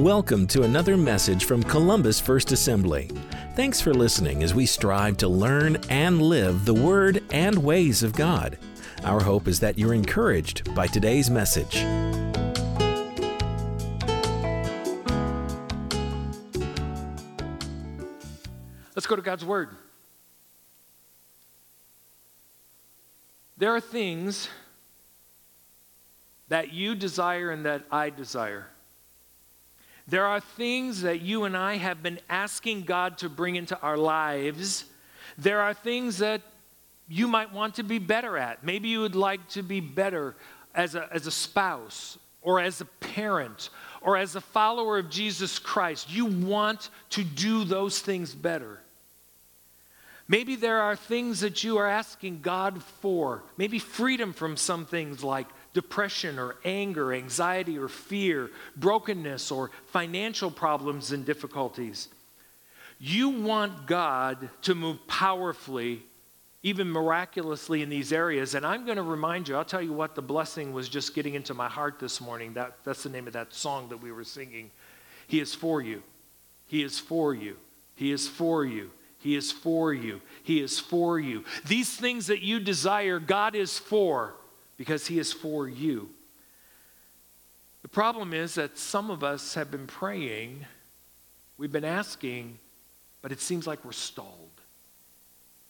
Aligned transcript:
Welcome 0.00 0.46
to 0.46 0.62
another 0.62 0.96
message 0.96 1.44
from 1.44 1.62
Columbus 1.62 2.18
First 2.18 2.52
Assembly. 2.52 3.10
Thanks 3.54 3.82
for 3.82 3.92
listening 3.92 4.42
as 4.42 4.54
we 4.54 4.64
strive 4.64 5.18
to 5.18 5.28
learn 5.28 5.76
and 5.90 6.22
live 6.22 6.64
the 6.64 6.72
Word 6.72 7.22
and 7.32 7.62
ways 7.62 8.02
of 8.02 8.14
God. 8.14 8.56
Our 9.04 9.20
hope 9.20 9.46
is 9.46 9.60
that 9.60 9.78
you're 9.78 9.92
encouraged 9.92 10.74
by 10.74 10.86
today's 10.86 11.28
message. 11.28 11.84
Let's 18.94 19.06
go 19.06 19.16
to 19.16 19.22
God's 19.22 19.44
Word. 19.44 19.68
There 23.58 23.74
are 23.76 23.82
things 23.82 24.48
that 26.48 26.72
you 26.72 26.94
desire 26.94 27.50
and 27.50 27.66
that 27.66 27.84
I 27.92 28.08
desire. 28.08 28.68
There 30.10 30.26
are 30.26 30.40
things 30.40 31.02
that 31.02 31.20
you 31.20 31.44
and 31.44 31.56
I 31.56 31.76
have 31.76 32.02
been 32.02 32.18
asking 32.28 32.82
God 32.82 33.18
to 33.18 33.28
bring 33.28 33.54
into 33.54 33.78
our 33.80 33.96
lives. 33.96 34.84
There 35.38 35.60
are 35.60 35.72
things 35.72 36.18
that 36.18 36.42
you 37.08 37.28
might 37.28 37.52
want 37.52 37.76
to 37.76 37.84
be 37.84 38.00
better 38.00 38.36
at. 38.36 38.64
Maybe 38.64 38.88
you 38.88 39.02
would 39.02 39.14
like 39.14 39.48
to 39.50 39.62
be 39.62 39.78
better 39.78 40.34
as 40.74 40.96
a, 40.96 41.08
as 41.12 41.28
a 41.28 41.30
spouse 41.30 42.18
or 42.42 42.58
as 42.58 42.80
a 42.80 42.86
parent 42.86 43.70
or 44.00 44.16
as 44.16 44.34
a 44.34 44.40
follower 44.40 44.98
of 44.98 45.10
Jesus 45.10 45.60
Christ. 45.60 46.10
You 46.10 46.26
want 46.26 46.90
to 47.10 47.22
do 47.22 47.62
those 47.62 48.00
things 48.00 48.34
better. 48.34 48.80
Maybe 50.26 50.56
there 50.56 50.80
are 50.80 50.96
things 50.96 51.40
that 51.40 51.62
you 51.62 51.78
are 51.78 51.88
asking 51.88 52.40
God 52.40 52.82
for. 53.00 53.44
Maybe 53.56 53.78
freedom 53.78 54.32
from 54.32 54.56
some 54.56 54.86
things 54.86 55.22
like 55.22 55.46
depression 55.72 56.38
or 56.38 56.56
anger, 56.64 57.12
anxiety 57.12 57.78
or 57.78 57.88
fear, 57.88 58.50
brokenness 58.76 59.50
or 59.50 59.70
financial 59.86 60.50
problems 60.50 61.12
and 61.12 61.24
difficulties. 61.24 62.08
You 62.98 63.30
want 63.30 63.86
God 63.86 64.50
to 64.62 64.74
move 64.74 65.06
powerfully, 65.06 66.02
even 66.62 66.90
miraculously 66.90 67.82
in 67.82 67.88
these 67.88 68.12
areas. 68.12 68.54
And 68.54 68.66
I'm 68.66 68.84
going 68.84 68.96
to 68.96 69.02
remind 69.02 69.48
you, 69.48 69.56
I'll 69.56 69.64
tell 69.64 69.80
you 69.80 69.92
what 69.92 70.14
the 70.14 70.22
blessing 70.22 70.72
was 70.72 70.88
just 70.88 71.14
getting 71.14 71.34
into 71.34 71.54
my 71.54 71.68
heart 71.68 71.98
this 71.98 72.20
morning. 72.20 72.52
That, 72.54 72.76
that's 72.84 73.02
the 73.02 73.08
name 73.08 73.26
of 73.26 73.32
that 73.32 73.54
song 73.54 73.88
that 73.88 73.96
we 73.96 74.12
were 74.12 74.24
singing. 74.24 74.70
He 75.28 75.40
is 75.40 75.54
for 75.54 75.80
you. 75.80 76.02
He 76.66 76.82
is 76.82 76.98
for 76.98 77.32
you. 77.32 77.56
He 77.94 78.12
is 78.12 78.28
for 78.28 78.64
you. 78.64 78.90
He 79.18 79.36
is 79.36 79.52
for 79.52 79.92
you. 79.92 80.20
He 80.42 80.60
is 80.60 80.78
for 80.78 81.20
you. 81.20 81.44
These 81.66 81.94
things 81.94 82.26
that 82.26 82.42
you 82.42 82.58
desire, 82.58 83.18
God 83.18 83.54
is 83.54 83.78
for 83.78 84.34
because 84.80 85.06
He 85.06 85.18
is 85.18 85.30
for 85.30 85.68
you. 85.68 86.08
The 87.82 87.88
problem 87.88 88.32
is 88.32 88.54
that 88.54 88.78
some 88.78 89.10
of 89.10 89.22
us 89.22 89.52
have 89.52 89.70
been 89.70 89.86
praying, 89.86 90.64
we've 91.58 91.70
been 91.70 91.84
asking, 91.84 92.58
but 93.20 93.30
it 93.30 93.42
seems 93.42 93.66
like 93.66 93.84
we're 93.84 93.92
stalled. 93.92 94.62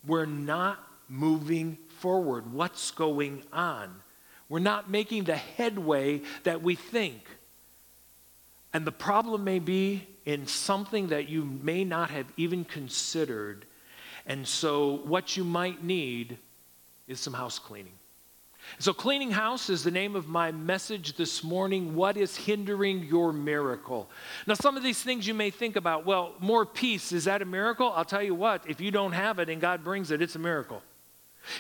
We're 0.07 0.27
not 0.27 0.79
moving 1.09 1.77
forward. 1.99 2.53
What's 2.53 2.93
going 2.93 3.43
on? 3.53 3.93
We're 4.49 4.61
not 4.61 4.89
making 4.89 5.25
the 5.25 5.35
headway 5.35 6.23
that 6.45 6.63
we 6.63 6.77
think. 6.77 7.25
And 8.73 8.87
the 8.87 8.93
problem 8.93 9.43
may 9.43 9.59
be 9.59 10.07
in 10.25 10.47
something 10.47 11.09
that 11.09 11.29
you 11.29 11.45
may 11.45 11.83
not 11.83 12.11
have 12.11 12.27
even 12.37 12.65
considered. 12.65 13.67
And 14.25 14.47
so, 14.47 15.01
what 15.05 15.37
you 15.37 15.43
might 15.43 15.83
need 15.83 16.39
is 17.09 17.19
some 17.19 17.35
house 17.35 17.59
cleaning. 17.59 17.95
So, 18.79 18.93
cleaning 18.93 19.31
house 19.31 19.69
is 19.69 19.85
the 19.85 19.91
name 19.91 20.17
of 20.17 20.29
my 20.29 20.53
message 20.53 21.17
this 21.17 21.43
morning. 21.43 21.95
What 21.95 22.17
is 22.17 22.37
hindering 22.37 23.05
your 23.05 23.33
miracle? 23.33 24.09
Now, 24.47 24.55
some 24.55 24.77
of 24.77 24.83
these 24.83 25.03
things 25.03 25.27
you 25.27 25.35
may 25.35 25.51
think 25.51 25.77
about 25.77 26.07
well, 26.07 26.35
more 26.41 26.65
peace, 26.65 27.13
is 27.13 27.25
that 27.25 27.43
a 27.43 27.45
miracle? 27.45 27.93
I'll 27.95 28.05
tell 28.05 28.23
you 28.23 28.35
what, 28.35 28.69
if 28.69 28.81
you 28.81 28.91
don't 28.91 29.13
have 29.13 29.39
it 29.39 29.49
and 29.49 29.61
God 29.61 29.85
brings 29.85 30.11
it, 30.11 30.23
it's 30.23 30.37
a 30.37 30.41
miracle. 30.41 30.83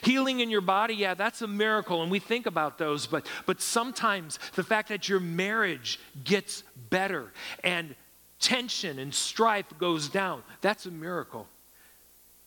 Healing 0.03 0.41
in 0.41 0.51
your 0.51 0.61
body, 0.61 0.95
yeah, 0.95 1.15
that's 1.15 1.43
a 1.43 1.47
miracle, 1.47 2.03
and 2.03 2.11
we 2.11 2.19
think 2.19 2.47
about 2.47 2.79
those, 2.79 3.07
but, 3.07 3.27
but 3.47 3.61
sometimes 3.61 4.39
the 4.55 4.63
fact 4.63 4.91
that 4.91 5.09
your 5.09 5.21
marriage 5.21 5.99
gets 6.23 6.63
better 6.91 7.33
and 7.65 7.95
tension 8.41 8.99
and 8.99 9.15
strife 9.15 9.67
goes 9.79 10.09
down, 10.09 10.43
that's 10.61 10.87
a 10.87 10.91
miracle. 10.91 11.47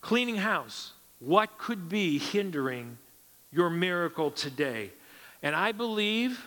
Cleaning 0.02 0.38
house, 0.38 0.94
what 1.20 1.58
could 1.58 1.90
be 1.90 2.20
hindering 2.20 2.98
your 3.54 3.70
miracle 3.70 4.32
today. 4.32 4.92
And 5.42 5.56
I 5.56 5.72
believe 5.72 6.44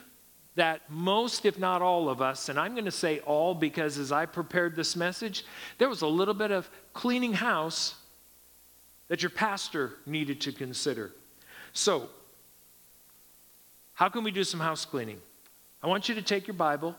that 0.56 0.80
most, 0.88 1.44
if 1.44 1.58
not 1.58 1.82
all 1.82 2.08
of 2.08 2.22
us, 2.22 2.48
and 2.48 2.58
I'm 2.58 2.72
going 2.72 2.86
to 2.86 2.90
say 2.90 3.20
all 3.20 3.54
because 3.54 3.98
as 3.98 4.10
I 4.10 4.26
prepared 4.26 4.74
this 4.74 4.96
message, 4.96 5.44
there 5.78 5.88
was 5.88 6.02
a 6.02 6.06
little 6.06 6.34
bit 6.34 6.50
of 6.50 6.68
cleaning 6.94 7.34
house 7.34 7.94
that 9.08 9.22
your 9.22 9.30
pastor 9.30 9.92
needed 10.06 10.40
to 10.42 10.52
consider. 10.52 11.12
So, 11.72 12.08
how 13.92 14.08
can 14.08 14.24
we 14.24 14.30
do 14.30 14.44
some 14.44 14.60
house 14.60 14.84
cleaning? 14.84 15.20
I 15.82 15.86
want 15.86 16.08
you 16.08 16.14
to 16.14 16.22
take 16.22 16.46
your 16.46 16.54
Bible 16.54 16.96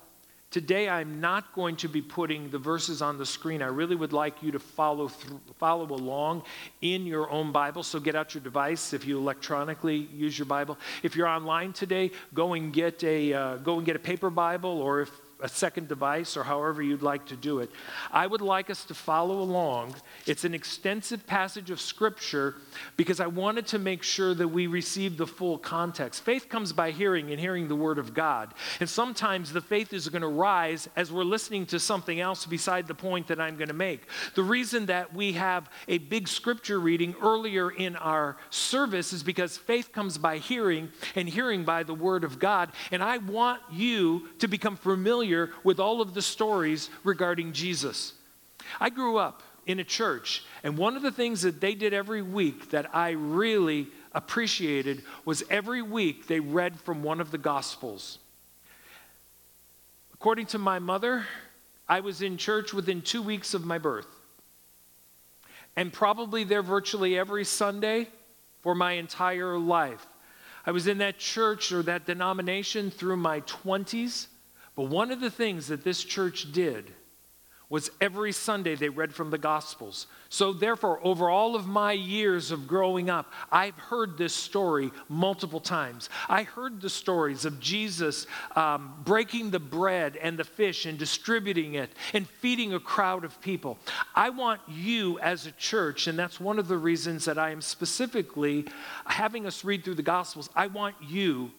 Today, 0.50 0.88
I'm 0.88 1.20
not 1.20 1.54
going 1.54 1.76
to 1.78 1.90
be 1.90 2.02
putting 2.02 2.50
the 2.50 2.58
verses 2.58 3.02
on 3.02 3.18
the 3.18 3.26
screen. 3.26 3.62
I 3.62 3.68
really 3.68 3.98
would 3.98 4.14
like 4.14 4.42
you 4.42 4.50
to 4.52 4.60
follow, 4.60 5.10
through, 5.10 5.42
follow 5.58 5.94
along 5.94 6.44
in 6.82 7.06
your 7.06 7.30
own 7.30 7.52
Bible. 7.52 7.84
So 7.84 8.00
get 8.00 8.16
out 8.16 8.34
your 8.34 8.42
device 8.42 8.94
if 8.94 9.06
you 9.06 9.18
electronically 9.18 10.08
use 10.14 10.40
your 10.40 10.46
Bible. 10.46 10.78
If 11.04 11.18
you're 11.18 11.28
online 11.28 11.74
today, 11.74 12.12
go 12.34 12.54
and 12.54 12.72
get 12.72 13.04
a, 13.04 13.34
uh, 13.34 13.58
go 13.58 13.76
and 13.76 13.86
get 13.86 13.98
a 13.98 14.00
paper 14.00 14.30
Bible, 14.30 14.70
or 14.70 15.02
if 15.02 15.12
a 15.40 15.48
second 15.48 15.88
device 15.88 16.36
or 16.36 16.44
however 16.44 16.82
you'd 16.82 17.04
like 17.04 17.26
to 17.28 17.36
do 17.36 17.60
it. 17.60 17.70
I 18.12 18.26
would 18.26 18.42
like 18.42 18.70
us 18.70 18.84
to 18.86 18.94
follow 18.94 19.40
along. 19.40 19.96
It's 20.26 20.44
an 20.44 20.54
extensive 20.54 21.28
passage 21.28 21.70
of 21.70 21.80
Scripture 21.80 22.56
because 22.96 23.20
I 23.20 23.28
wanted 23.28 23.68
to 23.68 23.80
make 23.80 24.02
sure 24.02 24.34
that 24.34 24.48
we 24.48 24.66
receive 24.66 25.18
the 25.18 25.28
full 25.28 25.58
context. 25.58 26.24
Faith 26.24 26.50
comes 26.50 26.74
by 26.74 26.92
hearing 26.92 27.30
and 27.32 27.40
hearing 27.40 27.68
the 27.68 27.76
Word 27.76 28.00
of 28.00 28.14
God. 28.14 28.54
And 28.80 28.90
sometimes 28.90 29.54
the 29.54 29.62
faith 29.62 29.94
is 29.94 30.10
going 30.10 30.24
to 30.24 30.28
rise 30.28 30.90
as 30.96 31.12
we're 31.12 31.24
listening 31.24 31.68
to 31.68 31.80
something 31.80 32.20
else 32.20 32.46
beside 32.46 32.88
the 32.88 32.96
point 32.96 33.28
that 33.28 33.40
I'm 33.40 33.58
going 33.58 33.68
to 33.68 33.74
make. 33.74 34.02
The 34.34 34.44
reason 34.44 34.88
that 34.88 35.14
we 35.14 35.34
have 35.34 35.70
a 35.88 36.00
big 36.00 36.28
Scripture 36.28 36.80
reading 36.80 37.16
earlier 37.22 37.70
in 37.70 37.96
our 37.98 38.38
service 38.50 39.14
is 39.14 39.22
because 39.22 39.56
faith 39.56 39.92
comes 39.92 40.18
by 40.18 40.38
hearing 40.38 40.90
and 41.16 41.30
hearing 41.30 41.64
by 41.64 41.84
the 41.84 41.94
Word 41.94 42.24
of 42.24 42.40
God. 42.40 42.72
And 42.92 43.04
I 43.04 43.18
want 43.18 43.62
you 43.72 44.30
to 44.40 44.48
become 44.48 44.76
familiar 44.76 45.27
familiar 45.28 45.52
with 45.64 45.80
all 45.80 46.02
of 46.02 46.14
the 46.14 46.22
stories 46.22 46.90
regarding 47.04 47.52
Jesus. 47.52 48.14
I 48.80 48.90
grew 48.90 49.18
up 49.18 49.44
in 49.66 49.80
a 49.80 49.84
church, 49.84 50.44
and 50.64 50.78
one 50.78 50.96
of 50.96 51.02
the 51.02 51.12
things 51.12 51.42
that 51.42 51.60
they 51.60 51.76
did 51.76 51.94
every 51.94 52.22
week 52.22 52.70
that 52.72 52.96
I 52.96 53.12
really 53.12 53.88
appreciated 54.14 55.04
was 55.26 55.44
every 55.50 55.82
week 55.82 56.28
they 56.28 56.40
read 56.40 56.80
from 56.80 57.04
one 57.04 57.20
of 57.20 57.32
the 57.32 57.38
Gospels. 57.38 58.20
According 60.14 60.46
to 60.48 60.58
my 60.58 60.80
mother, 60.80 61.26
I 61.88 62.00
was 62.00 62.22
in 62.22 62.38
church 62.38 62.74
within 62.74 63.02
two 63.02 63.22
weeks 63.22 63.54
of 63.54 63.66
my 63.66 63.78
birth, 63.78 64.08
and 65.76 65.92
probably 65.92 66.46
there 66.46 66.64
virtually 66.64 67.20
every 67.20 67.44
Sunday 67.44 68.08
for 68.62 68.74
my 68.74 68.94
entire 68.94 69.58
life. 69.58 70.08
I 70.66 70.72
was 70.72 70.88
in 70.88 70.98
that 71.00 71.18
church 71.18 71.72
or 71.72 71.84
that 71.84 72.06
denomination 72.06 72.90
through 72.90 73.18
my 73.18 73.42
20s. 73.42 74.28
But 74.78 74.90
one 74.90 75.10
of 75.10 75.20
the 75.20 75.32
things 75.32 75.68
that 75.68 75.84
this 75.84 76.04
church 76.04 76.54
did 76.54 76.94
was 77.68 77.90
every 78.00 78.32
Sunday 78.32 78.76
they 78.76 78.90
read 78.90 79.14
from 79.14 79.32
the 79.32 79.40
Gospels. 79.40 80.06
So, 80.30 80.54
therefore, 80.54 81.00
over 81.04 81.30
all 81.30 81.56
of 81.56 81.68
my 81.68 81.92
years 81.92 82.52
of 82.52 82.68
growing 82.68 83.10
up, 83.10 83.34
I've 83.52 83.76
heard 83.76 84.18
this 84.18 84.34
story 84.36 84.92
multiple 85.10 85.60
times. 85.60 86.10
I 86.30 86.44
heard 86.44 86.80
the 86.80 86.92
stories 86.92 87.44
of 87.44 87.60
Jesus 87.60 88.28
um, 88.56 88.94
breaking 89.04 89.50
the 89.50 89.60
bread 89.60 90.16
and 90.16 90.38
the 90.38 90.46
fish 90.46 90.86
and 90.86 90.98
distributing 90.98 91.74
it 91.74 91.92
and 92.14 92.28
feeding 92.28 92.74
a 92.74 92.80
crowd 92.80 93.26
of 93.26 93.42
people. 93.42 93.80
I 94.16 94.30
want 94.30 94.62
you 94.68 95.20
as 95.20 95.48
a 95.48 95.52
church, 95.54 96.08
and 96.08 96.18
that's 96.18 96.40
one 96.40 96.60
of 96.60 96.68
the 96.68 96.78
reasons 96.78 97.26
that 97.26 97.40
I 97.40 97.50
am 97.50 97.62
specifically 97.62 98.66
having 99.08 99.48
us 99.48 99.66
read 99.66 99.84
through 99.84 99.96
the 99.96 100.04
Gospels, 100.04 100.52
I 100.56 100.68
want 100.68 100.96
you 101.02 101.52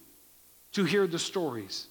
to 0.72 0.84
hear 0.84 1.08
the 1.08 1.18
stories 1.18 1.88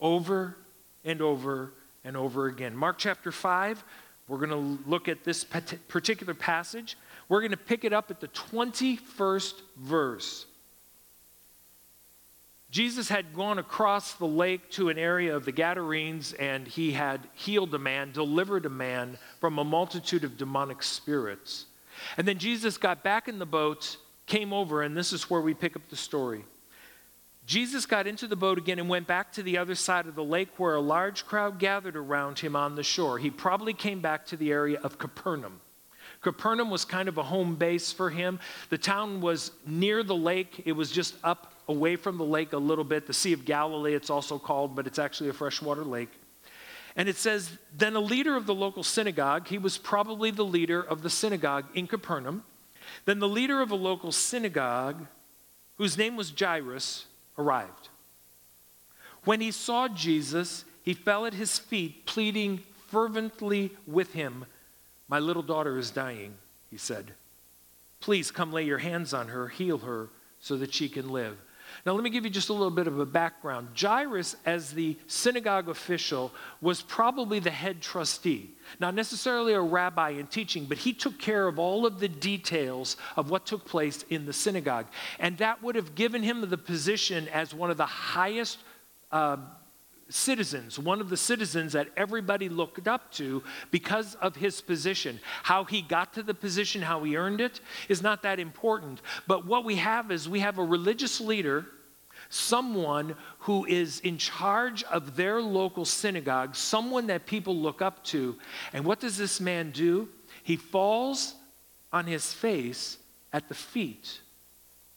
over 0.00 0.56
and 1.04 1.20
over 1.20 1.72
and 2.04 2.16
over 2.16 2.46
again. 2.46 2.76
Mark 2.76 2.98
chapter 2.98 3.32
5, 3.32 3.82
we're 4.28 4.38
going 4.38 4.50
to 4.50 4.78
look 4.88 5.08
at 5.08 5.24
this 5.24 5.44
particular 5.44 6.34
passage. 6.34 6.96
We're 7.28 7.40
going 7.40 7.50
to 7.50 7.56
pick 7.56 7.84
it 7.84 7.92
up 7.92 8.10
at 8.10 8.20
the 8.20 8.28
21st 8.28 9.54
verse. 9.76 10.46
Jesus 12.70 13.08
had 13.08 13.34
gone 13.34 13.58
across 13.58 14.14
the 14.14 14.26
lake 14.26 14.70
to 14.72 14.90
an 14.90 14.98
area 14.98 15.34
of 15.34 15.46
the 15.46 15.52
Gadarenes 15.52 16.34
and 16.34 16.68
he 16.68 16.92
had 16.92 17.26
healed 17.32 17.74
a 17.74 17.78
man, 17.78 18.12
delivered 18.12 18.66
a 18.66 18.70
man 18.70 19.16
from 19.40 19.58
a 19.58 19.64
multitude 19.64 20.22
of 20.22 20.36
demonic 20.36 20.82
spirits. 20.82 21.64
And 22.18 22.28
then 22.28 22.38
Jesus 22.38 22.76
got 22.76 23.02
back 23.02 23.26
in 23.26 23.38
the 23.38 23.46
boat, 23.46 23.96
came 24.26 24.52
over, 24.52 24.82
and 24.82 24.94
this 24.94 25.14
is 25.14 25.30
where 25.30 25.40
we 25.40 25.54
pick 25.54 25.76
up 25.76 25.88
the 25.88 25.96
story. 25.96 26.44
Jesus 27.48 27.86
got 27.86 28.06
into 28.06 28.26
the 28.26 28.36
boat 28.36 28.58
again 28.58 28.78
and 28.78 28.90
went 28.90 29.06
back 29.06 29.32
to 29.32 29.42
the 29.42 29.56
other 29.56 29.74
side 29.74 30.04
of 30.04 30.14
the 30.14 30.22
lake 30.22 30.50
where 30.58 30.74
a 30.74 30.82
large 30.82 31.24
crowd 31.24 31.58
gathered 31.58 31.96
around 31.96 32.38
him 32.38 32.54
on 32.54 32.74
the 32.74 32.82
shore. 32.82 33.18
He 33.18 33.30
probably 33.30 33.72
came 33.72 34.00
back 34.00 34.26
to 34.26 34.36
the 34.36 34.52
area 34.52 34.78
of 34.82 34.98
Capernaum. 34.98 35.62
Capernaum 36.20 36.68
was 36.68 36.84
kind 36.84 37.08
of 37.08 37.16
a 37.16 37.22
home 37.22 37.54
base 37.54 37.90
for 37.90 38.10
him. 38.10 38.38
The 38.68 38.76
town 38.76 39.22
was 39.22 39.50
near 39.66 40.02
the 40.02 40.14
lake, 40.14 40.60
it 40.66 40.72
was 40.72 40.92
just 40.92 41.14
up 41.24 41.54
away 41.68 41.96
from 41.96 42.18
the 42.18 42.24
lake 42.24 42.52
a 42.52 42.58
little 42.58 42.84
bit. 42.84 43.06
The 43.06 43.14
Sea 43.14 43.32
of 43.32 43.46
Galilee, 43.46 43.94
it's 43.94 44.10
also 44.10 44.38
called, 44.38 44.76
but 44.76 44.86
it's 44.86 44.98
actually 44.98 45.30
a 45.30 45.32
freshwater 45.32 45.84
lake. 45.84 46.10
And 46.96 47.08
it 47.08 47.16
says, 47.16 47.50
Then 47.74 47.96
a 47.96 48.00
leader 48.00 48.36
of 48.36 48.44
the 48.44 48.54
local 48.54 48.82
synagogue, 48.82 49.48
he 49.48 49.56
was 49.56 49.78
probably 49.78 50.30
the 50.30 50.44
leader 50.44 50.82
of 50.82 51.00
the 51.00 51.08
synagogue 51.08 51.64
in 51.74 51.86
Capernaum, 51.86 52.44
then 53.06 53.20
the 53.20 53.28
leader 53.28 53.62
of 53.62 53.70
a 53.70 53.74
local 53.74 54.12
synagogue, 54.12 55.06
whose 55.76 55.96
name 55.96 56.14
was 56.14 56.30
Jairus, 56.38 57.06
arrived. 57.38 57.88
When 59.24 59.40
he 59.40 59.50
saw 59.50 59.88
Jesus, 59.88 60.64
he 60.82 60.94
fell 60.94 61.26
at 61.26 61.34
his 61.34 61.58
feet, 61.58 62.06
pleading 62.06 62.60
fervently 62.88 63.70
with 63.86 64.12
him. 64.12 64.44
My 65.08 65.18
little 65.18 65.42
daughter 65.42 65.78
is 65.78 65.90
dying, 65.90 66.34
he 66.70 66.76
said. 66.76 67.12
Please 68.00 68.30
come 68.30 68.52
lay 68.52 68.64
your 68.64 68.78
hands 68.78 69.14
on 69.14 69.28
her, 69.28 69.48
heal 69.48 69.78
her, 69.78 70.10
so 70.40 70.56
that 70.56 70.72
she 70.72 70.88
can 70.88 71.08
live. 71.08 71.38
Now, 71.84 71.92
let 71.92 72.02
me 72.02 72.10
give 72.10 72.24
you 72.24 72.30
just 72.30 72.48
a 72.48 72.52
little 72.52 72.70
bit 72.70 72.86
of 72.86 72.98
a 72.98 73.06
background. 73.06 73.68
Jairus, 73.78 74.36
as 74.44 74.72
the 74.72 74.96
synagogue 75.06 75.68
official, 75.68 76.32
was 76.60 76.82
probably 76.82 77.38
the 77.38 77.50
head 77.50 77.80
trustee. 77.80 78.50
Not 78.80 78.94
necessarily 78.94 79.54
a 79.54 79.60
rabbi 79.60 80.10
in 80.10 80.26
teaching, 80.26 80.64
but 80.64 80.78
he 80.78 80.92
took 80.92 81.18
care 81.18 81.46
of 81.46 81.58
all 81.58 81.86
of 81.86 82.00
the 82.00 82.08
details 82.08 82.96
of 83.16 83.30
what 83.30 83.46
took 83.46 83.64
place 83.64 84.04
in 84.10 84.26
the 84.26 84.32
synagogue. 84.32 84.86
And 85.18 85.38
that 85.38 85.62
would 85.62 85.74
have 85.76 85.94
given 85.94 86.22
him 86.22 86.48
the 86.48 86.58
position 86.58 87.28
as 87.28 87.54
one 87.54 87.70
of 87.70 87.76
the 87.76 87.86
highest. 87.86 88.58
Uh, 89.10 89.38
citizens, 90.10 90.78
one 90.78 91.00
of 91.00 91.10
the 91.10 91.16
citizens 91.16 91.72
that 91.72 91.88
everybody 91.96 92.48
looked 92.48 92.88
up 92.88 93.12
to 93.12 93.42
because 93.70 94.14
of 94.16 94.36
his 94.36 94.60
position. 94.60 95.20
How 95.42 95.64
he 95.64 95.82
got 95.82 96.14
to 96.14 96.22
the 96.22 96.34
position, 96.34 96.82
how 96.82 97.02
he 97.04 97.16
earned 97.16 97.40
it, 97.40 97.60
is 97.88 98.02
not 98.02 98.22
that 98.22 98.40
important. 98.40 99.02
But 99.26 99.46
what 99.46 99.64
we 99.64 99.76
have 99.76 100.10
is 100.10 100.28
we 100.28 100.40
have 100.40 100.58
a 100.58 100.64
religious 100.64 101.20
leader, 101.20 101.66
someone 102.30 103.16
who 103.40 103.64
is 103.66 104.00
in 104.00 104.18
charge 104.18 104.82
of 104.84 105.16
their 105.16 105.40
local 105.40 105.84
synagogue, 105.84 106.56
someone 106.56 107.06
that 107.08 107.26
people 107.26 107.56
look 107.56 107.82
up 107.82 108.02
to. 108.04 108.36
And 108.72 108.84
what 108.84 109.00
does 109.00 109.16
this 109.16 109.40
man 109.40 109.70
do? 109.70 110.08
He 110.42 110.56
falls 110.56 111.34
on 111.92 112.06
his 112.06 112.32
face 112.32 112.98
at 113.32 113.48
the 113.48 113.54
feet 113.54 114.20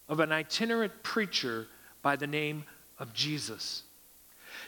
of 0.08 0.20
an 0.20 0.32
itinerant 0.32 1.04
preacher 1.04 1.68
by 2.02 2.16
the 2.16 2.28
name 2.28 2.64
of 3.00 3.14
Jesus. 3.14 3.84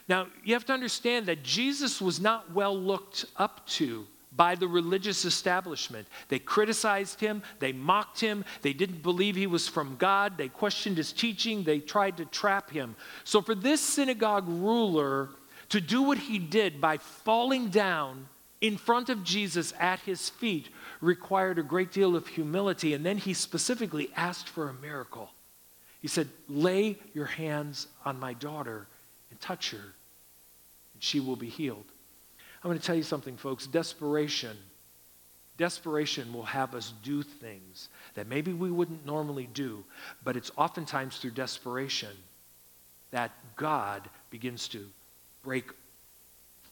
Now, 0.08 0.28
you 0.44 0.54
have 0.54 0.66
to 0.66 0.74
understand 0.74 1.26
that 1.28 1.44
Jesus 1.44 2.02
was 2.02 2.20
not 2.20 2.52
well 2.54 2.78
looked 2.78 3.26
up 3.38 3.66
to 3.68 4.06
by 4.36 4.56
the 4.56 4.68
religious 4.68 5.26
establishment. 5.26 6.08
They 6.28 6.40
criticized 6.40 7.20
him, 7.20 7.44
they 7.60 7.72
mocked 7.72 8.20
him, 8.20 8.44
they 8.62 8.74
didn't 8.74 9.04
believe 9.04 9.36
he 9.36 9.48
was 9.48 9.68
from 9.68 9.96
God, 9.98 10.38
they 10.38 10.50
questioned 10.50 10.98
his 10.98 11.14
teaching, 11.14 11.64
they 11.64 11.80
tried 11.80 12.18
to 12.18 12.26
trap 12.26 12.72
him. 12.72 12.96
So, 13.24 13.42
for 13.42 13.54
this 13.54 13.82
synagogue 13.82 14.48
ruler 14.48 15.30
to 15.70 15.82
do 15.82 16.02
what 16.04 16.18
he 16.18 16.40
did 16.40 16.82
by 16.82 16.98
falling 16.98 17.70
down 17.70 18.28
in 18.62 18.78
front 18.78 19.10
of 19.10 19.24
Jesus 19.24 19.74
at 19.80 20.00
his 20.00 20.30
feet 20.30 20.70
required 21.02 21.60
a 21.60 21.64
great 21.64 21.92
deal 21.92 22.16
of 22.16 22.28
humility. 22.28 22.94
And 22.94 23.06
then 23.06 23.18
he 23.18 23.34
specifically 23.34 24.10
asked 24.16 24.48
for 24.48 24.70
a 24.70 24.74
miracle. 24.74 25.32
He 26.00 26.08
said, 26.08 26.30
Lay 26.48 26.98
your 27.14 27.26
hands 27.26 27.88
on 28.06 28.20
my 28.20 28.34
daughter 28.34 28.88
touch 29.44 29.72
her, 29.72 29.78
and 30.94 31.04
she 31.04 31.20
will 31.20 31.36
be 31.36 31.50
healed. 31.50 31.86
I'm 32.64 32.70
going 32.70 32.80
to 32.80 32.86
tell 32.86 32.96
you 32.96 33.04
something, 33.04 33.36
folks. 33.36 33.68
Desperation, 33.68 34.56
desperation 35.58 36.32
will 36.34 36.44
have 36.44 36.74
us 36.74 36.94
do 37.04 37.22
things 37.22 37.90
that 38.14 38.28
maybe 38.28 38.54
we 38.54 38.72
wouldn't 38.72 39.06
normally 39.06 39.50
do, 39.54 39.84
but 40.24 40.38
it's 40.38 40.52
oftentimes 40.58 41.18
through 41.18 41.32
desperation 41.32 42.16
that 43.12 43.32
God 43.58 44.10
begins 44.30 44.68
to 44.70 44.88
break 45.44 45.66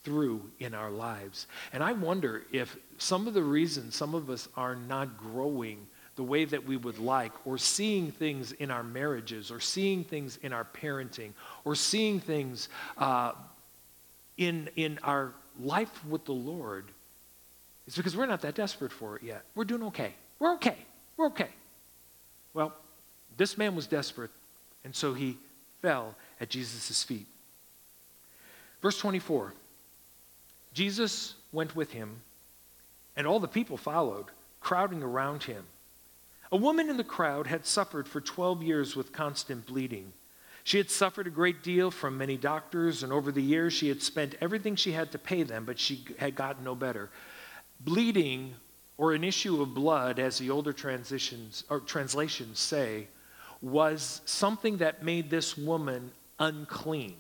through 0.04 0.50
in 0.60 0.74
our 0.74 0.90
lives. 0.90 1.48
And 1.74 1.84
I 1.84 1.92
wonder 1.92 2.44
if 2.52 2.76
some 2.98 3.28
of 3.28 3.34
the 3.34 3.44
reasons 3.44 3.96
some 3.96 4.16
of 4.16 4.30
us 4.30 4.48
are 4.56 4.76
not 4.76 5.18
growing 5.18 5.86
the 6.22 6.26
way 6.26 6.46
that 6.46 6.68
we 6.68 6.78
would 6.78 7.00
like, 7.00 7.32
or 7.46 7.58
seeing 7.58 8.12
things 8.12 8.52
in 8.52 8.70
our 8.70 8.84
marriages, 8.84 9.50
or 9.50 9.60
seeing 9.60 10.04
things 10.04 10.38
in 10.44 10.54
our 10.54 10.64
parenting, 10.64 11.32
or 11.66 11.74
seeing 11.74 12.20
things 12.20 12.70
uh, 13.00 13.32
in, 14.38 14.70
in 14.76 15.00
our 15.02 15.34
life 15.60 16.06
with 16.06 16.24
the 16.26 16.32
Lord, 16.32 16.86
is 17.88 17.96
because 17.96 18.16
we're 18.16 18.28
not 18.28 18.42
that 18.42 18.54
desperate 18.54 18.92
for 18.92 19.16
it 19.16 19.24
yet. 19.24 19.42
We're 19.56 19.64
doing 19.64 19.82
okay. 19.86 20.14
We're 20.38 20.54
okay. 20.58 20.78
We're 21.18 21.26
okay. 21.30 21.50
Well, 22.54 22.72
this 23.36 23.58
man 23.58 23.76
was 23.76 23.88
desperate, 23.88 24.30
and 24.84 24.96
so 24.96 25.16
he 25.16 25.40
fell 25.82 26.14
at 26.40 26.52
Jesus' 26.52 27.02
feet. 27.02 27.26
Verse 28.80 29.00
24 29.00 29.56
Jesus 30.76 31.34
went 31.52 31.76
with 31.76 31.92
him, 31.92 32.22
and 33.18 33.26
all 33.26 33.40
the 33.40 33.48
people 33.48 33.76
followed, 33.76 34.26
crowding 34.60 35.02
around 35.02 35.42
him. 35.42 35.66
A 36.51 36.57
woman 36.57 36.89
in 36.89 36.98
the 36.98 37.03
crowd 37.03 37.48
had 37.48 37.65
suffered 37.65 38.07
for 38.07 38.19
12 38.19 38.62
years 38.62 38.95
with 38.95 39.13
constant 39.13 39.65
bleeding. 39.65 40.12
She 40.63 40.77
had 40.77 40.89
suffered 40.89 41.27
a 41.27 41.31
great 41.31 41.63
deal 41.63 41.89
from 41.89 42.18
many 42.18 42.38
doctors, 42.38 43.03
and 43.03 43.13
over 43.13 43.31
the 43.31 43.42
years 43.42 43.74
she 43.74 43.88
had 43.88 44.01
spent 44.01 44.36
everything 44.42 44.75
she 44.75 44.92
had 44.92 45.12
to 45.13 45.18
pay 45.18 45.44
them, 45.44 45.65
but 45.65 45.80
she 45.80 46.06
had 46.19 46.36
gotten 46.36 46.63
no 46.63 46.75
better. 46.75 47.09
Bleeding, 47.80 48.53
or 48.98 49.13
an 49.13 49.24
issue 49.24 49.62
of 49.62 49.74
blood, 49.74 50.19
as 50.19 50.38
the 50.38 50.50
older 50.50 50.74
transitions 50.74 51.63
or 51.69 51.80
translations 51.80 52.59
say, 52.59 53.07
was 53.62 54.21
something 54.25 54.77
that 54.77 55.03
made 55.03 55.30
this 55.30 55.57
woman 55.57 56.12
unclean. 56.39 57.15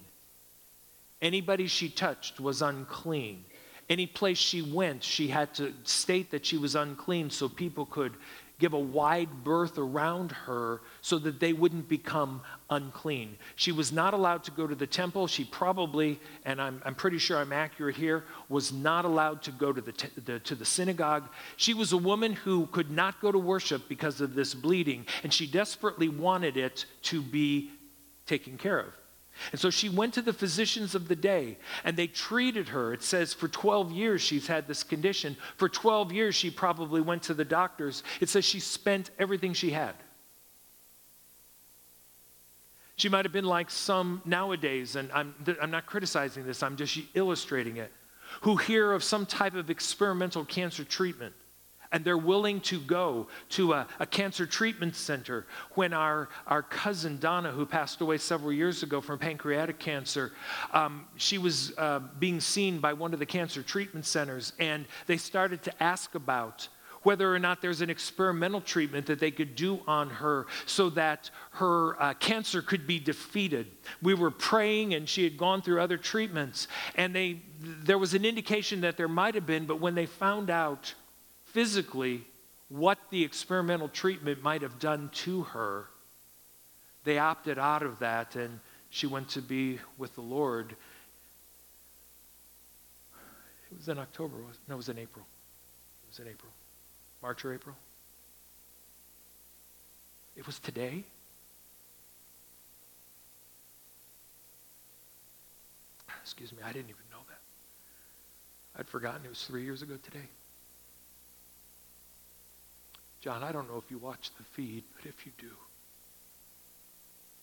Anybody 1.21 1.67
she 1.67 1.89
touched 1.89 2.39
was 2.39 2.61
unclean. 2.61 3.45
Any 3.89 4.07
place 4.07 4.37
she 4.37 4.61
went, 4.61 5.03
she 5.03 5.27
had 5.27 5.53
to 5.55 5.73
state 5.83 6.31
that 6.31 6.45
she 6.45 6.57
was 6.57 6.75
unclean 6.75 7.29
so 7.29 7.49
people 7.49 7.85
could 7.85 8.13
give 8.61 8.73
a 8.73 8.79
wide 8.79 9.43
berth 9.43 9.79
around 9.79 10.31
her 10.31 10.81
so 11.01 11.17
that 11.17 11.39
they 11.39 11.51
wouldn't 11.51 11.89
become 11.89 12.41
unclean. 12.69 13.35
She 13.55 13.71
was 13.71 13.91
not 13.91 14.13
allowed 14.13 14.43
to 14.45 14.51
go 14.51 14.67
to 14.67 14.75
the 14.75 14.85
temple. 14.85 15.25
She 15.27 15.43
probably, 15.43 16.19
and 16.45 16.61
I'm, 16.61 16.81
I'm 16.85 16.93
pretty 16.93 17.17
sure 17.17 17.37
I'm 17.37 17.51
accurate 17.51 17.95
here, 17.95 18.23
was 18.47 18.71
not 18.71 19.03
allowed 19.03 19.41
to 19.43 19.51
go 19.51 19.73
to 19.73 19.81
the, 19.81 19.93
the, 20.23 20.39
to 20.39 20.55
the 20.55 20.63
synagogue. 20.63 21.27
She 21.57 21.73
was 21.73 21.91
a 21.91 21.97
woman 21.97 22.33
who 22.33 22.67
could 22.67 22.91
not 22.91 23.19
go 23.19 23.31
to 23.31 23.39
worship 23.39 23.89
because 23.89 24.21
of 24.21 24.35
this 24.35 24.53
bleeding, 24.53 25.07
and 25.23 25.33
she 25.33 25.47
desperately 25.47 26.07
wanted 26.07 26.55
it 26.55 26.85
to 27.03 27.21
be 27.21 27.71
taken 28.27 28.57
care 28.57 28.79
of. 28.79 29.00
And 29.51 29.59
so 29.59 29.69
she 29.69 29.89
went 29.89 30.13
to 30.15 30.21
the 30.21 30.33
physicians 30.33 30.95
of 30.95 31.07
the 31.07 31.15
day 31.15 31.57
and 31.83 31.97
they 31.97 32.07
treated 32.07 32.69
her. 32.69 32.93
It 32.93 33.03
says 33.03 33.33
for 33.33 33.47
12 33.47 33.91
years 33.91 34.21
she's 34.21 34.47
had 34.47 34.67
this 34.67 34.83
condition. 34.83 35.37
For 35.57 35.69
12 35.69 36.11
years 36.11 36.35
she 36.35 36.51
probably 36.51 37.01
went 37.01 37.23
to 37.23 37.33
the 37.33 37.45
doctors. 37.45 38.03
It 38.19 38.29
says 38.29 38.45
she 38.45 38.59
spent 38.59 39.11
everything 39.19 39.53
she 39.53 39.71
had. 39.71 39.95
She 42.95 43.09
might 43.09 43.25
have 43.25 43.31
been 43.31 43.45
like 43.45 43.71
some 43.71 44.21
nowadays, 44.25 44.95
and 44.95 45.11
I'm, 45.11 45.33
I'm 45.59 45.71
not 45.71 45.87
criticizing 45.87 46.45
this, 46.45 46.61
I'm 46.61 46.75
just 46.75 46.99
illustrating 47.15 47.77
it, 47.77 47.91
who 48.41 48.57
hear 48.57 48.91
of 48.91 49.03
some 49.03 49.25
type 49.25 49.55
of 49.55 49.71
experimental 49.71 50.45
cancer 50.45 50.83
treatment 50.83 51.33
and 51.91 52.05
they're 52.05 52.17
willing 52.17 52.61
to 52.61 52.79
go 52.79 53.27
to 53.49 53.73
a, 53.73 53.87
a, 53.99 54.05
cancer 54.05 54.45
treatment 54.45 54.95
center. 54.95 55.45
When 55.75 55.93
our, 55.93 56.29
our 56.47 56.63
cousin 56.63 57.17
Donna, 57.19 57.51
who 57.51 57.65
passed 57.65 58.01
away 58.01 58.17
several 58.17 58.53
years 58.53 58.83
ago 58.83 59.01
from 59.01 59.19
pancreatic 59.19 59.79
cancer, 59.79 60.31
um, 60.73 61.05
she 61.17 61.37
was 61.37 61.73
uh, 61.77 61.99
being 62.19 62.39
seen 62.39 62.79
by 62.79 62.93
one 62.93 63.13
of 63.13 63.19
the 63.19 63.25
cancer 63.25 63.61
treatment 63.61 64.05
centers, 64.05 64.53
and 64.59 64.85
they 65.07 65.17
started 65.17 65.63
to 65.63 65.83
ask 65.83 66.15
about 66.15 66.67
whether 67.03 67.33
or 67.33 67.39
not 67.39 67.61
there's 67.61 67.81
an 67.81 67.89
experimental 67.89 68.61
treatment 68.61 69.07
that 69.07 69.19
they 69.19 69.31
could 69.31 69.55
do 69.55 69.79
on 69.87 70.09
her 70.09 70.45
so 70.65 70.89
that 70.91 71.29
her 71.51 72.01
uh, 72.01 72.13
cancer 72.15 72.61
could 72.61 72.85
be 72.85 72.99
defeated. 72.99 73.67
We 74.01 74.13
were 74.13 74.31
praying, 74.31 74.93
and 74.93 75.09
she 75.09 75.23
had 75.23 75.37
gone 75.37 75.61
through 75.61 75.81
other 75.81 75.97
treatments, 75.97 76.67
and 76.95 77.15
they, 77.15 77.41
there 77.59 77.97
was 77.97 78.13
an 78.13 78.23
indication 78.23 78.81
that 78.81 78.97
there 78.97 79.07
might 79.07 79.35
have 79.35 79.45
been, 79.45 79.65
but 79.65 79.79
when 79.79 79.95
they 79.95 80.05
found 80.05 80.49
out 80.49 80.93
physically 81.53 82.23
what 82.69 82.97
the 83.09 83.23
experimental 83.23 83.89
treatment 83.89 84.41
might 84.41 84.61
have 84.61 84.79
done 84.79 85.09
to 85.13 85.43
her, 85.43 85.87
they 87.03 87.17
opted 87.17 87.59
out 87.59 87.83
of 87.83 87.99
that 87.99 88.35
and 88.35 88.59
she 88.89 89.07
went 89.07 89.29
to 89.29 89.41
be 89.41 89.79
with 89.97 90.15
the 90.15 90.21
Lord. 90.21 90.75
It 93.71 93.77
was 93.77 93.89
in 93.89 93.97
October, 93.99 94.37
was 94.37 94.57
no, 94.67 94.75
it 94.75 94.77
was 94.77 94.89
in 94.89 94.97
April. 94.97 95.25
It 96.03 96.09
was 96.09 96.19
in 96.19 96.27
April. 96.27 96.51
March 97.21 97.43
or 97.45 97.53
April? 97.53 97.75
It 100.35 100.45
was 100.45 100.59
today. 100.59 101.03
Excuse 106.21 106.51
me, 106.53 106.59
I 106.63 106.71
didn't 106.71 106.89
even 106.89 107.03
know 107.11 107.17
that. 107.27 108.79
I'd 108.79 108.87
forgotten 108.87 109.21
it 109.25 109.29
was 109.29 109.43
three 109.43 109.63
years 109.63 109.81
ago 109.81 109.97
today. 110.01 110.27
John, 113.21 113.43
I 113.43 113.51
don't 113.51 113.69
know 113.69 113.77
if 113.77 113.89
you 113.91 113.99
watch 113.99 114.31
the 114.37 114.43
feed, 114.43 114.83
but 114.95 115.05
if 115.07 115.25
you 115.25 115.31
do, 115.37 115.51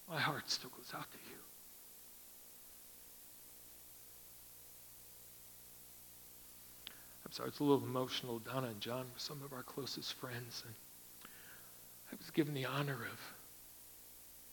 my 0.08 0.18
heart 0.18 0.50
still 0.50 0.70
goes 0.70 0.92
out 0.94 1.10
to 1.10 1.18
you. 1.30 1.36
I'm 7.24 7.32
sorry, 7.32 7.50
it's 7.50 7.60
a 7.60 7.64
little 7.64 7.84
emotional. 7.84 8.40
Donna 8.40 8.68
and 8.68 8.80
John 8.80 9.00
were 9.00 9.18
some 9.18 9.40
of 9.44 9.52
our 9.52 9.62
closest 9.62 10.14
friends, 10.14 10.64
and 10.66 10.74
I 12.10 12.16
was 12.16 12.30
given 12.30 12.54
the 12.54 12.64
honor 12.64 12.94
of 13.12 13.20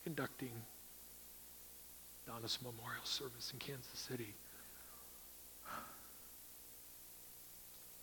conducting 0.04 0.52
Donna's 2.28 2.60
memorial 2.62 3.06
service 3.06 3.52
in 3.54 3.60
Kansas 3.60 3.88
City. 3.94 4.34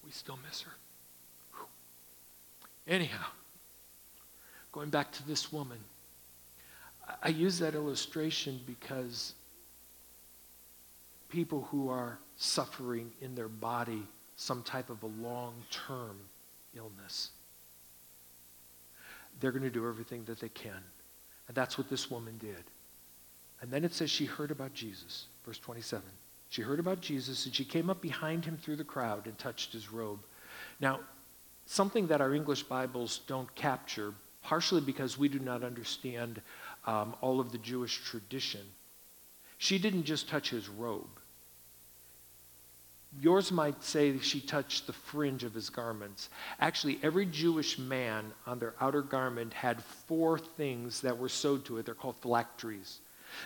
We 0.05 0.11
still 0.11 0.39
miss 0.49 0.63
her. 0.63 0.73
Anyhow, 2.87 3.27
going 4.73 4.91
back 4.91 5.13
to 5.13 5.27
this 5.27 5.53
woman, 5.53 5.79
I 7.23 7.29
use 7.29 7.59
that 7.59 7.75
illustration 7.75 8.61
because 8.67 9.35
people 11.29 11.63
who 11.71 11.89
are 11.89 12.19
suffering 12.37 13.13
in 13.21 13.35
their 13.35 13.49
body 13.49 14.03
some 14.37 14.63
type 14.63 14.91
of 14.91 15.03
a 15.03 15.07
long 15.07 15.55
term 15.71 16.17
illness, 16.77 17.31
they're 19.41 19.53
going 19.53 19.63
to 19.63 19.71
do 19.71 19.89
everything 19.89 20.25
that 20.25 20.41
they 20.41 20.49
can. 20.49 20.83
And 21.49 21.55
that's 21.55 21.79
what 21.79 21.89
this 21.89 22.11
woman 22.11 22.37
did. 22.39 22.65
And 23.61 23.71
then 23.71 23.85
it 23.85 23.95
says 23.95 24.11
she 24.11 24.25
heard 24.25 24.51
about 24.51 24.75
Jesus, 24.75 25.27
verse 25.45 25.59
27. 25.59 26.03
She 26.49 26.63
heard 26.63 26.81
about 26.81 27.01
Jesus 27.01 27.47
and 27.47 27.55
she 27.55 27.65
came 27.65 27.89
up 27.89 28.01
behind 28.01 28.45
him 28.45 28.57
through 28.57 28.77
the 28.77 28.85
crowd 28.85 29.27
and 29.27 29.39
touched 29.39 29.73
his 29.73 29.93
robe. 29.93 30.21
Now, 30.81 31.01
something 31.67 32.07
that 32.09 32.21
our 32.21 32.35
English 32.35 32.65
Bibles 32.65 33.21
don't 33.27 33.53
capture, 33.55 34.15
partially 34.43 34.81
because 34.81 35.19
we 35.19 35.29
do 35.29 35.39
not 35.39 35.63
understand 35.63 36.41
um, 36.87 37.15
all 37.21 37.41
of 37.41 37.53
the 37.53 37.59
Jewish 37.59 38.03
tradition. 38.05 38.63
She 39.59 39.79
didn't 39.79 40.05
just 40.05 40.29
touch 40.29 40.51
his 40.51 40.69
robe. 40.69 41.21
Yours 43.21 43.53
might 43.53 43.83
say 43.85 44.19
she 44.19 44.41
touched 44.41 44.87
the 44.87 44.93
fringe 44.93 45.45
of 45.45 45.53
his 45.53 45.69
garments. 45.69 46.31
Actually, 46.59 46.99
every 47.03 47.27
Jewish 47.27 47.79
man 47.79 48.33
on 48.47 48.59
their 48.59 48.75
outer 48.81 49.03
garment 49.03 49.53
had 49.53 49.85
four 49.85 50.39
things 50.39 51.03
that 51.03 51.19
were 51.19 51.29
sewed 51.29 51.65
to 51.67 51.77
it. 51.77 51.85
They're 51.85 51.95
called 51.95 52.17
phylacteries. 52.17 53.01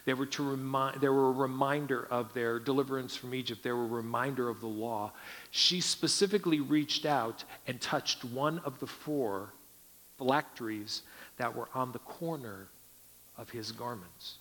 They 0.05 0.15
were, 0.15 0.27
to 0.27 0.49
remind, 0.49 1.01
they 1.01 1.09
were 1.09 1.29
a 1.29 1.33
reminder 1.33 2.07
of 2.11 2.33
their 2.35 2.59
deliverance 2.59 3.17
from 3.17 3.35
Egypt. 3.35 3.63
They 3.63 3.73
were 3.73 3.85
a 3.85 3.89
reminder 3.89 4.49
of 4.49 4.61
the 4.61 4.67
law. 4.67 5.13
She 5.51 5.81
specifically 5.81 6.61
reached 6.61 7.07
out 7.07 7.45
and 7.67 7.81
touched 7.81 8.25
one 8.25 8.61
of 8.61 8.79
the 8.81 8.87
four 8.87 9.53
phylacteries 10.19 11.03
that 11.37 11.55
were 11.55 11.69
on 11.75 11.93
the 11.93 11.99
corner 12.01 12.69
of 13.37 13.51
his 13.51 13.73
garments. 13.73 14.37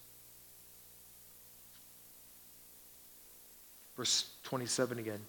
Verse 3.97 4.29
27 4.43 4.99
again. 4.99 5.21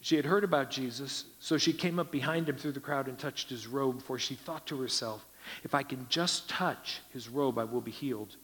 She 0.00 0.16
had 0.16 0.24
heard 0.24 0.44
about 0.44 0.70
Jesus, 0.70 1.24
so 1.40 1.58
she 1.58 1.72
came 1.72 1.98
up 1.98 2.12
behind 2.12 2.48
him 2.48 2.56
through 2.56 2.72
the 2.72 2.80
crowd 2.80 3.08
and 3.08 3.18
touched 3.18 3.50
his 3.50 3.66
robe, 3.66 4.02
for 4.02 4.18
she 4.18 4.34
thought 4.34 4.66
to 4.66 4.80
herself, 4.80 5.26
If 5.64 5.74
I 5.74 5.82
can 5.82 6.06
just 6.08 6.48
touch 6.48 7.00
his 7.12 7.28
robe, 7.28 7.58
I 7.58 7.64
will 7.64 7.80
be 7.80 7.90
healed. 7.90 8.36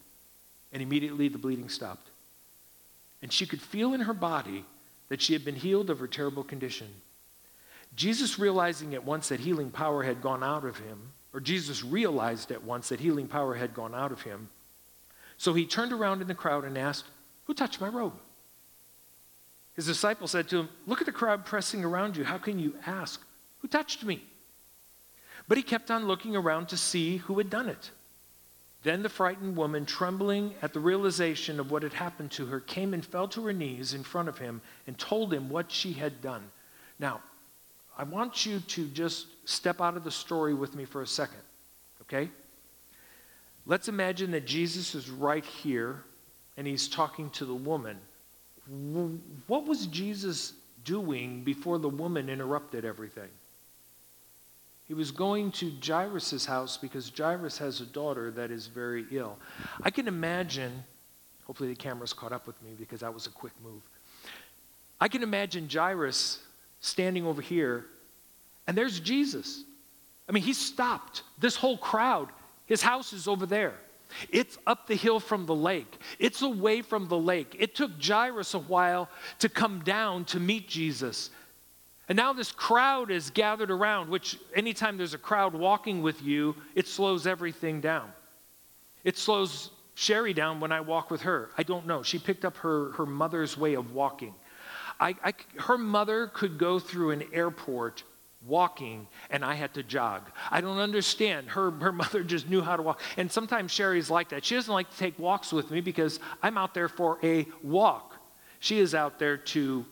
And 0.72 0.82
immediately 0.82 1.28
the 1.28 1.38
bleeding 1.38 1.68
stopped. 1.68 2.08
And 3.20 3.32
she 3.32 3.46
could 3.46 3.60
feel 3.60 3.94
in 3.94 4.00
her 4.00 4.14
body 4.14 4.64
that 5.08 5.20
she 5.20 5.32
had 5.32 5.44
been 5.44 5.54
healed 5.54 5.90
of 5.90 5.98
her 5.98 6.06
terrible 6.06 6.42
condition. 6.42 6.88
Jesus, 7.94 8.38
realizing 8.38 8.94
at 8.94 9.04
once 9.04 9.28
that 9.28 9.40
healing 9.40 9.70
power 9.70 10.02
had 10.02 10.22
gone 10.22 10.42
out 10.42 10.64
of 10.64 10.78
him, 10.78 11.12
or 11.34 11.40
Jesus 11.40 11.84
realized 11.84 12.50
at 12.50 12.64
once 12.64 12.88
that 12.88 13.00
healing 13.00 13.28
power 13.28 13.54
had 13.54 13.74
gone 13.74 13.94
out 13.94 14.12
of 14.12 14.22
him, 14.22 14.48
so 15.36 15.54
he 15.54 15.66
turned 15.66 15.92
around 15.92 16.22
in 16.22 16.28
the 16.28 16.34
crowd 16.34 16.64
and 16.64 16.78
asked, 16.78 17.06
Who 17.46 17.54
touched 17.54 17.80
my 17.80 17.88
robe? 17.88 18.14
His 19.74 19.86
disciples 19.86 20.30
said 20.30 20.48
to 20.48 20.60
him, 20.60 20.68
Look 20.86 21.00
at 21.00 21.06
the 21.06 21.12
crowd 21.12 21.44
pressing 21.44 21.84
around 21.84 22.16
you. 22.16 22.24
How 22.24 22.38
can 22.38 22.58
you 22.58 22.74
ask, 22.86 23.20
Who 23.58 23.68
touched 23.68 24.04
me? 24.04 24.22
But 25.48 25.58
he 25.58 25.64
kept 25.64 25.90
on 25.90 26.06
looking 26.06 26.36
around 26.36 26.68
to 26.68 26.76
see 26.76 27.16
who 27.16 27.38
had 27.38 27.50
done 27.50 27.68
it. 27.68 27.90
Then 28.82 29.02
the 29.02 29.08
frightened 29.08 29.56
woman, 29.56 29.86
trembling 29.86 30.54
at 30.60 30.72
the 30.72 30.80
realization 30.80 31.60
of 31.60 31.70
what 31.70 31.84
had 31.84 31.92
happened 31.92 32.32
to 32.32 32.46
her, 32.46 32.58
came 32.60 32.94
and 32.94 33.04
fell 33.04 33.28
to 33.28 33.46
her 33.46 33.52
knees 33.52 33.94
in 33.94 34.02
front 34.02 34.28
of 34.28 34.38
him 34.38 34.60
and 34.86 34.98
told 34.98 35.32
him 35.32 35.48
what 35.48 35.70
she 35.70 35.92
had 35.92 36.20
done. 36.20 36.42
Now, 36.98 37.20
I 37.96 38.02
want 38.04 38.44
you 38.44 38.58
to 38.58 38.86
just 38.88 39.26
step 39.44 39.80
out 39.80 39.96
of 39.96 40.02
the 40.02 40.10
story 40.10 40.54
with 40.54 40.74
me 40.74 40.84
for 40.84 41.02
a 41.02 41.06
second, 41.06 41.42
okay? 42.02 42.28
Let's 43.66 43.88
imagine 43.88 44.32
that 44.32 44.46
Jesus 44.46 44.94
is 44.96 45.10
right 45.10 45.44
here 45.44 46.02
and 46.56 46.66
he's 46.66 46.88
talking 46.88 47.30
to 47.30 47.44
the 47.44 47.54
woman. 47.54 47.98
What 49.46 49.66
was 49.66 49.86
Jesus 49.86 50.54
doing 50.84 51.44
before 51.44 51.78
the 51.78 51.88
woman 51.88 52.28
interrupted 52.28 52.84
everything? 52.84 53.28
He 54.92 54.94
was 54.94 55.10
going 55.10 55.52
to 55.52 55.72
Jairus' 55.82 56.44
house 56.44 56.76
because 56.76 57.10
Jairus 57.16 57.56
has 57.56 57.80
a 57.80 57.86
daughter 57.86 58.30
that 58.32 58.50
is 58.50 58.66
very 58.66 59.06
ill. 59.10 59.38
I 59.82 59.88
can 59.88 60.06
imagine, 60.06 60.84
hopefully 61.46 61.70
the 61.70 61.74
camera's 61.74 62.12
caught 62.12 62.30
up 62.30 62.46
with 62.46 62.62
me 62.62 62.72
because 62.78 63.00
that 63.00 63.14
was 63.14 63.26
a 63.26 63.30
quick 63.30 63.54
move. 63.64 63.80
I 65.00 65.08
can 65.08 65.22
imagine 65.22 65.66
Jairus 65.66 66.40
standing 66.80 67.24
over 67.24 67.40
here, 67.40 67.86
and 68.66 68.76
there's 68.76 69.00
Jesus. 69.00 69.64
I 70.28 70.32
mean, 70.32 70.42
he 70.42 70.52
stopped 70.52 71.22
this 71.38 71.56
whole 71.56 71.78
crowd. 71.78 72.28
His 72.66 72.82
house 72.82 73.14
is 73.14 73.26
over 73.26 73.46
there. 73.46 73.76
It's 74.28 74.58
up 74.66 74.88
the 74.88 74.94
hill 74.94 75.20
from 75.20 75.46
the 75.46 75.54
lake. 75.54 76.02
It's 76.18 76.42
away 76.42 76.82
from 76.82 77.08
the 77.08 77.16
lake. 77.16 77.56
It 77.58 77.74
took 77.74 77.92
Jairus 77.98 78.52
a 78.52 78.58
while 78.58 79.08
to 79.38 79.48
come 79.48 79.80
down 79.84 80.26
to 80.26 80.38
meet 80.38 80.68
Jesus. 80.68 81.30
And 82.12 82.18
now 82.18 82.34
this 82.34 82.52
crowd 82.52 83.10
is 83.10 83.30
gathered 83.30 83.70
around, 83.70 84.10
which 84.10 84.38
anytime 84.54 84.98
there's 84.98 85.14
a 85.14 85.18
crowd 85.18 85.54
walking 85.54 86.02
with 86.02 86.20
you, 86.20 86.54
it 86.74 86.86
slows 86.86 87.26
everything 87.26 87.80
down. 87.80 88.12
It 89.02 89.16
slows 89.16 89.70
Sherry 89.94 90.34
down 90.34 90.60
when 90.60 90.72
I 90.72 90.82
walk 90.82 91.10
with 91.10 91.22
her. 91.22 91.48
I 91.56 91.62
don't 91.62 91.86
know. 91.86 92.02
She 92.02 92.18
picked 92.18 92.44
up 92.44 92.58
her, 92.58 92.90
her 92.98 93.06
mother's 93.06 93.56
way 93.56 93.72
of 93.72 93.94
walking. 93.94 94.34
I, 95.00 95.16
I, 95.24 95.32
her 95.56 95.78
mother 95.78 96.26
could 96.26 96.58
go 96.58 96.78
through 96.78 97.12
an 97.12 97.24
airport 97.32 98.04
walking 98.44 99.08
and 99.30 99.42
I 99.42 99.54
had 99.54 99.72
to 99.72 99.82
jog. 99.82 100.30
I 100.50 100.60
don't 100.60 100.80
understand. 100.80 101.48
Her, 101.48 101.70
her 101.70 101.92
mother 102.02 102.22
just 102.22 102.46
knew 102.46 102.60
how 102.60 102.76
to 102.76 102.82
walk. 102.82 103.00
And 103.16 103.32
sometimes 103.32 103.72
Sherry's 103.72 104.10
like 104.10 104.28
that. 104.28 104.44
She 104.44 104.54
doesn't 104.54 104.74
like 104.74 104.90
to 104.90 104.98
take 104.98 105.18
walks 105.18 105.50
with 105.50 105.70
me 105.70 105.80
because 105.80 106.20
I'm 106.42 106.58
out 106.58 106.74
there 106.74 106.90
for 106.90 107.18
a 107.22 107.46
walk. 107.62 108.16
She 108.60 108.80
is 108.80 108.94
out 108.94 109.18
there 109.18 109.38
to. 109.38 109.86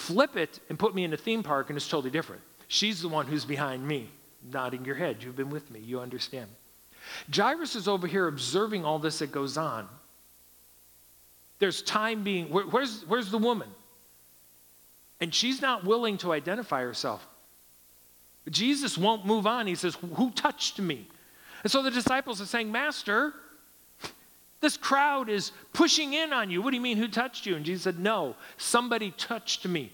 Flip 0.00 0.36
it 0.36 0.60
and 0.68 0.78
put 0.78 0.94
me 0.94 1.04
in 1.04 1.12
a 1.12 1.16
theme 1.16 1.42
park 1.42 1.68
and 1.68 1.76
it's 1.76 1.88
totally 1.88 2.10
different. 2.10 2.42
She's 2.68 3.02
the 3.02 3.08
one 3.08 3.26
who's 3.26 3.44
behind 3.44 3.86
me, 3.86 4.08
nodding 4.50 4.84
your 4.84 4.94
head. 4.94 5.22
You've 5.22 5.36
been 5.36 5.50
with 5.50 5.70
me. 5.70 5.80
You 5.80 6.00
understand. 6.00 6.48
Jairus 7.34 7.76
is 7.76 7.88
over 7.88 8.06
here 8.06 8.26
observing 8.26 8.84
all 8.84 8.98
this 8.98 9.18
that 9.18 9.32
goes 9.32 9.56
on. 9.56 9.88
There's 11.58 11.82
time 11.82 12.22
being. 12.24 12.48
Where, 12.48 12.64
where's, 12.64 13.04
where's 13.06 13.30
the 13.30 13.38
woman? 13.38 13.68
And 15.20 15.34
she's 15.34 15.60
not 15.60 15.84
willing 15.84 16.16
to 16.18 16.32
identify 16.32 16.80
herself. 16.82 17.26
Jesus 18.48 18.96
won't 18.96 19.26
move 19.26 19.46
on. 19.46 19.66
He 19.66 19.74
says, 19.74 19.98
Who 20.14 20.30
touched 20.30 20.78
me? 20.78 21.06
And 21.62 21.70
so 21.70 21.82
the 21.82 21.90
disciples 21.90 22.40
are 22.40 22.46
saying, 22.46 22.72
Master, 22.72 23.34
this 24.60 24.76
crowd 24.76 25.28
is 25.28 25.52
pushing 25.72 26.12
in 26.12 26.32
on 26.32 26.50
you. 26.50 26.60
What 26.60 26.70
do 26.70 26.76
you 26.76 26.82
mean, 26.82 26.98
who 26.98 27.08
touched 27.08 27.46
you? 27.46 27.56
And 27.56 27.64
Jesus 27.64 27.84
said, 27.84 27.98
No, 27.98 28.36
somebody 28.56 29.10
touched 29.12 29.66
me. 29.66 29.92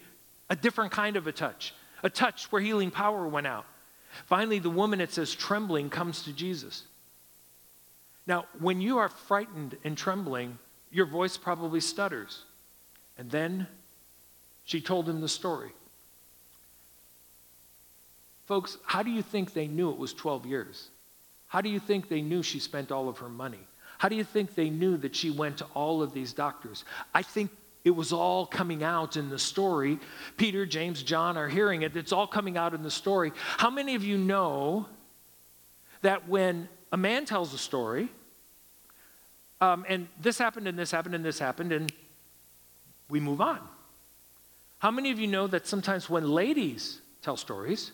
A 0.50 0.56
different 0.56 0.92
kind 0.92 1.16
of 1.16 1.26
a 1.26 1.32
touch, 1.32 1.75
a 2.02 2.11
touch 2.11 2.50
where 2.52 2.62
healing 2.62 2.90
power 2.90 3.26
went 3.26 3.46
out. 3.46 3.66
Finally, 4.26 4.61
the 4.61 4.70
woman, 4.70 5.00
it 5.00 5.12
says, 5.12 5.35
trembling, 5.35 5.90
comes 5.90 6.23
to 6.23 6.32
Jesus. 6.32 6.85
Now, 8.26 8.46
when 8.58 8.80
you 8.80 8.99
are 8.99 9.08
frightened 9.08 9.76
and 9.85 9.96
trembling, 9.96 10.58
your 10.90 11.06
voice 11.06 11.37
probably 11.37 11.80
stutters. 11.80 12.44
And 13.18 13.30
then 13.30 13.66
she 14.64 14.80
told 14.80 15.08
him 15.08 15.20
the 15.20 15.28
story. 15.28 15.70
Folks, 18.46 18.78
how 18.85 19.02
do 19.02 19.11
you 19.11 19.23
think 19.23 19.52
they 19.52 19.66
knew 19.66 19.90
it 19.90 19.99
was 19.99 20.14
12 20.14 20.46
years? 20.46 20.88
How 21.49 21.61
do 21.61 21.68
you 21.68 21.80
think 21.80 22.08
they 22.08 22.23
knew 22.23 22.42
she 22.42 22.58
spent 22.58 22.90
all 22.90 23.08
of 23.08 23.18
her 23.18 23.28
money? 23.28 23.66
How 23.99 24.09
do 24.09 24.17
you 24.17 24.25
think 24.25 24.55
they 24.55 24.71
knew 24.71 24.97
that 24.99 25.17
she 25.17 25.31
went 25.31 25.59
to 25.59 25.65
all 25.75 26.03
of 26.03 26.12
these 26.12 26.33
doctors? 26.33 26.85
I 27.15 27.23
think 27.23 27.50
it 27.85 27.95
was 27.95 28.12
all 28.12 28.47
coming 28.47 28.83
out 28.83 29.17
in 29.17 29.31
the 29.31 29.38
story. 29.38 29.99
Peter, 30.37 30.67
James, 30.67 31.03
John 31.03 31.37
are 31.37 31.49
hearing 31.49 31.83
it. 31.83 31.97
It's 31.97 32.12
all 32.12 32.26
coming 32.26 32.57
out 32.57 32.75
in 32.75 32.83
the 32.83 32.91
story. 32.91 33.33
How 33.59 33.71
many 33.71 33.95
of 33.95 34.03
you 34.03 34.19
know 34.19 34.87
that 36.03 36.29
when 36.29 36.69
a 36.93 36.97
man 36.97 37.25
tells 37.25 37.55
a 37.55 37.59
story, 37.59 38.09
um, 39.61 39.85
and 39.88 40.09
this 40.21 40.38
happened, 40.38 40.69
and 40.69 40.79
this 40.79 40.91
happened, 40.91 41.15
and 41.15 41.25
this 41.25 41.38
happened, 41.38 41.73
and 41.73 41.93
we 43.09 43.21
move 43.21 43.41
on. 43.41 43.61
How 44.79 44.91
many 44.91 45.11
of 45.11 45.19
you 45.19 45.26
know 45.26 45.47
that 45.47 45.67
sometimes 45.67 46.11
when 46.11 46.29
ladies 46.29 47.00
tell 47.23 47.37
stories, 47.37 47.93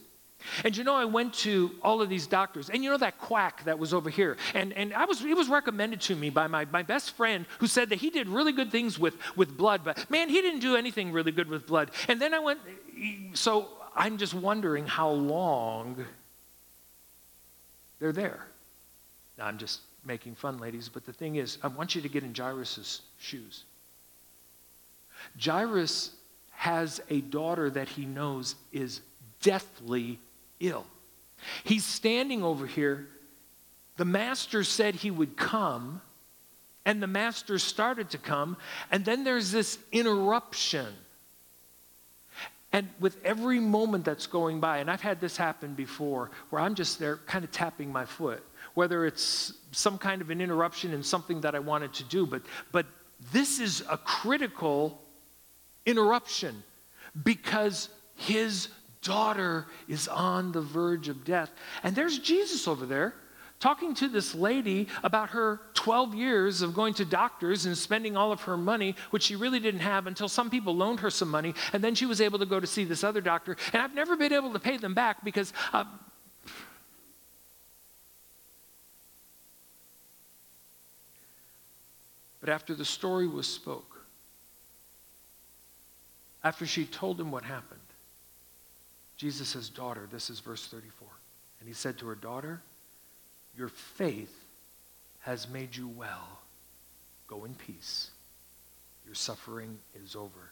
and 0.64 0.76
you 0.76 0.84
know, 0.84 0.94
I 0.94 1.04
went 1.04 1.34
to 1.34 1.72
all 1.82 2.02
of 2.02 2.08
these 2.08 2.26
doctors, 2.26 2.70
and 2.70 2.82
you 2.82 2.90
know 2.90 2.98
that 2.98 3.18
quack 3.18 3.64
that 3.64 3.78
was 3.78 3.94
over 3.94 4.10
here, 4.10 4.36
and, 4.54 4.72
and 4.72 4.92
I 4.94 5.04
was, 5.04 5.24
it 5.24 5.36
was 5.36 5.48
recommended 5.48 6.00
to 6.02 6.16
me 6.16 6.30
by 6.30 6.46
my, 6.46 6.64
my 6.66 6.82
best 6.82 7.12
friend 7.12 7.46
who 7.58 7.66
said 7.66 7.90
that 7.90 7.96
he 7.96 8.10
did 8.10 8.28
really 8.28 8.52
good 8.52 8.70
things 8.70 8.98
with, 8.98 9.14
with 9.36 9.56
blood, 9.56 9.82
but 9.84 10.10
man, 10.10 10.28
he 10.28 10.40
didn't 10.40 10.60
do 10.60 10.76
anything 10.76 11.12
really 11.12 11.32
good 11.32 11.48
with 11.48 11.66
blood. 11.66 11.90
And 12.08 12.20
then 12.20 12.34
I 12.34 12.38
went, 12.38 12.60
so 13.34 13.68
I'm 13.94 14.18
just 14.18 14.34
wondering 14.34 14.86
how 14.86 15.10
long 15.10 16.04
they're 17.98 18.12
there. 18.12 18.46
Now, 19.38 19.46
I'm 19.46 19.58
just 19.58 19.80
making 20.04 20.34
fun, 20.34 20.58
ladies, 20.58 20.88
but 20.88 21.06
the 21.06 21.12
thing 21.12 21.36
is, 21.36 21.58
I 21.62 21.68
want 21.68 21.94
you 21.94 22.02
to 22.02 22.08
get 22.08 22.24
in 22.24 22.34
Jairus' 22.34 23.02
shoes. 23.18 23.64
Jairus 25.40 26.10
has 26.50 27.00
a 27.10 27.20
daughter 27.20 27.70
that 27.70 27.88
he 27.88 28.04
knows 28.04 28.56
is 28.72 29.00
deathly 29.40 30.18
ill. 30.62 30.86
He's 31.64 31.84
standing 31.84 32.42
over 32.42 32.66
here. 32.66 33.08
The 33.96 34.04
master 34.04 34.64
said 34.64 34.94
he 34.94 35.10
would 35.10 35.36
come, 35.36 36.00
and 36.86 37.02
the 37.02 37.06
master 37.06 37.58
started 37.58 38.10
to 38.10 38.18
come, 38.18 38.56
and 38.90 39.04
then 39.04 39.24
there's 39.24 39.50
this 39.50 39.78
interruption. 39.90 40.86
And 42.72 42.88
with 43.00 43.18
every 43.22 43.60
moment 43.60 44.06
that's 44.06 44.26
going 44.26 44.60
by, 44.60 44.78
and 44.78 44.90
I've 44.90 45.02
had 45.02 45.20
this 45.20 45.36
happen 45.36 45.74
before, 45.74 46.30
where 46.48 46.62
I'm 46.62 46.74
just 46.74 46.98
there 46.98 47.18
kind 47.26 47.44
of 47.44 47.50
tapping 47.50 47.92
my 47.92 48.06
foot, 48.06 48.42
whether 48.74 49.04
it's 49.04 49.52
some 49.72 49.98
kind 49.98 50.22
of 50.22 50.30
an 50.30 50.40
interruption 50.40 50.94
in 50.94 51.02
something 51.02 51.42
that 51.42 51.54
I 51.54 51.58
wanted 51.58 51.92
to 51.94 52.04
do, 52.04 52.26
but, 52.26 52.42
but 52.72 52.86
this 53.30 53.60
is 53.60 53.84
a 53.90 53.98
critical 53.98 55.02
interruption 55.84 56.62
because 57.24 57.90
his 58.14 58.68
daughter 59.02 59.66
is 59.88 60.08
on 60.08 60.52
the 60.52 60.62
verge 60.62 61.08
of 61.08 61.24
death. 61.24 61.50
And 61.82 61.94
there's 61.94 62.18
Jesus 62.18 62.66
over 62.66 62.86
there 62.86 63.14
talking 63.62 63.94
to 63.94 64.08
this 64.08 64.34
lady 64.34 64.88
about 65.04 65.30
her 65.30 65.60
12 65.74 66.16
years 66.16 66.62
of 66.62 66.74
going 66.74 66.92
to 66.94 67.04
doctors 67.04 67.64
and 67.64 67.78
spending 67.78 68.16
all 68.16 68.32
of 68.32 68.40
her 68.42 68.56
money, 68.56 68.96
which 69.10 69.22
she 69.22 69.36
really 69.36 69.60
didn't 69.60 69.80
have 69.80 70.08
until 70.08 70.28
some 70.28 70.50
people 70.50 70.74
loaned 70.74 70.98
her 70.98 71.10
some 71.10 71.28
money. 71.28 71.54
And 71.72 71.82
then 71.82 71.94
she 71.94 72.04
was 72.04 72.20
able 72.20 72.40
to 72.40 72.46
go 72.46 72.58
to 72.58 72.66
see 72.66 72.82
this 72.84 73.04
other 73.04 73.20
doctor. 73.20 73.56
And 73.72 73.80
I've 73.80 73.94
never 73.94 74.16
been 74.16 74.32
able 74.32 74.52
to 74.52 74.58
pay 74.58 74.78
them 74.78 74.94
back 74.94 75.24
because. 75.24 75.52
Uh, 75.72 75.84
but 82.40 82.48
after 82.48 82.74
the 82.74 82.84
story 82.84 83.28
was 83.28 83.46
spoke, 83.46 84.04
after 86.42 86.66
she 86.66 86.84
told 86.84 87.20
him 87.20 87.30
what 87.30 87.44
happened, 87.44 87.78
Jesus 89.22 89.50
says, 89.50 89.68
Daughter, 89.68 90.08
this 90.10 90.30
is 90.30 90.40
verse 90.40 90.66
34. 90.66 91.06
And 91.60 91.68
he 91.68 91.74
said 91.76 91.96
to 91.98 92.08
her, 92.08 92.16
Daughter, 92.16 92.60
your 93.56 93.68
faith 93.68 94.34
has 95.20 95.48
made 95.48 95.76
you 95.76 95.86
well. 95.86 96.40
Go 97.28 97.44
in 97.44 97.54
peace. 97.54 98.10
Your 99.06 99.14
suffering 99.14 99.78
is 100.02 100.16
over. 100.16 100.50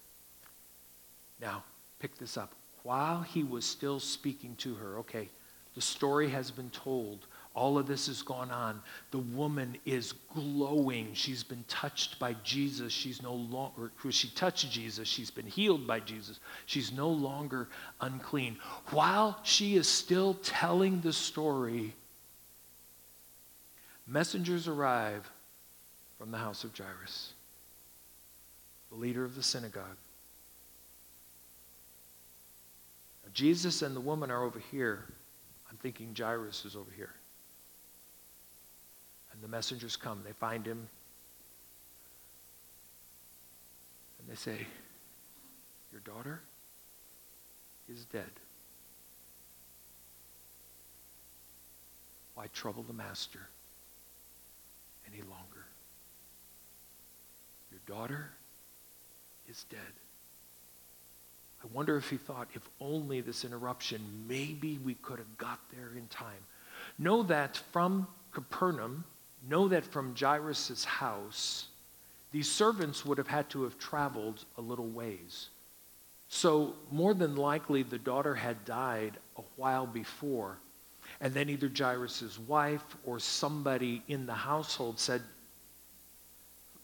Now, 1.41 1.65
pick 1.99 2.17
this 2.17 2.37
up. 2.37 2.53
While 2.85 3.23
he 3.23 3.43
was 3.43 3.65
still 3.65 3.99
speaking 3.99 4.55
to 4.59 4.75
her, 4.77 4.99
okay, 4.99 5.31
the 5.75 5.81
story 5.81 6.29
has 6.29 6.53
been 6.53 6.71
told. 6.71 7.27
All 7.55 7.79
of 7.79 7.87
this 7.87 8.07
has 8.07 8.23
gone 8.23 8.51
on. 8.51 8.81
The 9.11 9.19
woman 9.19 9.77
is 9.85 10.15
glowing. 10.33 11.11
She's 11.15 11.43
been 11.43 11.65
touched 11.67 12.19
by 12.19 12.35
Jesus. 12.45 12.93
She's 12.93 13.23
no 13.23 13.35
longer, 13.35 13.91
she 14.11 14.29
touched 14.29 14.71
Jesus, 14.71 15.09
she's 15.09 15.31
been 15.31 15.47
healed 15.47 15.87
by 15.87 16.01
Jesus. 16.01 16.39
She's 16.67 16.93
no 16.93 17.09
longer 17.09 17.69
unclean. 18.01 18.57
While 18.91 19.39
she 19.43 19.77
is 19.77 19.89
still 19.89 20.35
telling 20.43 21.01
the 21.01 21.13
story, 21.13 21.95
messengers 24.07 24.69
arrive 24.69 25.29
from 26.19 26.31
the 26.31 26.39
house 26.39 26.63
of 26.63 26.77
Jairus, 26.77 27.33
the 28.91 28.97
leader 28.97 29.25
of 29.25 29.35
the 29.35 29.43
synagogue. 29.43 29.97
Now, 33.25 33.31
Jesus 33.35 33.83
and 33.83 33.97
the 33.97 34.01
woman 34.01 34.31
are 34.31 34.45
over 34.45 34.61
here. 34.71 35.05
I'm 35.69 35.77
thinking 35.79 36.15
Jairus 36.17 36.65
is 36.65 36.77
over 36.77 36.91
here. 36.97 37.15
And 39.41 39.49
the 39.49 39.57
messengers 39.57 39.97
come, 39.97 40.21
they 40.23 40.35
find 40.35 40.67
him, 40.67 40.87
and 44.19 44.29
they 44.29 44.35
say, 44.35 44.67
Your 45.91 46.03
daughter 46.03 46.43
is 47.89 48.05
dead. 48.05 48.29
Why 52.35 52.49
trouble 52.53 52.83
the 52.83 52.93
master 52.93 53.41
any 55.11 55.23
longer? 55.23 55.65
Your 57.71 57.81
daughter 57.87 58.29
is 59.49 59.65
dead. 59.71 59.79
I 61.65 61.67
wonder 61.73 61.97
if 61.97 62.11
he 62.11 62.19
thought, 62.19 62.49
if 62.53 62.69
only 62.79 63.23
this 63.23 63.47
interruption, 63.47 64.03
maybe 64.29 64.79
we 64.85 64.97
could 64.97 65.19
have 65.19 65.39
got 65.39 65.61
there 65.75 65.93
in 65.97 66.09
time. 66.09 66.45
Know 66.99 67.23
that 67.23 67.57
from 67.73 68.07
Capernaum, 68.33 69.05
know 69.49 69.69
that 69.69 69.85
from 69.85 70.15
Jairus' 70.17 70.85
house, 70.85 71.67
these 72.33 72.51
servants 72.51 73.05
would 73.05 73.19
have 73.19 73.29
had 73.29 73.49
to 73.51 73.63
have 73.65 73.79
traveled 73.79 74.45
a 74.57 74.61
little 74.61 74.89
ways. 74.89 75.49
So, 76.29 76.75
more 76.93 77.13
than 77.13 77.35
likely, 77.35 77.83
the 77.83 77.99
daughter 77.99 78.35
had 78.35 78.65
died 78.65 79.19
a 79.37 79.43
while 79.57 79.87
before. 79.87 80.59
And 81.21 81.35
then 81.35 81.51
either 81.51 81.71
Jairus' 81.77 82.39
wife 82.39 82.85
or 83.05 83.19
somebody 83.19 84.03
in 84.07 84.27
the 84.27 84.35
household 84.35 85.01
said, 85.01 85.23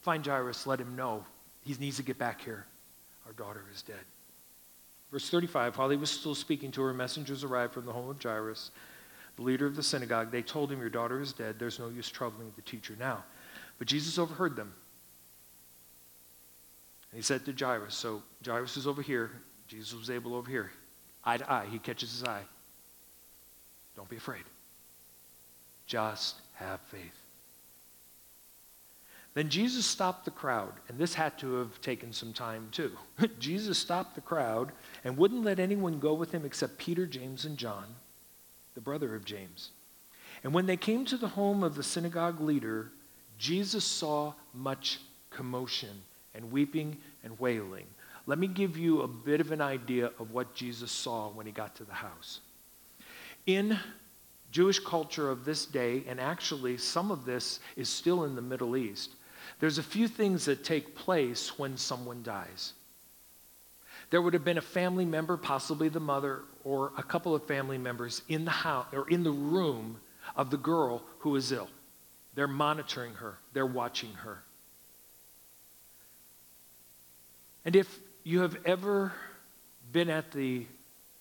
Find 0.02 0.24
Jairus, 0.24 0.66
let 0.66 0.80
him 0.80 0.96
know. 0.96 1.24
He 1.64 1.74
needs 1.74 1.96
to 1.96 2.02
get 2.02 2.18
back 2.18 2.40
here. 2.40 2.66
Our 3.26 3.32
daughter 3.32 3.64
is 3.72 3.82
dead. 3.82 4.04
Verse 5.12 5.28
35 5.30 5.78
While 5.78 5.90
he 5.90 5.96
was 5.96 6.10
still 6.10 6.34
speaking 6.34 6.70
to 6.72 6.82
her, 6.82 6.92
messengers 6.92 7.44
arrived 7.44 7.72
from 7.72 7.86
the 7.86 7.92
home 7.92 8.10
of 8.10 8.22
Jairus 8.22 8.70
the 9.36 9.42
leader 9.42 9.66
of 9.66 9.76
the 9.76 9.82
synagogue, 9.82 10.30
they 10.30 10.42
told 10.42 10.72
him, 10.72 10.80
Your 10.80 10.88
daughter 10.88 11.20
is 11.20 11.32
dead. 11.32 11.56
There's 11.58 11.78
no 11.78 11.88
use 11.88 12.08
troubling 12.08 12.52
the 12.56 12.62
teacher 12.62 12.96
now. 12.98 13.24
But 13.78 13.86
Jesus 13.86 14.18
overheard 14.18 14.56
them. 14.56 14.72
And 17.12 17.18
he 17.18 17.22
said 17.22 17.44
to 17.44 17.52
Jairus, 17.52 17.94
So 17.94 18.22
Jairus 18.44 18.76
is 18.76 18.86
over 18.86 19.02
here. 19.02 19.30
Jesus 19.68 19.94
was 19.94 20.10
able 20.10 20.34
over 20.34 20.50
here. 20.50 20.72
Eye 21.24 21.36
to 21.36 21.52
eye. 21.52 21.66
He 21.70 21.78
catches 21.78 22.10
his 22.10 22.24
eye. 22.24 22.44
Don't 23.94 24.08
be 24.08 24.16
afraid. 24.16 24.44
Just 25.86 26.36
have 26.54 26.80
faith. 26.82 27.02
Then 29.34 29.50
Jesus 29.50 29.84
stopped 29.84 30.24
the 30.24 30.30
crowd, 30.30 30.72
and 30.88 30.98
this 30.98 31.12
had 31.12 31.36
to 31.38 31.56
have 31.56 31.78
taken 31.82 32.10
some 32.10 32.32
time 32.32 32.68
too. 32.72 32.92
Jesus 33.38 33.78
stopped 33.78 34.14
the 34.14 34.22
crowd 34.22 34.72
and 35.04 35.18
wouldn't 35.18 35.44
let 35.44 35.58
anyone 35.58 35.98
go 35.98 36.14
with 36.14 36.32
him 36.32 36.46
except 36.46 36.78
Peter, 36.78 37.06
James, 37.06 37.44
and 37.44 37.58
John 37.58 37.84
the 38.76 38.80
brother 38.80 39.16
of 39.16 39.24
James. 39.24 39.70
And 40.44 40.54
when 40.54 40.66
they 40.66 40.76
came 40.76 41.04
to 41.06 41.16
the 41.16 41.26
home 41.26 41.64
of 41.64 41.74
the 41.74 41.82
synagogue 41.82 42.40
leader, 42.40 42.92
Jesus 43.38 43.84
saw 43.84 44.34
much 44.54 45.00
commotion 45.30 46.02
and 46.34 46.52
weeping 46.52 46.98
and 47.24 47.36
wailing. 47.40 47.86
Let 48.26 48.38
me 48.38 48.46
give 48.46 48.76
you 48.76 49.00
a 49.00 49.08
bit 49.08 49.40
of 49.40 49.50
an 49.50 49.60
idea 49.60 50.10
of 50.20 50.32
what 50.32 50.54
Jesus 50.54 50.92
saw 50.92 51.30
when 51.30 51.46
he 51.46 51.52
got 51.52 51.74
to 51.76 51.84
the 51.84 51.94
house. 51.94 52.40
In 53.46 53.78
Jewish 54.52 54.78
culture 54.78 55.30
of 55.30 55.44
this 55.44 55.64
day, 55.64 56.04
and 56.06 56.20
actually 56.20 56.76
some 56.76 57.10
of 57.10 57.24
this 57.24 57.60
is 57.76 57.88
still 57.88 58.24
in 58.24 58.34
the 58.34 58.42
Middle 58.42 58.76
East, 58.76 59.10
there's 59.58 59.78
a 59.78 59.82
few 59.82 60.06
things 60.06 60.44
that 60.44 60.64
take 60.64 60.94
place 60.94 61.58
when 61.58 61.76
someone 61.76 62.22
dies. 62.22 62.74
There 64.10 64.22
would 64.22 64.34
have 64.34 64.44
been 64.44 64.58
a 64.58 64.62
family 64.62 65.04
member, 65.04 65.36
possibly 65.36 65.88
the 65.88 66.00
mother 66.00 66.42
or 66.64 66.92
a 66.96 67.02
couple 67.02 67.34
of 67.34 67.44
family 67.46 67.78
members 67.78 68.22
in 68.28 68.44
the 68.44 68.50
house 68.50 68.86
or 68.92 69.08
in 69.08 69.22
the 69.22 69.30
room 69.30 70.00
of 70.36 70.50
the 70.50 70.56
girl 70.56 71.02
who 71.18 71.34
is 71.36 71.52
ill. 71.52 71.68
They're 72.34 72.46
monitoring 72.46 73.14
her, 73.14 73.38
they're 73.52 73.66
watching 73.66 74.12
her. 74.12 74.42
And 77.64 77.74
if 77.74 77.98
you 78.22 78.40
have 78.40 78.56
ever 78.64 79.12
been 79.92 80.08
at 80.10 80.30
the 80.30 80.66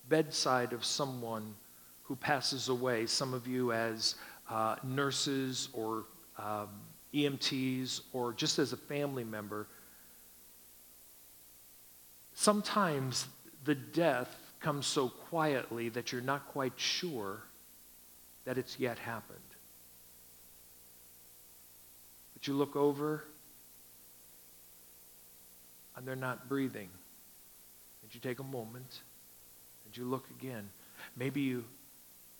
bedside 0.08 0.72
of 0.72 0.84
someone 0.84 1.54
who 2.04 2.14
passes 2.14 2.68
away, 2.68 3.06
some 3.06 3.34
of 3.34 3.48
you 3.48 3.72
as 3.72 4.14
uh, 4.48 4.76
nurses 4.84 5.68
or 5.72 6.04
um, 6.38 6.68
EMTs 7.12 8.02
or 8.12 8.32
just 8.32 8.60
as 8.60 8.72
a 8.72 8.76
family 8.76 9.24
member, 9.24 9.66
Sometimes 12.38 13.26
the 13.64 13.74
death 13.74 14.28
comes 14.60 14.86
so 14.86 15.08
quietly 15.08 15.88
that 15.88 16.12
you're 16.12 16.20
not 16.20 16.46
quite 16.48 16.74
sure 16.76 17.42
that 18.44 18.58
it's 18.58 18.78
yet 18.78 18.98
happened. 18.98 19.38
But 22.34 22.46
you 22.46 22.52
look 22.52 22.76
over, 22.76 23.24
and 25.96 26.06
they're 26.06 26.14
not 26.14 26.46
breathing, 26.46 26.90
and 28.02 28.14
you 28.14 28.20
take 28.20 28.38
a 28.38 28.44
moment 28.44 29.00
and 29.86 29.96
you 29.96 30.04
look 30.04 30.26
again. 30.38 30.68
Maybe 31.16 31.40
you 31.40 31.64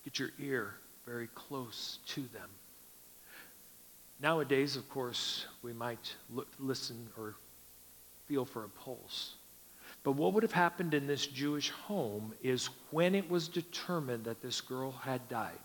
get 0.04 0.18
your 0.18 0.30
ear 0.38 0.74
very 1.06 1.28
close 1.28 2.00
to 2.09 2.20
them. 2.35 2.50
Nowadays, 4.20 4.76
of 4.76 4.88
course, 4.90 5.46
we 5.62 5.72
might 5.72 6.14
listen 6.59 7.09
or 7.16 7.35
feel 8.28 8.44
for 8.44 8.64
a 8.64 8.68
pulse. 8.68 9.36
But 10.07 10.12
what 10.12 10.35
would 10.35 10.45
have 10.45 10.53
happened 10.53 10.95
in 10.95 11.09
this 11.09 11.27
Jewish 11.27 11.71
home 11.71 12.33
is 12.40 12.71
when 12.92 13.16
it 13.16 13.29
was 13.29 13.49
determined 13.49 14.23
that 14.27 14.40
this 14.40 14.61
girl 14.61 14.92
had 14.92 15.29
died, 15.29 15.59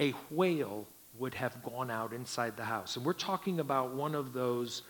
a 0.00 0.14
wail 0.30 0.86
would 1.18 1.34
have 1.34 1.62
gone 1.62 1.90
out 1.90 2.14
inside 2.14 2.56
the 2.56 2.64
house. 2.64 2.96
And 2.96 3.04
we're 3.04 3.12
talking 3.12 3.60
about 3.60 3.92
one 3.92 4.14
of 4.14 4.32
those 4.32 4.80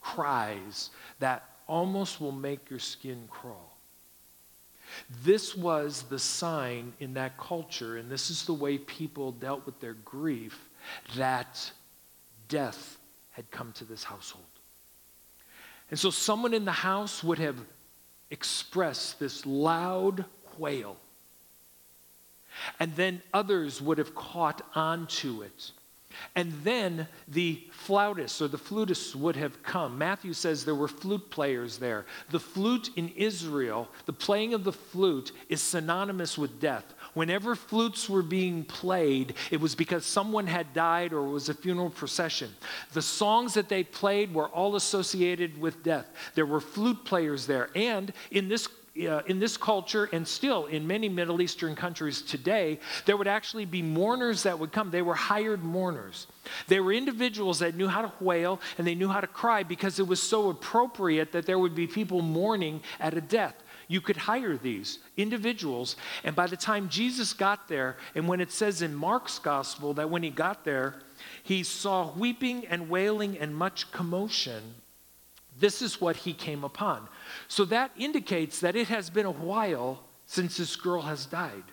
cries 0.00 0.88
that 1.18 1.44
almost 1.68 2.18
will 2.18 2.32
make 2.32 2.70
your 2.70 2.78
skin 2.78 3.28
crawl. 3.30 3.76
This 5.22 5.54
was 5.54 6.04
the 6.04 6.18
sign 6.18 6.94
in 6.98 7.12
that 7.12 7.36
culture, 7.36 7.98
and 7.98 8.10
this 8.10 8.30
is 8.30 8.46
the 8.46 8.54
way 8.54 8.78
people 8.78 9.32
dealt 9.32 9.66
with 9.66 9.78
their 9.80 9.96
grief, 10.02 10.58
that 11.16 11.70
death 12.48 12.96
had 13.32 13.50
come 13.50 13.70
to 13.72 13.84
this 13.84 14.02
household. 14.02 14.46
And 15.90 16.00
so 16.00 16.08
someone 16.08 16.54
in 16.54 16.64
the 16.64 16.72
house 16.72 17.22
would 17.22 17.38
have 17.38 17.58
expressed 18.32 19.20
this 19.20 19.46
loud 19.46 20.24
wail. 20.58 20.96
And 22.80 22.96
then 22.96 23.22
others 23.32 23.80
would 23.80 23.98
have 23.98 24.14
caught 24.14 24.62
onto 24.74 25.42
it. 25.42 25.70
And 26.34 26.52
then 26.64 27.08
the 27.28 27.62
flautists 27.70 28.42
or 28.42 28.48
the 28.48 28.58
flutists 28.58 29.14
would 29.14 29.36
have 29.36 29.62
come. 29.62 29.96
Matthew 29.96 30.32
says 30.32 30.64
there 30.64 30.74
were 30.74 30.88
flute 30.88 31.30
players 31.30 31.78
there. 31.78 32.04
The 32.30 32.40
flute 32.40 32.90
in 32.96 33.08
Israel, 33.16 33.88
the 34.04 34.12
playing 34.12 34.52
of 34.54 34.64
the 34.64 34.72
flute, 34.72 35.32
is 35.48 35.62
synonymous 35.62 36.36
with 36.36 36.60
death. 36.60 36.94
Whenever 37.14 37.54
flutes 37.54 38.08
were 38.08 38.22
being 38.22 38.64
played, 38.64 39.34
it 39.50 39.60
was 39.60 39.74
because 39.74 40.06
someone 40.06 40.46
had 40.46 40.72
died 40.72 41.12
or 41.12 41.26
it 41.26 41.30
was 41.30 41.48
a 41.48 41.54
funeral 41.54 41.90
procession. 41.90 42.50
The 42.92 43.02
songs 43.02 43.54
that 43.54 43.68
they 43.68 43.84
played 43.84 44.32
were 44.32 44.48
all 44.48 44.76
associated 44.76 45.60
with 45.60 45.82
death. 45.82 46.06
There 46.34 46.46
were 46.46 46.60
flute 46.60 47.04
players 47.04 47.46
there. 47.46 47.68
And 47.74 48.12
in 48.30 48.48
this 48.48 48.68
uh, 48.94 49.22
in 49.26 49.38
this 49.38 49.56
culture 49.56 50.10
and 50.12 50.28
still 50.28 50.66
in 50.66 50.86
many 50.86 51.08
Middle 51.08 51.40
Eastern 51.40 51.74
countries 51.74 52.20
today, 52.20 52.78
there 53.06 53.16
would 53.16 53.26
actually 53.26 53.64
be 53.64 53.80
mourners 53.80 54.42
that 54.42 54.58
would 54.58 54.70
come. 54.70 54.90
They 54.90 55.00
were 55.00 55.14
hired 55.14 55.64
mourners. 55.64 56.26
They 56.68 56.78
were 56.78 56.92
individuals 56.92 57.60
that 57.60 57.74
knew 57.74 57.88
how 57.88 58.02
to 58.02 58.12
wail 58.20 58.60
and 58.76 58.86
they 58.86 58.94
knew 58.94 59.08
how 59.08 59.20
to 59.20 59.26
cry 59.26 59.62
because 59.62 59.98
it 59.98 60.06
was 60.06 60.22
so 60.22 60.50
appropriate 60.50 61.32
that 61.32 61.46
there 61.46 61.58
would 61.58 61.74
be 61.74 61.86
people 61.86 62.20
mourning 62.20 62.82
at 63.00 63.14
a 63.14 63.20
death. 63.22 63.61
You 63.92 64.00
could 64.00 64.16
hire 64.16 64.56
these 64.56 64.98
individuals, 65.16 65.96
and 66.24 66.34
by 66.34 66.46
the 66.46 66.56
time 66.56 66.88
Jesus 66.88 67.32
got 67.32 67.68
there, 67.68 67.96
and 68.14 68.26
when 68.26 68.40
it 68.40 68.50
says 68.50 68.82
in 68.82 68.94
Mark's 68.94 69.38
gospel 69.38 69.92
that 69.94 70.10
when 70.10 70.22
he 70.22 70.30
got 70.30 70.64
there, 70.64 71.02
he 71.42 71.62
saw 71.62 72.12
weeping 72.16 72.66
and 72.66 72.88
wailing 72.88 73.38
and 73.38 73.54
much 73.54 73.90
commotion 73.92 74.74
this 75.58 75.82
is 75.82 76.00
what 76.00 76.16
he 76.16 76.32
came 76.32 76.64
upon. 76.64 77.08
So 77.48 77.64
that 77.66 77.90
indicates 77.96 78.60
that 78.60 78.76
it 78.76 78.88
has 78.88 79.10
been 79.10 79.26
a 79.26 79.30
while 79.30 80.02
since 80.26 80.56
this 80.56 80.76
girl 80.76 81.02
has 81.02 81.26
died. 81.26 81.64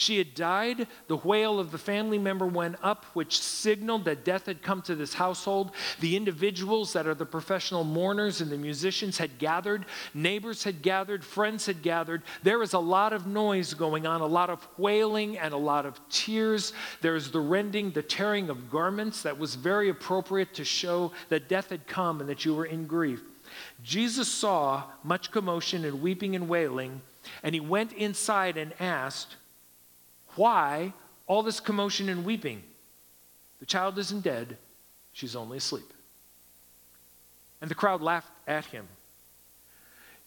She 0.00 0.16
had 0.16 0.34
died. 0.34 0.86
The 1.08 1.18
wail 1.18 1.60
of 1.60 1.72
the 1.72 1.76
family 1.76 2.16
member 2.16 2.46
went 2.46 2.76
up, 2.82 3.04
which 3.12 3.38
signaled 3.38 4.06
that 4.06 4.24
death 4.24 4.46
had 4.46 4.62
come 4.62 4.80
to 4.82 4.94
this 4.94 5.12
household. 5.12 5.72
The 6.00 6.16
individuals 6.16 6.94
that 6.94 7.06
are 7.06 7.14
the 7.14 7.26
professional 7.26 7.84
mourners 7.84 8.40
and 8.40 8.50
the 8.50 8.56
musicians 8.56 9.18
had 9.18 9.36
gathered. 9.36 9.84
Neighbors 10.14 10.64
had 10.64 10.80
gathered. 10.80 11.22
Friends 11.22 11.66
had 11.66 11.82
gathered. 11.82 12.22
There 12.42 12.62
is 12.62 12.72
a 12.72 12.78
lot 12.78 13.12
of 13.12 13.26
noise 13.26 13.74
going 13.74 14.06
on, 14.06 14.22
a 14.22 14.26
lot 14.26 14.48
of 14.48 14.66
wailing 14.78 15.36
and 15.36 15.52
a 15.52 15.58
lot 15.58 15.84
of 15.84 16.00
tears. 16.08 16.72
There 17.02 17.14
is 17.14 17.30
the 17.30 17.40
rending, 17.40 17.90
the 17.90 18.02
tearing 18.02 18.48
of 18.48 18.70
garments 18.70 19.20
that 19.20 19.38
was 19.38 19.54
very 19.54 19.90
appropriate 19.90 20.54
to 20.54 20.64
show 20.64 21.12
that 21.28 21.50
death 21.50 21.68
had 21.68 21.86
come 21.86 22.20
and 22.20 22.30
that 22.30 22.46
you 22.46 22.54
were 22.54 22.64
in 22.64 22.86
grief. 22.86 23.20
Jesus 23.82 24.28
saw 24.28 24.84
much 25.04 25.30
commotion 25.30 25.84
and 25.84 26.00
weeping 26.00 26.34
and 26.34 26.48
wailing, 26.48 27.02
and 27.42 27.54
he 27.54 27.60
went 27.60 27.92
inside 27.92 28.56
and 28.56 28.72
asked, 28.80 29.36
why 30.36 30.92
all 31.26 31.42
this 31.42 31.60
commotion 31.60 32.08
and 32.08 32.24
weeping? 32.24 32.62
The 33.60 33.66
child 33.66 33.98
isn't 33.98 34.22
dead, 34.22 34.56
she's 35.12 35.36
only 35.36 35.58
asleep. 35.58 35.92
And 37.60 37.70
the 37.70 37.74
crowd 37.74 38.00
laughed 38.00 38.32
at 38.46 38.64
him. 38.64 38.88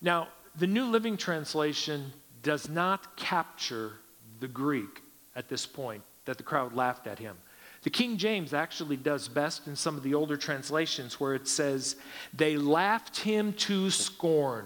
Now, 0.02 0.28
the 0.56 0.68
New 0.68 0.86
Living 0.86 1.18
Translation 1.18 2.14
does 2.44 2.70
not 2.70 3.16
capture 3.16 3.94
the 4.40 4.48
Greek 4.48 5.02
at 5.36 5.50
this 5.50 5.66
point 5.66 6.04
that 6.26 6.38
the 6.38 6.44
crowd 6.44 6.74
laughed 6.74 7.08
at 7.08 7.18
him. 7.18 7.36
The 7.84 7.90
King 7.90 8.18
James 8.18 8.54
actually 8.54 8.98
does 8.98 9.28
best 9.28 9.68
in 9.68 9.76
some 9.76 9.98
of 9.98 10.04
the 10.04 10.14
older 10.14 10.38
translations 10.38 11.20
where 11.20 11.34
it 11.34 11.48
says, 11.48 11.98
they 12.34 12.56
laughed 12.56 13.20
him 13.20 13.52
to 13.54 13.90
scorn. 13.90 14.66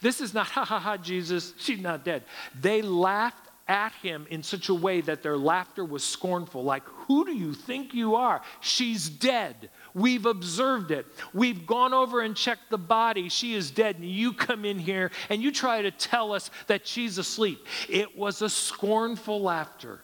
This 0.00 0.20
is 0.20 0.32
not, 0.32 0.46
ha 0.46 0.64
ha 0.64 0.78
ha, 0.78 0.96
Jesus, 0.96 1.52
she's 1.58 1.80
not 1.80 2.04
dead. 2.04 2.22
They 2.58 2.82
laughed 2.82 3.48
at 3.72 3.94
him 4.02 4.26
in 4.28 4.42
such 4.42 4.68
a 4.68 4.74
way 4.74 5.00
that 5.00 5.22
their 5.22 5.38
laughter 5.38 5.82
was 5.82 6.04
scornful. 6.04 6.62
Like, 6.62 6.84
who 6.84 7.24
do 7.24 7.32
you 7.32 7.54
think 7.54 7.94
you 7.94 8.16
are? 8.16 8.42
She's 8.60 9.08
dead. 9.08 9.70
We've 9.94 10.26
observed 10.26 10.90
it. 10.90 11.06
We've 11.32 11.66
gone 11.66 11.94
over 11.94 12.20
and 12.20 12.36
checked 12.36 12.68
the 12.68 12.76
body. 12.76 13.30
She 13.30 13.54
is 13.54 13.70
dead. 13.70 13.96
And 13.96 14.04
you 14.04 14.34
come 14.34 14.66
in 14.66 14.78
here 14.78 15.10
and 15.30 15.42
you 15.42 15.50
try 15.50 15.80
to 15.80 15.90
tell 15.90 16.34
us 16.34 16.50
that 16.66 16.86
she's 16.86 17.16
asleep. 17.16 17.66
It 17.88 18.14
was 18.14 18.42
a 18.42 18.50
scornful 18.50 19.40
laughter. 19.40 20.00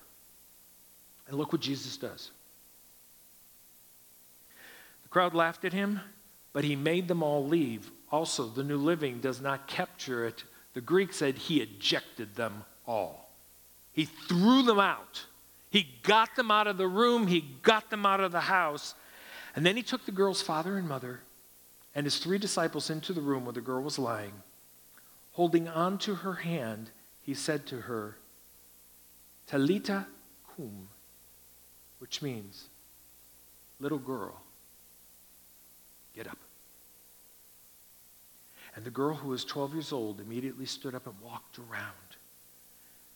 And 1.26 1.36
look 1.36 1.52
what 1.52 1.60
Jesus 1.60 1.98
does. 1.98 2.30
The 5.02 5.08
crowd 5.10 5.34
laughed 5.34 5.66
at 5.66 5.74
him, 5.74 6.00
but 6.54 6.64
he 6.64 6.74
made 6.74 7.06
them 7.06 7.22
all 7.22 7.46
leave. 7.46 7.90
Also, 8.10 8.48
the 8.48 8.64
New 8.64 8.78
Living 8.78 9.20
does 9.20 9.42
not 9.42 9.66
capture 9.66 10.26
it. 10.26 10.42
The 10.72 10.80
Greek 10.80 11.12
said 11.12 11.36
he 11.36 11.60
ejected 11.60 12.34
them 12.34 12.64
all. 12.86 13.27
He 13.98 14.04
threw 14.04 14.62
them 14.62 14.78
out. 14.78 15.26
He 15.70 15.88
got 16.04 16.36
them 16.36 16.52
out 16.52 16.68
of 16.68 16.76
the 16.76 16.86
room, 16.86 17.26
he 17.26 17.40
got 17.62 17.90
them 17.90 18.06
out 18.06 18.20
of 18.20 18.30
the 18.30 18.38
house. 18.38 18.94
And 19.56 19.66
then 19.66 19.74
he 19.74 19.82
took 19.82 20.06
the 20.06 20.12
girl's 20.12 20.40
father 20.40 20.78
and 20.78 20.88
mother 20.88 21.18
and 21.96 22.06
his 22.06 22.18
three 22.18 22.38
disciples 22.38 22.90
into 22.90 23.12
the 23.12 23.20
room 23.20 23.44
where 23.44 23.52
the 23.52 23.60
girl 23.60 23.82
was 23.82 23.98
lying. 23.98 24.34
Holding 25.32 25.66
on 25.66 25.98
to 25.98 26.14
her 26.14 26.34
hand, 26.34 26.92
he 27.22 27.34
said 27.34 27.66
to 27.66 27.80
her, 27.80 28.16
Talita 29.50 30.06
cum, 30.54 30.86
which 31.98 32.22
means, 32.22 32.68
little 33.80 33.98
girl, 33.98 34.40
get 36.14 36.28
up. 36.28 36.38
And 38.76 38.84
the 38.84 38.90
girl, 38.90 39.16
who 39.16 39.30
was 39.30 39.44
12 39.44 39.72
years 39.72 39.92
old, 39.92 40.20
immediately 40.20 40.66
stood 40.66 40.94
up 40.94 41.08
and 41.08 41.16
walked 41.20 41.58
around. 41.58 42.07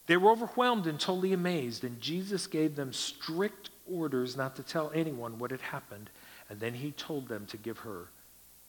They 0.06 0.16
were 0.16 0.32
overwhelmed 0.32 0.86
and 0.86 0.98
totally 0.98 1.32
amazed, 1.32 1.84
and 1.84 2.00
Jesus 2.00 2.46
gave 2.46 2.74
them 2.74 2.92
strict 2.92 3.70
orders 3.90 4.36
not 4.36 4.56
to 4.56 4.62
tell 4.62 4.90
anyone 4.94 5.38
what 5.38 5.50
had 5.50 5.60
happened, 5.60 6.10
and 6.50 6.58
then 6.58 6.74
he 6.74 6.90
told 6.92 7.28
them 7.28 7.46
to 7.46 7.56
give 7.56 7.78
her 7.78 8.08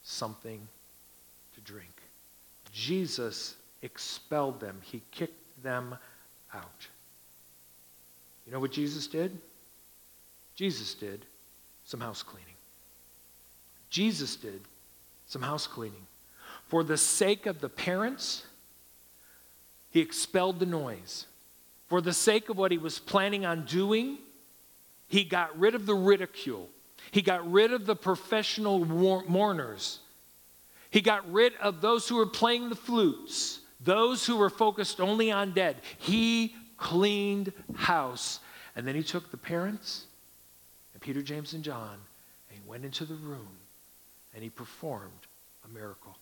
something 0.03 0.67
to 1.55 1.61
drink. 1.61 1.89
Jesus 2.71 3.55
expelled 3.81 4.59
them, 4.59 4.79
he 4.83 5.01
kicked 5.11 5.63
them 5.63 5.95
out. 6.53 6.87
You 8.45 8.51
know 8.51 8.59
what 8.59 8.71
Jesus 8.71 9.07
did? 9.07 9.37
Jesus 10.55 10.93
did 10.93 11.25
some 11.85 11.99
house 11.99 12.23
cleaning. 12.23 12.53
Jesus 13.89 14.35
did 14.35 14.61
some 15.27 15.41
house 15.41 15.67
cleaning. 15.67 16.05
For 16.67 16.83
the 16.83 16.97
sake 16.97 17.45
of 17.45 17.59
the 17.59 17.69
parents, 17.69 18.43
he 19.93 19.99
expelled 19.99 20.60
the 20.60 20.65
noise. 20.65 21.27
For 21.86 22.01
the 22.01 22.13
sake 22.13 22.49
of 22.49 22.58
what 22.58 22.71
he 22.71 22.79
was 22.79 22.97
planning 22.97 23.45
on 23.45 23.65
doing, 23.65 24.17
he 25.08 25.23
got 25.23 25.58
rid 25.60 25.75
of 25.75 25.86
the 25.86 25.93
ridicule. 25.93 26.67
He 27.12 27.21
got 27.21 27.49
rid 27.49 27.71
of 27.71 27.86
the 27.86 27.95
professional 27.95 28.84
mourners. 28.84 29.99
He 30.89 30.99
got 30.99 31.32
rid 31.32 31.53
of 31.58 31.79
those 31.79 32.10
who 32.10 32.15
were 32.15 32.25
playing 32.25 32.69
the 32.69 32.75
flutes, 32.75 33.60
those 33.82 34.25
who 34.25 34.38
were 34.38 34.49
focused 34.49 34.99
only 34.99 35.32
on 35.32 35.51
dead. 35.51 35.77
He 35.99 36.56
cleaned 36.77 37.53
house. 37.75 38.39
And 38.75 38.88
then 38.88 38.95
he 38.95 39.03
took 39.03 39.29
the 39.29 39.38
parents 39.38 40.08
and 40.93 41.03
Peter, 41.03 41.21
James, 41.21 41.53
and 41.53 41.63
John 41.63 41.99
and 42.49 42.60
he 42.60 42.67
went 42.67 42.84
into 42.84 43.06
the 43.06 43.13
room 43.13 43.60
and 44.34 44.43
he 44.43 44.49
performed 44.49 45.27
a 45.63 45.67
miracle. 45.67 46.17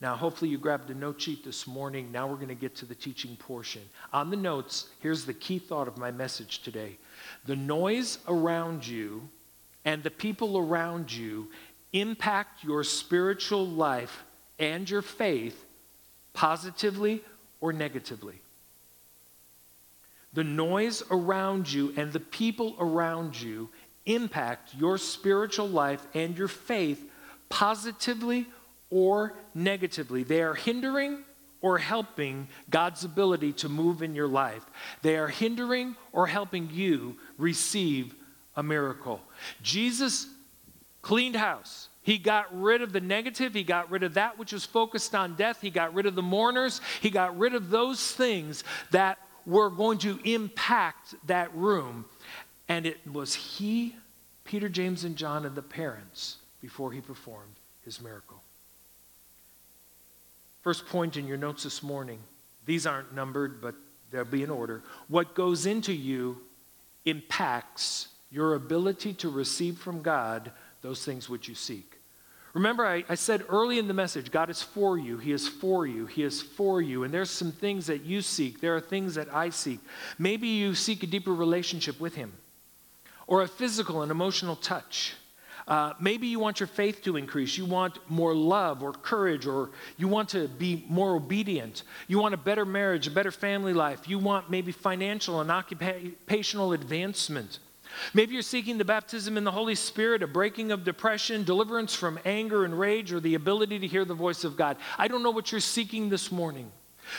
Now, 0.00 0.16
hopefully, 0.16 0.50
you 0.50 0.56
grabbed 0.56 0.88
a 0.88 0.94
note 0.94 1.20
sheet 1.20 1.44
this 1.44 1.66
morning. 1.66 2.10
Now 2.10 2.26
we're 2.26 2.36
going 2.36 2.48
to 2.48 2.54
get 2.54 2.74
to 2.76 2.86
the 2.86 2.94
teaching 2.94 3.36
portion. 3.36 3.82
On 4.14 4.30
the 4.30 4.36
notes, 4.36 4.88
here's 5.00 5.26
the 5.26 5.34
key 5.34 5.58
thought 5.58 5.88
of 5.88 5.98
my 5.98 6.10
message 6.10 6.62
today 6.62 6.96
the 7.44 7.56
noise 7.56 8.18
around 8.26 8.86
you 8.86 9.28
and 9.84 10.02
the 10.02 10.10
people 10.10 10.56
around 10.58 11.12
you 11.12 11.48
impact 11.92 12.64
your 12.64 12.84
spiritual 12.84 13.66
life 13.66 14.24
and 14.58 14.88
your 14.88 15.02
faith 15.02 15.64
positively 16.32 17.22
or 17.60 17.72
negatively. 17.72 18.40
The 20.32 20.44
noise 20.44 21.02
around 21.10 21.70
you 21.70 21.92
and 21.96 22.12
the 22.12 22.20
people 22.20 22.76
around 22.78 23.40
you 23.40 23.68
impact 24.06 24.74
your 24.74 24.96
spiritual 24.96 25.68
life 25.68 26.06
and 26.14 26.38
your 26.38 26.48
faith 26.48 27.04
positively 27.48 28.46
or 28.90 29.34
negatively. 29.54 30.22
They 30.22 30.42
are 30.42 30.54
hindering 30.54 31.24
or 31.60 31.78
helping 31.78 32.48
God's 32.70 33.04
ability 33.04 33.52
to 33.52 33.68
move 33.68 34.02
in 34.02 34.14
your 34.14 34.28
life. 34.28 34.64
They 35.02 35.16
are 35.16 35.28
hindering 35.28 35.96
or 36.12 36.26
helping 36.26 36.70
you 36.70 37.16
receive 37.38 38.14
a 38.56 38.62
miracle. 38.62 39.20
Jesus 39.62 40.26
cleaned 41.02 41.36
house. 41.36 41.88
He 42.02 42.18
got 42.18 42.46
rid 42.58 42.82
of 42.82 42.92
the 42.92 43.00
negative. 43.00 43.54
He 43.54 43.62
got 43.62 43.90
rid 43.90 44.02
of 44.02 44.14
that 44.14 44.38
which 44.38 44.52
was 44.52 44.64
focused 44.64 45.14
on 45.14 45.34
death. 45.34 45.60
He 45.60 45.70
got 45.70 45.94
rid 45.94 46.06
of 46.06 46.14
the 46.14 46.22
mourners. 46.22 46.80
He 47.00 47.10
got 47.10 47.38
rid 47.38 47.54
of 47.54 47.70
those 47.70 48.12
things 48.12 48.64
that 48.90 49.18
were 49.46 49.70
going 49.70 49.98
to 49.98 50.18
impact 50.24 51.14
that 51.26 51.54
room. 51.54 52.06
And 52.68 52.86
it 52.86 52.98
was 53.10 53.34
he, 53.34 53.96
Peter, 54.44 54.68
James, 54.68 55.04
and 55.04 55.16
John, 55.16 55.44
and 55.44 55.54
the 55.54 55.62
parents 55.62 56.38
before 56.60 56.92
he 56.92 57.00
performed 57.00 57.54
his 57.84 58.00
miracle. 58.00 58.42
First 60.62 60.86
point 60.86 61.16
in 61.16 61.26
your 61.26 61.36
notes 61.36 61.64
this 61.64 61.82
morning 61.82 62.20
these 62.66 62.86
aren't 62.86 63.14
numbered, 63.14 63.60
but 63.60 63.74
they'll 64.10 64.24
be 64.24 64.42
in 64.42 64.50
order. 64.50 64.82
What 65.08 65.34
goes 65.34 65.66
into 65.66 65.92
you 65.92 66.42
impacts 67.04 68.08
your 68.30 68.54
ability 68.54 69.14
to 69.14 69.28
receive 69.28 69.78
from 69.78 70.02
God 70.02 70.52
those 70.82 71.04
things 71.04 71.28
which 71.28 71.48
you 71.48 71.54
seek. 71.54 71.96
Remember, 72.52 72.84
I, 72.84 73.04
I, 73.08 73.14
said 73.14 73.44
early 73.48 73.78
in 73.78 73.86
the 73.86 73.94
message, 73.94 74.32
God 74.32 74.50
is 74.50 74.60
for 74.60 74.98
you. 74.98 75.18
He 75.18 75.30
is 75.30 75.48
for 75.48 75.86
you. 75.86 76.06
He 76.06 76.24
is 76.24 76.42
for 76.42 76.82
you. 76.82 77.04
And 77.04 77.14
there's 77.14 77.30
some 77.30 77.52
things 77.52 77.86
that 77.86 78.02
you 78.02 78.22
seek. 78.22 78.60
There 78.60 78.74
are 78.74 78.80
things 78.80 79.14
that 79.14 79.32
I 79.32 79.50
seek. 79.50 79.78
Maybe 80.18 80.48
you 80.48 80.74
seek 80.74 81.02
a 81.04 81.06
deeper 81.06 81.32
relationship 81.32 82.00
with 82.00 82.16
Him, 82.16 82.32
or 83.28 83.42
a 83.42 83.48
physical 83.48 84.02
and 84.02 84.10
emotional 84.10 84.56
touch. 84.56 85.14
Uh, 85.70 85.92
maybe 86.00 86.26
you 86.26 86.40
want 86.40 86.58
your 86.58 86.66
faith 86.66 87.00
to 87.04 87.16
increase. 87.16 87.56
You 87.56 87.64
want 87.64 88.00
more 88.10 88.34
love 88.34 88.82
or 88.82 88.92
courage, 88.92 89.46
or 89.46 89.70
you 89.96 90.08
want 90.08 90.28
to 90.30 90.48
be 90.48 90.84
more 90.88 91.14
obedient. 91.14 91.84
You 92.08 92.18
want 92.18 92.34
a 92.34 92.36
better 92.36 92.64
marriage, 92.64 93.06
a 93.06 93.10
better 93.12 93.30
family 93.30 93.72
life. 93.72 94.08
You 94.08 94.18
want 94.18 94.50
maybe 94.50 94.72
financial 94.72 95.40
and 95.40 95.48
occupational 95.48 96.72
advancement. 96.72 97.60
Maybe 98.14 98.34
you're 98.34 98.42
seeking 98.42 98.78
the 98.78 98.84
baptism 98.84 99.36
in 99.36 99.44
the 99.44 99.52
Holy 99.52 99.76
Spirit, 99.76 100.24
a 100.24 100.26
breaking 100.26 100.72
of 100.72 100.82
depression, 100.82 101.44
deliverance 101.44 101.94
from 101.94 102.18
anger 102.24 102.64
and 102.64 102.76
rage, 102.76 103.12
or 103.12 103.20
the 103.20 103.36
ability 103.36 103.78
to 103.78 103.86
hear 103.86 104.04
the 104.04 104.12
voice 104.14 104.42
of 104.42 104.56
God. 104.56 104.76
I 104.98 105.06
don't 105.06 105.22
know 105.22 105.30
what 105.30 105.52
you're 105.52 105.60
seeking 105.60 106.08
this 106.08 106.32
morning. 106.32 106.72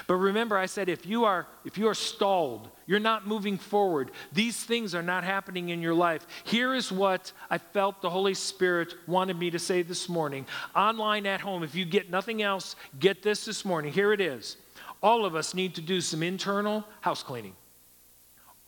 But 0.08 0.16
remember, 0.16 0.58
I 0.58 0.66
said 0.66 0.90
if 0.90 1.06
you 1.06 1.26
are 1.26 1.48
if 1.66 1.78
you 1.78 1.88
are 1.88 1.94
stalled, 1.94 2.70
you're 2.86 3.00
not 3.00 3.28
moving 3.28 3.58
forward, 3.58 4.12
these 4.32 4.64
things 4.64 4.96
are 4.96 5.04
not 5.04 5.24
happening 5.24 5.70
in 5.70 5.82
your 5.82 5.94
life. 5.94 6.26
Here 6.44 6.74
is 6.74 6.92
what 6.92 7.32
I 7.50 7.58
felt 7.58 8.02
the 8.02 8.10
Holy 8.10 8.34
Spirit 8.34 8.96
wanted 9.08 9.38
me 9.38 9.52
to 9.52 9.60
say 9.60 9.82
this 9.82 10.10
morning. 10.10 10.46
Online 10.76 11.26
at 11.26 11.42
home, 11.42 11.64
if 11.64 11.76
you 11.76 11.86
get 11.86 12.10
nothing 12.10 12.42
else, 12.42 12.76
get 13.00 13.24
this 13.24 13.46
this 13.46 13.64
morning. 13.64 13.94
Here 13.94 14.14
it 14.14 14.22
is. 14.22 14.58
All 15.04 15.26
of 15.26 15.36
us 15.36 15.54
need 15.54 15.76
to 15.76 15.82
do 15.82 16.02
some 16.02 16.22
internal 16.22 16.84
house 17.02 17.24
cleaning 17.24 17.56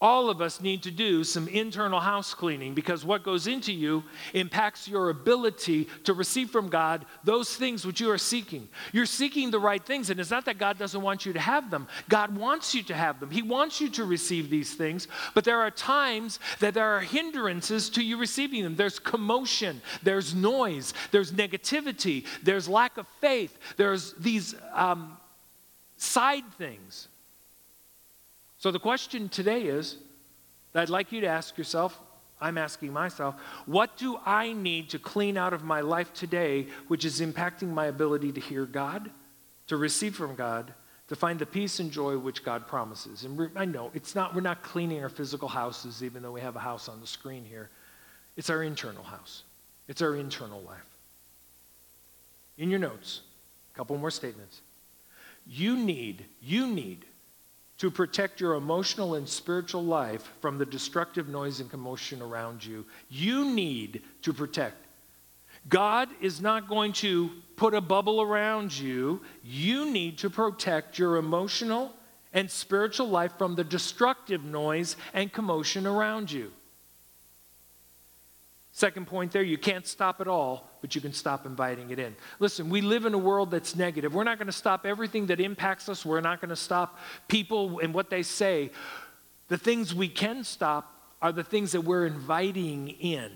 all 0.04 0.28
of 0.28 0.42
us 0.42 0.60
need 0.60 0.82
to 0.82 0.90
do 0.90 1.24
some 1.24 1.48
internal 1.48 1.98
house 1.98 2.34
cleaning 2.34 2.74
because 2.74 3.06
what 3.06 3.22
goes 3.22 3.46
into 3.46 3.72
you 3.72 4.04
impacts 4.34 4.86
your 4.86 5.08
ability 5.08 5.88
to 6.04 6.12
receive 6.12 6.50
from 6.50 6.68
God 6.68 7.06
those 7.24 7.56
things 7.56 7.86
which 7.86 8.02
you 8.02 8.10
are 8.10 8.18
seeking. 8.18 8.68
You're 8.92 9.06
seeking 9.06 9.50
the 9.50 9.58
right 9.58 9.82
things, 9.82 10.10
and 10.10 10.20
it's 10.20 10.30
not 10.30 10.44
that 10.44 10.58
God 10.58 10.78
doesn't 10.78 11.00
want 11.00 11.24
you 11.24 11.32
to 11.32 11.40
have 11.40 11.70
them. 11.70 11.88
God 12.10 12.36
wants 12.36 12.74
you 12.74 12.82
to 12.82 12.94
have 12.94 13.18
them, 13.18 13.30
He 13.30 13.40
wants 13.40 13.80
you 13.80 13.88
to 13.92 14.04
receive 14.04 14.50
these 14.50 14.74
things, 14.74 15.08
but 15.32 15.42
there 15.42 15.60
are 15.60 15.70
times 15.70 16.38
that 16.60 16.74
there 16.74 16.90
are 16.90 17.00
hindrances 17.00 17.88
to 17.88 18.04
you 18.04 18.18
receiving 18.18 18.62
them. 18.62 18.76
There's 18.76 18.98
commotion, 18.98 19.80
there's 20.02 20.34
noise, 20.34 20.92
there's 21.12 21.32
negativity, 21.32 22.26
there's 22.42 22.68
lack 22.68 22.98
of 22.98 23.06
faith, 23.22 23.58
there's 23.78 24.12
these 24.18 24.54
um, 24.74 25.16
side 25.96 26.44
things 26.58 27.08
so 28.64 28.70
the 28.70 28.78
question 28.78 29.28
today 29.28 29.64
is 29.64 29.98
that 30.72 30.80
I'd 30.80 30.88
like 30.88 31.12
you 31.12 31.20
to 31.20 31.26
ask 31.26 31.58
yourself, 31.58 32.00
I'm 32.40 32.56
asking 32.56 32.94
myself, 32.94 33.34
what 33.66 33.98
do 33.98 34.18
I 34.24 34.54
need 34.54 34.88
to 34.88 34.98
clean 34.98 35.36
out 35.36 35.52
of 35.52 35.62
my 35.62 35.82
life 35.82 36.14
today 36.14 36.68
which 36.88 37.04
is 37.04 37.20
impacting 37.20 37.68
my 37.68 37.88
ability 37.88 38.32
to 38.32 38.40
hear 38.40 38.64
God, 38.64 39.10
to 39.66 39.76
receive 39.76 40.16
from 40.16 40.34
God, 40.34 40.72
to 41.08 41.14
find 41.14 41.38
the 41.38 41.44
peace 41.44 41.78
and 41.78 41.90
joy 41.90 42.16
which 42.16 42.42
God 42.42 42.66
promises? 42.66 43.26
And 43.26 43.50
I 43.54 43.66
know 43.66 43.90
it's 43.92 44.14
not 44.14 44.34
we're 44.34 44.40
not 44.40 44.62
cleaning 44.62 45.02
our 45.02 45.10
physical 45.10 45.48
houses 45.48 46.02
even 46.02 46.22
though 46.22 46.32
we 46.32 46.40
have 46.40 46.56
a 46.56 46.60
house 46.60 46.88
on 46.88 47.02
the 47.02 47.06
screen 47.06 47.44
here. 47.44 47.68
It's 48.38 48.48
our 48.48 48.62
internal 48.62 49.04
house. 49.04 49.42
It's 49.88 50.00
our 50.00 50.16
internal 50.16 50.62
life. 50.62 50.88
In 52.56 52.70
your 52.70 52.80
notes, 52.80 53.20
a 53.74 53.76
couple 53.76 53.98
more 53.98 54.10
statements. 54.10 54.62
You 55.46 55.76
need, 55.76 56.24
you 56.40 56.66
need 56.66 57.04
to 57.78 57.90
protect 57.90 58.40
your 58.40 58.54
emotional 58.54 59.14
and 59.14 59.28
spiritual 59.28 59.84
life 59.84 60.32
from 60.40 60.58
the 60.58 60.66
destructive 60.66 61.28
noise 61.28 61.60
and 61.60 61.70
commotion 61.70 62.22
around 62.22 62.64
you. 62.64 62.84
You 63.08 63.50
need 63.50 64.02
to 64.22 64.32
protect. 64.32 64.76
God 65.68 66.08
is 66.20 66.40
not 66.40 66.68
going 66.68 66.92
to 66.94 67.30
put 67.56 67.74
a 67.74 67.80
bubble 67.80 68.20
around 68.20 68.76
you. 68.76 69.22
You 69.42 69.90
need 69.90 70.18
to 70.18 70.30
protect 70.30 70.98
your 70.98 71.16
emotional 71.16 71.92
and 72.32 72.50
spiritual 72.50 73.08
life 73.08 73.32
from 73.38 73.54
the 73.54 73.64
destructive 73.64 74.44
noise 74.44 74.96
and 75.12 75.32
commotion 75.32 75.86
around 75.86 76.30
you. 76.30 76.52
Second 78.72 79.06
point 79.06 79.30
there, 79.30 79.42
you 79.42 79.56
can't 79.56 79.86
stop 79.86 80.20
it 80.20 80.26
all, 80.26 80.68
but 80.84 80.94
you 80.94 81.00
can 81.00 81.14
stop 81.14 81.46
inviting 81.46 81.90
it 81.92 81.98
in. 81.98 82.14
Listen, 82.40 82.68
we 82.68 82.82
live 82.82 83.06
in 83.06 83.14
a 83.14 83.18
world 83.18 83.50
that's 83.50 83.74
negative. 83.74 84.14
We're 84.14 84.22
not 84.22 84.36
going 84.36 84.48
to 84.48 84.52
stop 84.52 84.84
everything 84.84 85.24
that 85.28 85.40
impacts 85.40 85.88
us. 85.88 86.04
We're 86.04 86.20
not 86.20 86.42
going 86.42 86.50
to 86.50 86.56
stop 86.56 86.98
people 87.26 87.78
and 87.78 87.94
what 87.94 88.10
they 88.10 88.22
say. 88.22 88.70
The 89.48 89.56
things 89.56 89.94
we 89.94 90.08
can 90.08 90.44
stop 90.44 90.94
are 91.22 91.32
the 91.32 91.42
things 91.42 91.72
that 91.72 91.80
we're 91.80 92.04
inviting 92.04 92.88
in. 92.88 93.30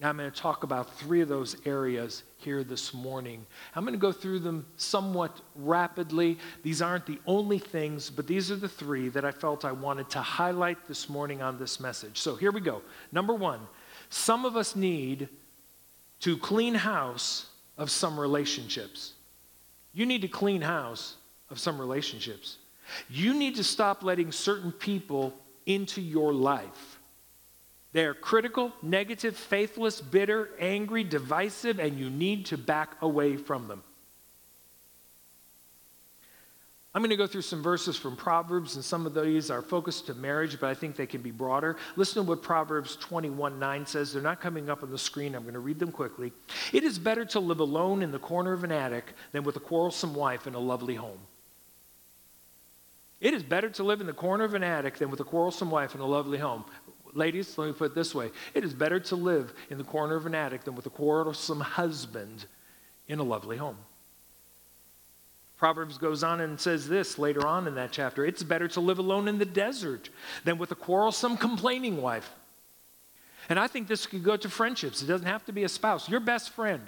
Now, 0.00 0.08
I'm 0.08 0.16
going 0.16 0.28
to 0.28 0.36
talk 0.36 0.64
about 0.64 0.92
three 0.98 1.20
of 1.20 1.28
those 1.28 1.54
areas 1.64 2.24
here 2.38 2.64
this 2.64 2.92
morning. 2.92 3.46
I'm 3.76 3.84
going 3.84 3.94
to 3.94 4.00
go 4.00 4.10
through 4.10 4.40
them 4.40 4.66
somewhat 4.76 5.40
rapidly. 5.54 6.38
These 6.64 6.82
aren't 6.82 7.06
the 7.06 7.20
only 7.24 7.60
things, 7.60 8.10
but 8.10 8.26
these 8.26 8.50
are 8.50 8.56
the 8.56 8.68
three 8.68 9.10
that 9.10 9.24
I 9.24 9.30
felt 9.30 9.64
I 9.64 9.70
wanted 9.70 10.10
to 10.10 10.22
highlight 10.22 10.88
this 10.88 11.08
morning 11.08 11.40
on 11.40 11.56
this 11.56 11.78
message. 11.78 12.18
So 12.18 12.34
here 12.34 12.50
we 12.50 12.60
go. 12.60 12.82
Number 13.12 13.32
one, 13.32 13.60
some 14.10 14.44
of 14.44 14.56
us 14.56 14.74
need 14.74 15.28
to 16.20 16.36
clean 16.36 16.74
house 16.74 17.46
of 17.76 17.90
some 17.90 18.18
relationships. 18.18 19.12
You 19.92 20.06
need 20.06 20.22
to 20.22 20.28
clean 20.28 20.60
house 20.60 21.16
of 21.50 21.58
some 21.58 21.80
relationships. 21.80 22.58
You 23.08 23.34
need 23.34 23.56
to 23.56 23.64
stop 23.64 24.02
letting 24.02 24.32
certain 24.32 24.72
people 24.72 25.34
into 25.66 26.00
your 26.00 26.32
life. 26.32 26.98
They 27.92 28.04
are 28.04 28.14
critical, 28.14 28.72
negative, 28.82 29.36
faithless, 29.36 30.00
bitter, 30.00 30.50
angry, 30.58 31.04
divisive, 31.04 31.78
and 31.78 31.98
you 31.98 32.10
need 32.10 32.46
to 32.46 32.58
back 32.58 32.96
away 33.00 33.36
from 33.36 33.68
them. 33.68 33.82
I'm 36.98 37.02
going 37.02 37.10
to 37.10 37.16
go 37.16 37.28
through 37.28 37.42
some 37.42 37.62
verses 37.62 37.96
from 37.96 38.16
Proverbs, 38.16 38.74
and 38.74 38.84
some 38.84 39.06
of 39.06 39.14
these 39.14 39.52
are 39.52 39.62
focused 39.62 40.06
to 40.06 40.14
marriage, 40.14 40.58
but 40.58 40.68
I 40.68 40.74
think 40.74 40.96
they 40.96 41.06
can 41.06 41.22
be 41.22 41.30
broader. 41.30 41.76
Listen 41.94 42.24
to 42.24 42.28
what 42.28 42.42
Proverbs 42.42 42.96
21 42.96 43.56
9 43.56 43.86
says. 43.86 44.12
They're 44.12 44.20
not 44.20 44.40
coming 44.40 44.68
up 44.68 44.82
on 44.82 44.90
the 44.90 44.98
screen. 44.98 45.36
I'm 45.36 45.42
going 45.42 45.54
to 45.54 45.60
read 45.60 45.78
them 45.78 45.92
quickly. 45.92 46.32
It 46.72 46.82
is 46.82 46.98
better 46.98 47.24
to 47.26 47.38
live 47.38 47.60
alone 47.60 48.02
in 48.02 48.10
the 48.10 48.18
corner 48.18 48.52
of 48.52 48.64
an 48.64 48.72
attic 48.72 49.14
than 49.30 49.44
with 49.44 49.54
a 49.54 49.60
quarrelsome 49.60 50.12
wife 50.12 50.48
in 50.48 50.54
a 50.54 50.58
lovely 50.58 50.96
home. 50.96 51.20
It 53.20 53.32
is 53.32 53.44
better 53.44 53.70
to 53.70 53.84
live 53.84 54.00
in 54.00 54.08
the 54.08 54.12
corner 54.12 54.42
of 54.42 54.54
an 54.54 54.64
attic 54.64 54.96
than 54.96 55.08
with 55.08 55.20
a 55.20 55.24
quarrelsome 55.24 55.70
wife 55.70 55.94
in 55.94 56.00
a 56.00 56.06
lovely 56.06 56.38
home. 56.38 56.64
Ladies, 57.14 57.56
let 57.56 57.68
me 57.68 57.74
put 57.74 57.92
it 57.92 57.94
this 57.94 58.12
way 58.12 58.32
it 58.54 58.64
is 58.64 58.74
better 58.74 58.98
to 58.98 59.14
live 59.14 59.54
in 59.70 59.78
the 59.78 59.84
corner 59.84 60.16
of 60.16 60.26
an 60.26 60.34
attic 60.34 60.64
than 60.64 60.74
with 60.74 60.86
a 60.86 60.90
quarrelsome 60.90 61.60
husband 61.60 62.46
in 63.06 63.20
a 63.20 63.22
lovely 63.22 63.56
home. 63.56 63.78
Proverbs 65.58 65.98
goes 65.98 66.22
on 66.22 66.40
and 66.40 66.58
says 66.58 66.88
this 66.88 67.18
later 67.18 67.44
on 67.44 67.66
in 67.66 67.74
that 67.74 67.90
chapter 67.90 68.24
it's 68.24 68.42
better 68.42 68.68
to 68.68 68.80
live 68.80 68.98
alone 68.98 69.26
in 69.28 69.38
the 69.38 69.44
desert 69.44 70.08
than 70.44 70.56
with 70.56 70.70
a 70.70 70.76
quarrelsome, 70.76 71.36
complaining 71.36 72.00
wife. 72.00 72.30
And 73.48 73.58
I 73.58 73.66
think 73.66 73.88
this 73.88 74.06
could 74.06 74.22
go 74.22 74.36
to 74.36 74.48
friendships. 74.48 75.02
It 75.02 75.06
doesn't 75.06 75.26
have 75.26 75.44
to 75.46 75.52
be 75.52 75.64
a 75.64 75.68
spouse, 75.68 76.08
your 76.08 76.20
best 76.20 76.50
friend. 76.50 76.82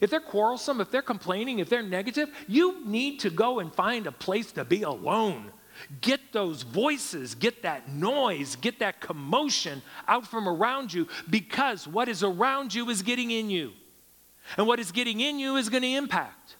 If 0.00 0.10
they're 0.10 0.20
quarrelsome, 0.20 0.80
if 0.80 0.90
they're 0.90 1.02
complaining, 1.02 1.58
if 1.58 1.68
they're 1.68 1.82
negative, 1.82 2.28
you 2.48 2.84
need 2.84 3.20
to 3.20 3.30
go 3.30 3.60
and 3.60 3.72
find 3.72 4.06
a 4.06 4.12
place 4.12 4.52
to 4.52 4.64
be 4.64 4.82
alone. 4.82 5.50
Get 6.00 6.32
those 6.32 6.62
voices, 6.62 7.34
get 7.34 7.62
that 7.62 7.88
noise, 7.88 8.56
get 8.56 8.78
that 8.80 9.00
commotion 9.00 9.80
out 10.06 10.26
from 10.26 10.48
around 10.48 10.92
you 10.92 11.08
because 11.30 11.88
what 11.88 12.08
is 12.08 12.22
around 12.22 12.74
you 12.74 12.90
is 12.90 13.02
getting 13.02 13.30
in 13.30 13.48
you. 13.48 13.72
And 14.56 14.66
what 14.66 14.80
is 14.80 14.92
getting 14.92 15.20
in 15.20 15.38
you 15.38 15.56
is 15.56 15.68
going 15.68 15.82
to 15.82 15.88
impact. 15.88 16.56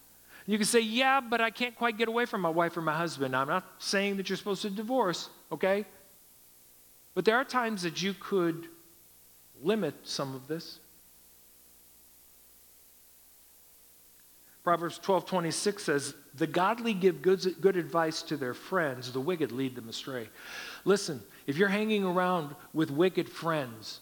You 0.46 0.58
can 0.58 0.66
say, 0.66 0.80
Yeah, 0.80 1.20
but 1.20 1.40
I 1.40 1.50
can't 1.50 1.76
quite 1.76 1.96
get 1.96 2.08
away 2.08 2.26
from 2.26 2.40
my 2.40 2.48
wife 2.48 2.76
or 2.76 2.82
my 2.82 2.96
husband. 2.96 3.34
I'm 3.36 3.48
not 3.48 3.64
saying 3.78 4.16
that 4.16 4.28
you're 4.28 4.36
supposed 4.36 4.62
to 4.62 4.70
divorce, 4.70 5.28
okay? 5.50 5.84
But 7.14 7.24
there 7.24 7.36
are 7.36 7.44
times 7.44 7.82
that 7.82 8.02
you 8.02 8.14
could 8.14 8.68
limit 9.62 9.94
some 10.02 10.34
of 10.34 10.48
this. 10.48 10.78
Proverbs 14.64 14.98
12 14.98 15.26
26 15.26 15.82
says, 15.82 16.14
The 16.36 16.46
godly 16.46 16.94
give 16.94 17.20
good, 17.20 17.60
good 17.60 17.76
advice 17.76 18.22
to 18.22 18.36
their 18.36 18.54
friends, 18.54 19.12
the 19.12 19.20
wicked 19.20 19.52
lead 19.52 19.74
them 19.74 19.88
astray. 19.88 20.28
Listen, 20.84 21.20
if 21.46 21.56
you're 21.56 21.68
hanging 21.68 22.04
around 22.04 22.54
with 22.72 22.90
wicked 22.90 23.28
friends, 23.28 24.00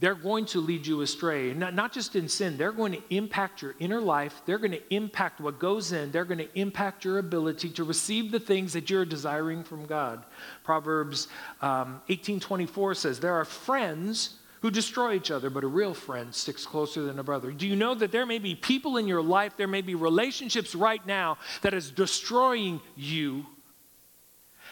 they're 0.00 0.14
going 0.14 0.46
to 0.46 0.60
lead 0.60 0.86
you 0.86 1.02
astray. 1.02 1.52
Not, 1.52 1.74
not 1.74 1.92
just 1.92 2.16
in 2.16 2.26
sin, 2.26 2.56
they're 2.56 2.72
going 2.72 2.92
to 2.92 3.02
impact 3.10 3.60
your 3.60 3.74
inner 3.78 4.00
life. 4.00 4.40
They're 4.46 4.58
going 4.58 4.72
to 4.72 4.94
impact 4.94 5.40
what 5.40 5.58
goes 5.58 5.92
in. 5.92 6.10
They're 6.10 6.24
going 6.24 6.38
to 6.38 6.58
impact 6.58 7.04
your 7.04 7.18
ability 7.18 7.68
to 7.70 7.84
receive 7.84 8.32
the 8.32 8.40
things 8.40 8.72
that 8.72 8.88
you're 8.88 9.04
desiring 9.04 9.62
from 9.62 9.84
God. 9.84 10.24
Proverbs 10.64 11.28
um, 11.60 12.00
18 12.08 12.40
24 12.40 12.94
says, 12.94 13.20
There 13.20 13.34
are 13.34 13.44
friends 13.44 14.38
who 14.62 14.70
destroy 14.70 15.14
each 15.14 15.30
other, 15.30 15.50
but 15.50 15.64
a 15.64 15.68
real 15.68 15.94
friend 15.94 16.34
sticks 16.34 16.64
closer 16.64 17.02
than 17.02 17.18
a 17.18 17.22
brother. 17.22 17.52
Do 17.52 17.68
you 17.68 17.76
know 17.76 17.94
that 17.94 18.10
there 18.10 18.26
may 18.26 18.38
be 18.38 18.54
people 18.54 18.96
in 18.96 19.06
your 19.06 19.22
life, 19.22 19.52
there 19.58 19.68
may 19.68 19.82
be 19.82 19.94
relationships 19.94 20.74
right 20.74 21.06
now 21.06 21.36
that 21.60 21.74
is 21.74 21.90
destroying 21.90 22.80
you, 22.96 23.44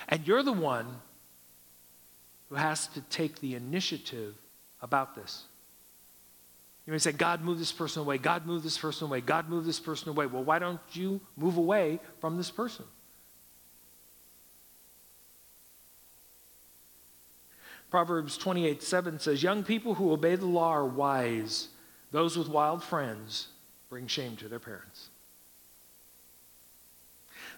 and 0.09 0.27
you're 0.27 0.43
the 0.43 0.53
one 0.53 0.87
who 2.49 2.55
has 2.55 2.87
to 2.89 3.03
take 3.03 3.41
the 3.41 3.55
initiative 3.55 4.35
about 4.83 5.15
this? 5.15 5.45
You 6.87 6.93
may 6.93 6.99
say, 6.99 7.13
God, 7.13 7.43
move 7.43 7.59
this 7.59 7.71
person 7.71 8.01
away. 8.01 8.17
God, 8.17 8.47
move 8.47 8.63
this 8.63 8.79
person 8.79 9.09
away. 9.09 9.21
God, 9.21 9.51
move 9.51 9.67
this 9.67 9.79
person 9.79 10.09
away. 10.09 10.25
Well, 10.25 10.43
why 10.43 10.59
don't 10.59 10.81
you 10.93 11.21
move 11.37 11.59
away 11.59 12.01
from 12.21 12.39
this 12.39 12.51
person? 12.51 12.87
Proverbs 17.91 18.39
28 18.39 18.83
7 18.83 19.19
says, 19.19 19.43
Young 19.43 19.65
people 19.65 19.95
who 19.95 20.13
obey 20.13 20.37
the 20.37 20.47
law 20.47 20.71
are 20.71 20.87
wise. 20.87 21.69
Those 22.11 22.39
with 22.39 22.49
wild 22.49 22.83
friends 22.83 23.49
bring 23.91 24.07
shame 24.07 24.37
to 24.37 24.49
their 24.49 24.59
parents. 24.59 25.11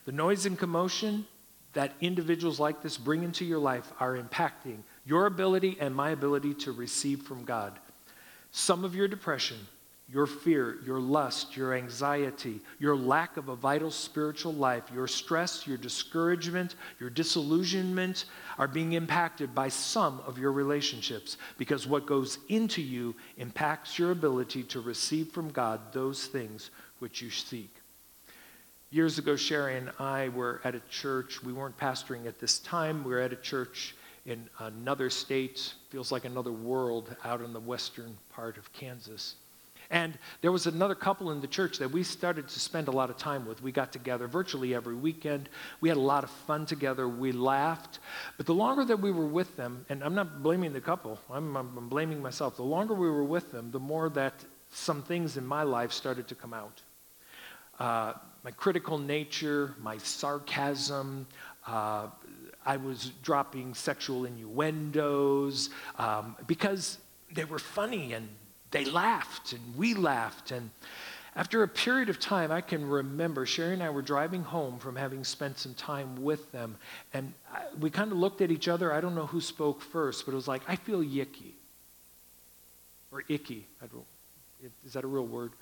The 0.07 0.13
noise 0.13 0.47
and 0.47 0.59
commotion 0.59 1.27
that 1.73 1.93
individuals 2.01 2.59
like 2.59 2.83
this 2.83 2.97
bring 2.97 3.23
into 3.23 3.45
your 3.45 3.61
life 3.61 3.93
are 4.01 4.17
impacting 4.17 4.79
your 5.11 5.27
ability 5.27 5.77
and 5.81 5.92
my 5.92 6.11
ability 6.11 6.55
to 6.55 6.70
receive 6.70 7.23
from 7.23 7.44
God. 7.44 7.77
Some 8.53 8.85
of 8.85 8.94
your 8.94 9.09
depression 9.09 9.59
your 10.12 10.27
fear, 10.27 10.79
your 10.85 10.99
lust, 10.99 11.57
your 11.57 11.73
anxiety, 11.73 12.61
your 12.81 12.96
lack 12.96 13.37
of 13.37 13.49
a 13.49 13.55
vital 13.55 13.92
spiritual 13.92 14.53
life, 14.53 14.83
your 14.92 15.07
stress, 15.07 15.68
your 15.68 15.77
discouragement, 15.77 16.75
your 16.99 17.11
disillusionment 17.11 18.25
are 18.59 18.66
being 18.66 18.94
impacted 18.94 19.55
by 19.55 19.68
some 19.68 20.20
of 20.27 20.37
your 20.37 20.51
relationships 20.51 21.37
because 21.59 21.87
what 21.87 22.07
goes 22.07 22.38
into 22.49 22.83
you 22.83 23.14
impacts 23.37 24.01
your 24.01 24.11
ability 24.11 24.64
to 24.64 24.81
receive 24.81 25.29
from 25.31 25.49
God 25.51 25.81
those 25.92 26.27
things 26.27 26.73
which 26.99 27.23
you 27.23 27.31
seek. 27.31 27.73
Years 28.90 29.16
ago, 29.18 29.37
Sherry 29.37 29.77
and 29.77 29.92
I 30.01 30.31
were 30.31 30.61
at 30.64 30.75
a 30.75 30.83
church. 30.90 31.40
We 31.44 31.53
weren't 31.53 31.79
pastoring 31.79 32.27
at 32.27 32.40
this 32.40 32.59
time. 32.59 33.05
We 33.05 33.12
were 33.12 33.20
at 33.20 33.33
a 33.33 33.37
church 33.37 33.94
in 34.27 34.49
another 34.59 35.11
state, 35.11 35.75
feels 35.89 36.13
like 36.13 36.25
another 36.25 36.53
world, 36.53 37.15
out 37.25 37.41
in 37.41 37.53
the 37.53 37.61
western 37.61 38.17
part 38.31 38.59
of 38.59 38.73
Kansas. 38.73 39.37
And 39.91 40.17
there 40.41 40.53
was 40.53 40.67
another 40.67 40.95
couple 40.95 41.33
in 41.33 41.41
the 41.41 41.49
church 41.49 41.79
that 41.79 41.91
we 41.91 42.05
started 42.05 42.49
to 42.49 42.61
spend 42.61 42.87
a 42.87 42.93
lot 42.93 43.11
of 43.11 43.17
time 43.17 43.45
with. 43.45 43.61
We 43.61 43.73
got 43.73 43.91
together 43.91 44.29
virtually 44.29 44.73
every 44.73 44.95
weekend. 44.95 45.49
We 45.81 45.89
had 45.89 45.99
a 45.99 46.01
lot 46.01 46.23
of 46.23 46.31
fun 46.31 46.65
together. 46.65 47.09
We 47.09 47.33
laughed. 47.33 47.99
But 48.37 48.47
the 48.47 48.55
longer 48.55 48.85
that 48.85 49.01
we 49.01 49.11
were 49.11 49.27
with 49.27 49.57
them, 49.57 49.85
and 49.89 50.05
I'm 50.05 50.15
not 50.15 50.45
blaming 50.45 50.73
the 50.73 50.81
couple, 50.81 51.19
I'm, 51.29 51.57
I'm 51.57 51.89
blaming 51.89 52.23
myself. 52.23 52.57
The 52.57 52.63
longer 52.63 52.95
we 52.95 53.11
were 53.11 53.25
with 53.25 53.51
them, 53.51 53.73
the 53.73 53.81
more 53.81 54.09
that 54.11 54.35
some 54.71 55.03
things 55.03 55.37
in 55.37 55.45
my 55.45 55.65
life 55.65 55.91
started 55.91 56.29
to 56.29 56.37
come 56.37 56.55
out. 56.55 56.81
Uh, 57.81 58.13
my 58.45 58.53
critical 58.53 58.97
nature, 58.97 59.75
my 59.81 59.99
sarcasm, 59.99 61.27
uh, 61.67 62.07
I 62.64 62.77
was 62.77 63.12
dropping 63.23 63.75
sexual 63.75 64.25
innuendos 64.25 65.70
um, 65.99 66.37
because 66.46 66.99
they 67.33 67.44
were 67.44 67.59
funny 67.59 68.12
and 68.12 68.29
they 68.70 68.85
laughed 68.85 69.53
and 69.53 69.77
we 69.77 69.94
laughed. 69.94 70.51
And 70.51 70.70
after 71.37 71.62
a 71.62 71.68
period 71.68 72.09
of 72.09 72.18
time, 72.18 72.51
I 72.51 72.61
can 72.61 72.87
remember 72.88 73.46
Sherry 73.46 73.75
and 73.75 73.83
I 73.83 73.90
were 73.90 74.03
driving 74.03 74.42
home 74.42 74.79
from 74.79 74.96
having 74.96 75.25
spent 75.25 75.59
some 75.59 75.75
time 75.75 76.23
with 76.23 76.51
them. 76.53 76.77
And 77.14 77.33
I, 77.53 77.62
we 77.79 77.88
kind 77.88 78.12
of 78.12 78.18
looked 78.18 78.40
at 78.40 78.51
each 78.51 78.68
other. 78.68 78.92
I 78.92 79.01
don't 79.01 79.14
know 79.14 79.27
who 79.27 79.40
spoke 79.40 79.81
first, 79.81 80.27
but 80.27 80.33
it 80.33 80.37
was 80.37 80.49
like, 80.49 80.62
I 80.68 80.77
feel 80.77 81.03
yicky 81.03 81.53
or 83.12 83.25
icky. 83.29 83.66
Is 84.85 84.92
that 84.92 85.05
a 85.05 85.07
real 85.07 85.27
word? 85.27 85.53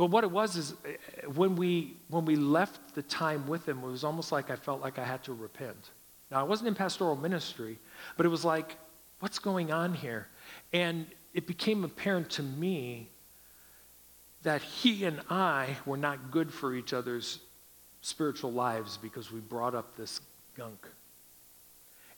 But 0.00 0.06
what 0.06 0.24
it 0.24 0.30
was 0.30 0.56
is 0.56 0.72
eh, 0.86 1.26
when 1.26 1.56
we, 1.56 1.94
when 2.08 2.24
we 2.24 2.34
left 2.34 2.94
the 2.94 3.02
time 3.02 3.46
with 3.46 3.66
them, 3.66 3.84
it 3.84 3.86
was 3.86 4.02
almost 4.02 4.32
like 4.32 4.48
I 4.50 4.56
felt 4.56 4.80
like 4.80 4.98
I 4.98 5.04
had 5.04 5.22
to 5.24 5.34
repent. 5.34 5.90
Now, 6.30 6.40
I 6.40 6.42
wasn't 6.42 6.68
in 6.68 6.74
pastoral 6.74 7.16
ministry, 7.16 7.78
but 8.16 8.24
it 8.24 8.30
was 8.30 8.42
like, 8.42 8.78
what's 9.18 9.38
going 9.38 9.70
on 9.70 9.92
here? 9.92 10.26
And 10.72 11.04
it 11.34 11.46
became 11.46 11.84
apparent 11.84 12.30
to 12.30 12.42
me 12.42 13.10
that 14.42 14.62
he 14.62 15.04
and 15.04 15.20
I 15.28 15.76
were 15.84 15.98
not 15.98 16.30
good 16.30 16.50
for 16.50 16.74
each 16.74 16.94
other's 16.94 17.40
spiritual 18.00 18.52
lives 18.52 18.96
because 18.96 19.30
we 19.30 19.40
brought 19.40 19.74
up 19.74 19.98
this 19.98 20.22
gunk. 20.56 20.88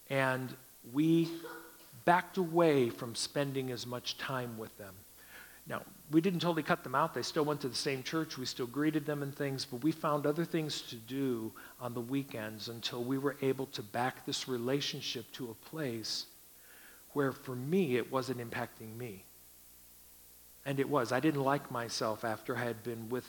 And 0.08 0.54
we 0.92 1.28
backed 2.04 2.36
away 2.36 2.90
from 2.90 3.16
spending 3.16 3.72
as 3.72 3.88
much 3.88 4.18
time 4.18 4.56
with 4.56 4.78
them. 4.78 4.94
Now, 5.66 5.82
we 6.12 6.20
didn't 6.20 6.40
totally 6.40 6.62
cut 6.62 6.84
them 6.84 6.94
out. 6.94 7.14
They 7.14 7.22
still 7.22 7.44
went 7.44 7.60
to 7.62 7.68
the 7.68 7.74
same 7.74 8.02
church. 8.02 8.36
We 8.36 8.44
still 8.44 8.66
greeted 8.66 9.06
them 9.06 9.22
and 9.22 9.34
things, 9.34 9.64
but 9.64 9.82
we 9.82 9.92
found 9.92 10.26
other 10.26 10.44
things 10.44 10.82
to 10.82 10.96
do 10.96 11.52
on 11.80 11.94
the 11.94 12.00
weekends 12.00 12.68
until 12.68 13.02
we 13.02 13.18
were 13.18 13.36
able 13.40 13.66
to 13.66 13.82
back 13.82 14.26
this 14.26 14.46
relationship 14.46 15.30
to 15.32 15.50
a 15.50 15.68
place 15.68 16.26
where 17.12 17.32
for 17.32 17.54
me 17.54 17.96
it 17.96 18.10
wasn't 18.12 18.38
impacting 18.38 18.96
me. 18.96 19.24
And 20.64 20.78
it 20.78 20.88
was. 20.88 21.12
I 21.12 21.20
didn't 21.20 21.42
like 21.42 21.70
myself 21.70 22.24
after 22.24 22.56
I 22.56 22.64
had 22.64 22.82
been 22.82 23.08
with 23.08 23.26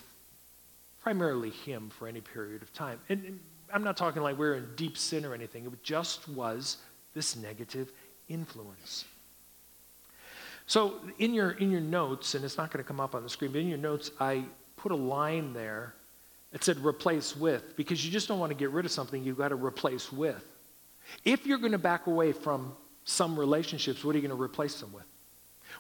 primarily 1.01 1.49
him 1.49 1.89
for 1.89 2.07
any 2.07 2.21
period 2.21 2.61
of 2.61 2.71
time. 2.73 2.99
And 3.09 3.39
I'm 3.73 3.83
not 3.83 3.97
talking 3.97 4.21
like 4.21 4.35
we 4.35 4.45
we're 4.45 4.55
in 4.55 4.69
deep 4.75 4.97
sin 4.97 5.25
or 5.25 5.33
anything, 5.33 5.65
it 5.65 5.83
just 5.83 6.29
was 6.29 6.77
this 7.13 7.35
negative 7.35 7.91
influence. 8.29 9.05
So 10.65 11.01
in 11.19 11.33
your 11.33 11.51
in 11.51 11.71
your 11.71 11.81
notes, 11.81 12.35
and 12.35 12.45
it's 12.45 12.57
not 12.57 12.71
going 12.71 12.83
to 12.83 12.87
come 12.87 12.99
up 12.99 13.15
on 13.15 13.23
the 13.23 13.29
screen, 13.29 13.51
but 13.51 13.61
in 13.61 13.67
your 13.67 13.77
notes, 13.77 14.11
I 14.19 14.45
put 14.77 14.91
a 14.91 14.95
line 14.95 15.53
there. 15.53 15.95
It 16.51 16.63
said 16.63 16.77
replace 16.85 17.35
with, 17.35 17.75
because 17.75 18.05
you 18.05 18.11
just 18.11 18.27
don't 18.27 18.37
want 18.37 18.51
to 18.51 18.57
get 18.57 18.69
rid 18.69 18.85
of 18.85 18.91
something, 18.91 19.23
you've 19.23 19.39
got 19.39 19.49
to 19.49 19.55
replace 19.55 20.11
with. 20.11 20.45
If 21.25 21.47
you're 21.47 21.57
going 21.57 21.71
to 21.71 21.79
back 21.79 22.05
away 22.05 22.31
from 22.31 22.75
some 23.05 23.37
relationships, 23.37 24.03
what 24.03 24.15
are 24.15 24.19
you 24.19 24.27
going 24.27 24.37
to 24.37 24.41
replace 24.41 24.79
them 24.79 24.93
with? 24.93 25.05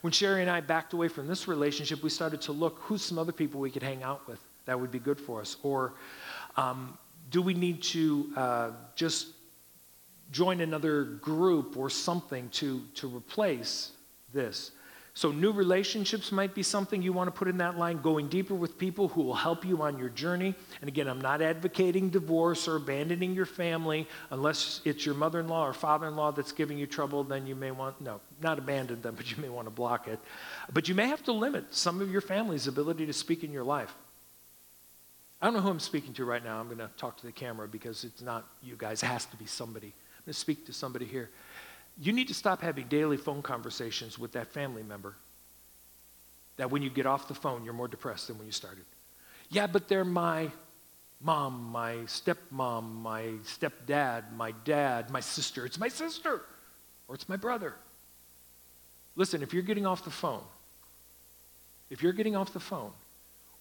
When 0.01 0.11
Sherry 0.11 0.41
and 0.41 0.49
I 0.49 0.61
backed 0.61 0.93
away 0.93 1.07
from 1.07 1.27
this 1.27 1.47
relationship, 1.47 2.01
we 2.01 2.09
started 2.09 2.41
to 2.41 2.51
look 2.51 2.79
who's 2.79 3.03
some 3.03 3.19
other 3.19 3.31
people 3.31 3.61
we 3.61 3.69
could 3.69 3.83
hang 3.83 4.03
out 4.03 4.27
with 4.27 4.39
that 4.65 4.79
would 4.79 4.91
be 4.91 4.99
good 4.99 5.19
for 5.19 5.41
us? 5.41 5.57
Or 5.63 5.93
um, 6.57 6.97
do 7.29 7.41
we 7.41 7.53
need 7.53 7.81
to 7.83 8.33
uh, 8.35 8.71
just 8.95 9.27
join 10.31 10.61
another 10.61 11.03
group 11.03 11.77
or 11.77 11.89
something 11.89 12.49
to, 12.49 12.81
to 12.95 13.07
replace 13.07 13.91
this? 14.33 14.71
So, 15.15 15.31
new 15.31 15.51
relationships 15.51 16.31
might 16.31 16.55
be 16.55 16.63
something 16.63 17.03
you 17.03 17.13
want 17.13 17.27
to 17.27 17.31
put 17.31 17.47
in 17.47 17.59
that 17.59 17.77
line, 17.77 18.01
going 18.01 18.29
deeper 18.29 18.55
with 18.55 18.79
people 18.79 19.09
who 19.09 19.21
will 19.21 19.35
help 19.35 19.63
you 19.63 19.79
on 19.83 19.99
your 19.99 20.09
journey. 20.09 20.55
And 20.81 20.87
again, 20.87 21.07
I'm 21.07 21.21
not 21.21 21.39
advocating 21.39 22.09
divorce 22.09 22.67
or 22.67 22.77
abandoning 22.77 23.35
your 23.35 23.45
family 23.45 24.07
unless 24.31 24.81
it's 24.85 25.05
your 25.05 25.13
mother 25.13 25.39
in 25.39 25.47
law 25.47 25.67
or 25.67 25.73
father 25.73 26.07
in 26.07 26.15
law 26.15 26.31
that's 26.31 26.51
giving 26.51 26.79
you 26.79 26.87
trouble, 26.87 27.23
then 27.23 27.45
you 27.45 27.55
may 27.55 27.69
want, 27.69 28.01
no, 28.01 28.21
not 28.41 28.57
abandon 28.57 29.03
them, 29.03 29.13
but 29.17 29.29
you 29.29 29.37
may 29.39 29.49
want 29.49 29.67
to 29.67 29.71
block 29.71 30.07
it. 30.07 30.17
But 30.73 30.89
you 30.89 30.95
may 30.95 31.07
have 31.07 31.23
to 31.25 31.31
limit 31.31 31.75
some 31.75 32.01
of 32.01 32.11
your 32.11 32.21
family's 32.21 32.65
ability 32.65 33.05
to 33.05 33.13
speak 33.13 33.43
in 33.43 33.51
your 33.51 33.63
life. 33.63 33.93
I 35.43 35.45
don't 35.45 35.53
know 35.53 35.61
who 35.61 35.69
I'm 35.69 35.79
speaking 35.79 36.13
to 36.13 36.25
right 36.25 36.43
now. 36.43 36.59
I'm 36.59 36.67
going 36.67 36.79
to 36.79 36.89
talk 36.97 37.17
to 37.17 37.25
the 37.27 37.31
camera 37.31 37.67
because 37.67 38.03
it's 38.03 38.23
not 38.23 38.47
you 38.63 38.75
guys, 38.75 39.03
it 39.03 39.07
has 39.07 39.25
to 39.25 39.37
be 39.37 39.45
somebody. 39.45 39.87
I'm 39.87 40.25
going 40.25 40.33
to 40.33 40.39
speak 40.39 40.65
to 40.65 40.73
somebody 40.73 41.05
here. 41.05 41.29
You 41.99 42.11
need 42.11 42.27
to 42.29 42.33
stop 42.33 42.61
having 42.61 42.87
daily 42.87 43.17
phone 43.17 43.41
conversations 43.41 44.17
with 44.17 44.31
that 44.33 44.47
family 44.47 44.83
member. 44.83 45.15
That 46.57 46.71
when 46.71 46.81
you 46.81 46.89
get 46.89 47.05
off 47.05 47.27
the 47.27 47.33
phone, 47.33 47.63
you're 47.63 47.73
more 47.73 47.87
depressed 47.87 48.27
than 48.27 48.37
when 48.37 48.47
you 48.47 48.51
started. 48.51 48.85
Yeah, 49.49 49.67
but 49.67 49.87
they're 49.87 50.05
my 50.05 50.49
mom, 51.21 51.63
my 51.71 51.95
stepmom, 52.05 52.95
my 52.95 53.23
stepdad, 53.43 54.33
my 54.35 54.51
dad, 54.65 55.09
my 55.09 55.19
sister. 55.19 55.65
It's 55.65 55.79
my 55.79 55.87
sister 55.87 56.41
or 57.07 57.15
it's 57.15 57.29
my 57.29 57.37
brother. 57.37 57.75
Listen, 59.15 59.43
if 59.43 59.53
you're 59.53 59.63
getting 59.63 59.85
off 59.85 60.03
the 60.03 60.11
phone, 60.11 60.43
if 61.89 62.01
you're 62.01 62.13
getting 62.13 62.35
off 62.35 62.53
the 62.53 62.59
phone 62.59 62.91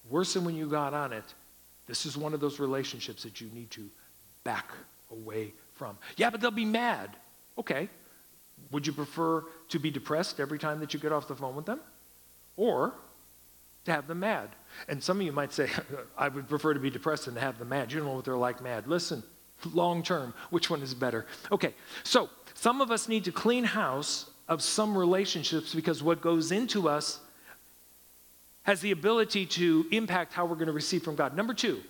worse 0.09 0.33
than 0.33 0.43
when 0.43 0.55
you 0.55 0.67
got 0.67 0.93
on 0.93 1.13
it, 1.13 1.23
this 1.87 2.05
is 2.05 2.17
one 2.17 2.33
of 2.33 2.39
those 2.39 2.59
relationships 2.59 3.23
that 3.23 3.39
you 3.39 3.49
need 3.53 3.69
to 3.71 3.89
back 4.43 4.71
away 5.11 5.53
from. 5.73 5.97
Yeah, 6.17 6.29
but 6.29 6.41
they'll 6.41 6.51
be 6.51 6.65
mad. 6.65 7.15
Okay. 7.57 7.89
Would 8.71 8.87
you 8.87 8.93
prefer 8.93 9.43
to 9.69 9.79
be 9.79 9.91
depressed 9.91 10.39
every 10.39 10.59
time 10.59 10.79
that 10.79 10.93
you 10.93 10.99
get 10.99 11.11
off 11.11 11.27
the 11.27 11.35
phone 11.35 11.55
with 11.55 11.65
them? 11.65 11.79
Or 12.55 12.93
to 13.85 13.91
have 13.91 14.07
them 14.07 14.19
mad? 14.19 14.49
And 14.87 15.03
some 15.03 15.19
of 15.19 15.25
you 15.25 15.31
might 15.31 15.53
say, 15.53 15.69
I 16.17 16.27
would 16.29 16.47
prefer 16.47 16.73
to 16.73 16.79
be 16.79 16.89
depressed 16.89 17.25
than 17.25 17.35
to 17.35 17.41
have 17.41 17.59
them 17.59 17.69
mad. 17.69 17.91
You 17.91 17.99
don't 17.99 18.07
know 18.07 18.15
what 18.15 18.25
they're 18.25 18.35
like 18.35 18.61
mad. 18.61 18.87
Listen, 18.87 19.23
long 19.73 20.03
term, 20.03 20.33
which 20.49 20.69
one 20.69 20.81
is 20.81 20.93
better? 20.93 21.25
Okay, 21.51 21.73
so 22.03 22.29
some 22.53 22.81
of 22.81 22.91
us 22.91 23.07
need 23.07 23.23
to 23.25 23.31
clean 23.31 23.63
house 23.63 24.29
of 24.47 24.61
some 24.61 24.97
relationships 24.97 25.73
because 25.73 26.03
what 26.03 26.21
goes 26.21 26.51
into 26.51 26.89
us 26.89 27.19
has 28.63 28.81
the 28.81 28.91
ability 28.91 29.45
to 29.45 29.85
impact 29.91 30.33
how 30.33 30.45
we're 30.45 30.55
going 30.55 30.67
to 30.67 30.73
receive 30.73 31.03
from 31.03 31.15
God. 31.15 31.35
Number 31.35 31.53
two, 31.53 31.81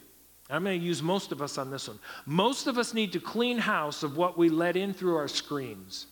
I'm 0.49 0.63
going 0.63 0.80
to 0.80 0.86
use 0.86 1.01
most 1.01 1.32
of 1.32 1.41
us 1.41 1.57
on 1.57 1.71
this 1.71 1.88
one. 1.88 1.99
Most 2.26 2.67
of 2.67 2.78
us 2.78 2.93
need 2.93 3.13
to 3.13 3.19
clean 3.19 3.57
house 3.57 4.03
of 4.03 4.17
what 4.17 4.38
we 4.38 4.49
let 4.49 4.76
in 4.76 4.93
through 4.93 5.15
our 5.15 5.28
screens. 5.28 6.07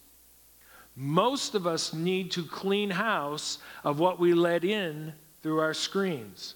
Most 0.96 1.56
of 1.56 1.66
us 1.66 1.94
need 1.94 2.32
to 2.32 2.44
clean 2.44 2.90
house 2.90 3.60
of 3.84 4.00
what 4.00 4.20
we 4.20 4.34
let 4.34 4.64
in 4.64 5.14
through 5.42 5.60
our 5.60 5.74
screens. 5.74 6.56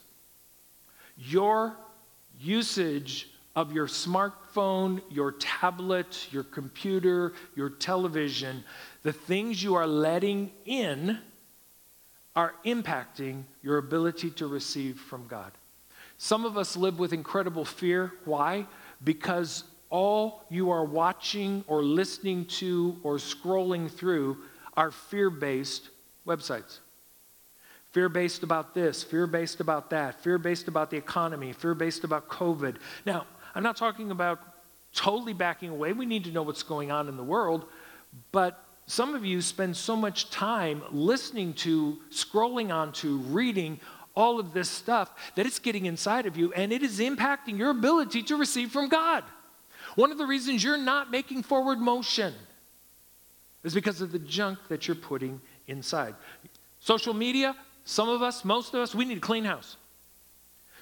Your 1.17 1.75
usage 2.39 3.29
of 3.55 3.71
your 3.71 3.87
smartphone, 3.87 5.01
your 5.09 5.31
tablet, 5.33 6.27
your 6.31 6.43
computer, 6.43 7.33
your 7.55 7.69
television, 7.69 8.63
the 9.03 9.13
things 9.13 9.63
you 9.63 9.75
are 9.75 9.87
letting 9.87 10.51
in 10.65 11.17
are 12.35 12.53
impacting 12.65 13.43
your 13.63 13.77
ability 13.77 14.29
to 14.31 14.47
receive 14.47 14.99
from 14.99 15.25
God. 15.27 15.51
Some 16.17 16.43
of 16.43 16.57
us 16.57 16.75
live 16.75 16.99
with 16.99 17.13
incredible 17.13 17.63
fear. 17.63 18.11
Why? 18.25 18.67
Because 19.03 19.63
all 19.89 20.43
you 20.49 20.71
are 20.71 20.83
watching 20.83 21.63
or 21.67 21.83
listening 21.83 22.45
to 22.45 22.97
or 23.03 23.15
scrolling 23.17 23.89
through 23.89 24.37
are 24.75 24.91
fear 24.91 25.29
based 25.29 25.89
websites. 26.27 26.79
Fear 27.91 28.09
based 28.09 28.43
about 28.43 28.73
this, 28.73 29.03
fear 29.03 29.25
based 29.25 29.61
about 29.61 29.89
that, 29.91 30.21
fear 30.21 30.37
based 30.37 30.67
about 30.67 30.89
the 30.89 30.97
economy, 30.97 31.53
fear 31.53 31.73
based 31.73 32.03
about 32.03 32.27
COVID. 32.27 32.75
Now, 33.05 33.25
I'm 33.53 33.63
not 33.63 33.77
talking 33.77 34.11
about 34.11 34.39
totally 34.93 35.33
backing 35.33 35.69
away. 35.69 35.93
We 35.93 36.05
need 36.05 36.25
to 36.25 36.31
know 36.31 36.43
what's 36.43 36.63
going 36.63 36.91
on 36.91 37.07
in 37.07 37.15
the 37.15 37.23
world. 37.23 37.65
But 38.31 38.61
some 38.87 39.15
of 39.15 39.25
you 39.25 39.41
spend 39.41 39.77
so 39.77 39.95
much 39.95 40.29
time 40.29 40.83
listening 40.91 41.53
to, 41.53 41.97
scrolling 42.11 42.73
onto, 42.73 43.17
reading 43.17 43.79
all 44.15 44.39
of 44.39 44.53
this 44.53 44.69
stuff 44.69 45.13
that 45.35 45.45
it's 45.45 45.59
getting 45.59 45.85
inside 45.85 46.25
of 46.25 46.37
you 46.37 46.53
and 46.53 46.71
it 46.71 46.83
is 46.83 46.99
impacting 46.99 47.57
your 47.57 47.69
ability 47.69 48.23
to 48.23 48.37
receive 48.37 48.71
from 48.71 48.87
God. 48.87 49.23
One 49.95 50.11
of 50.11 50.17
the 50.17 50.25
reasons 50.25 50.63
you're 50.63 50.77
not 50.77 51.09
making 51.09 51.43
forward 51.43 51.79
motion 51.79 52.33
is 53.63 53.73
because 53.73 54.01
of 54.01 54.11
the 54.11 54.19
junk 54.19 54.59
that 54.69 54.87
you're 54.87 54.95
putting 54.95 55.41
inside. 55.67 56.15
Social 56.79 57.13
media, 57.13 57.55
some 57.85 58.09
of 58.09 58.21
us, 58.21 58.45
most 58.45 58.73
of 58.73 58.81
us, 58.81 58.93
we 58.93 59.05
need 59.05 59.17
a 59.17 59.21
clean 59.21 59.45
house. 59.45 59.77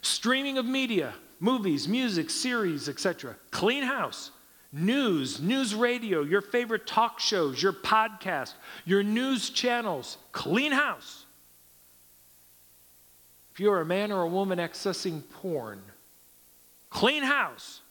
Streaming 0.02 0.58
of 0.58 0.66
media, 0.66 1.14
movies, 1.40 1.88
music, 1.88 2.30
series, 2.30 2.90
etc. 2.90 3.36
Clean 3.52 3.84
house. 3.84 4.32
News, 4.76 5.40
news 5.40 5.76
radio, 5.76 6.24
your 6.24 6.42
favorite 6.42 6.88
talk 6.88 7.20
shows, 7.20 7.62
your 7.62 7.74
podcast, 7.74 8.54
your 8.86 9.04
news 9.04 9.52
channels. 9.52 10.18
Clean 10.32 10.72
house. 10.72 11.26
If 13.54 13.60
you're 13.60 13.82
a 13.82 13.86
man 13.86 14.12
or 14.12 14.24
a 14.24 14.28
woman 14.28 14.58
accessing 14.58 15.22
porn, 15.30 15.80
clean 16.90 17.22
house. 17.22 17.82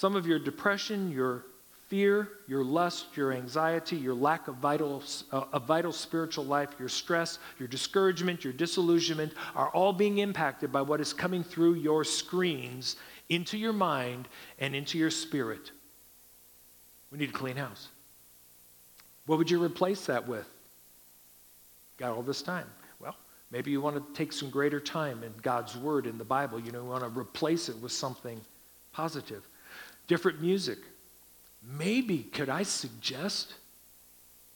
Some 0.00 0.16
of 0.16 0.26
your 0.26 0.38
depression, 0.38 1.12
your 1.12 1.44
fear, 1.88 2.30
your 2.48 2.64
lust, 2.64 3.18
your 3.18 3.34
anxiety, 3.34 3.96
your 3.96 4.14
lack 4.14 4.48
of 4.48 4.54
vital, 4.54 5.02
uh, 5.30 5.58
vital 5.58 5.92
spiritual 5.92 6.46
life, 6.46 6.70
your 6.78 6.88
stress, 6.88 7.38
your 7.58 7.68
discouragement, 7.68 8.42
your 8.42 8.54
disillusionment 8.54 9.34
are 9.54 9.68
all 9.68 9.92
being 9.92 10.16
impacted 10.16 10.72
by 10.72 10.80
what 10.80 11.02
is 11.02 11.12
coming 11.12 11.44
through 11.44 11.74
your 11.74 12.02
screens 12.02 12.96
into 13.28 13.58
your 13.58 13.74
mind 13.74 14.26
and 14.58 14.74
into 14.74 14.96
your 14.96 15.10
spirit. 15.10 15.70
We 17.12 17.18
need 17.18 17.28
a 17.28 17.34
clean 17.34 17.56
house. 17.56 17.88
What 19.26 19.36
would 19.36 19.50
you 19.50 19.62
replace 19.62 20.06
that 20.06 20.26
with? 20.26 20.48
Got 21.98 22.16
all 22.16 22.22
this 22.22 22.40
time. 22.40 22.68
Well, 23.00 23.16
maybe 23.50 23.70
you 23.70 23.82
want 23.82 23.96
to 23.96 24.14
take 24.14 24.32
some 24.32 24.48
greater 24.48 24.80
time 24.80 25.22
in 25.22 25.34
God's 25.42 25.76
Word 25.76 26.06
in 26.06 26.16
the 26.16 26.24
Bible. 26.24 26.58
You 26.58 26.72
know, 26.72 26.84
you 26.84 26.88
want 26.88 27.02
to 27.02 27.20
replace 27.20 27.68
it 27.68 27.76
with 27.82 27.92
something 27.92 28.40
positive. 28.94 29.46
Different 30.10 30.42
music. 30.42 30.78
Maybe 31.62 32.24
could 32.24 32.48
I 32.48 32.64
suggest 32.64 33.54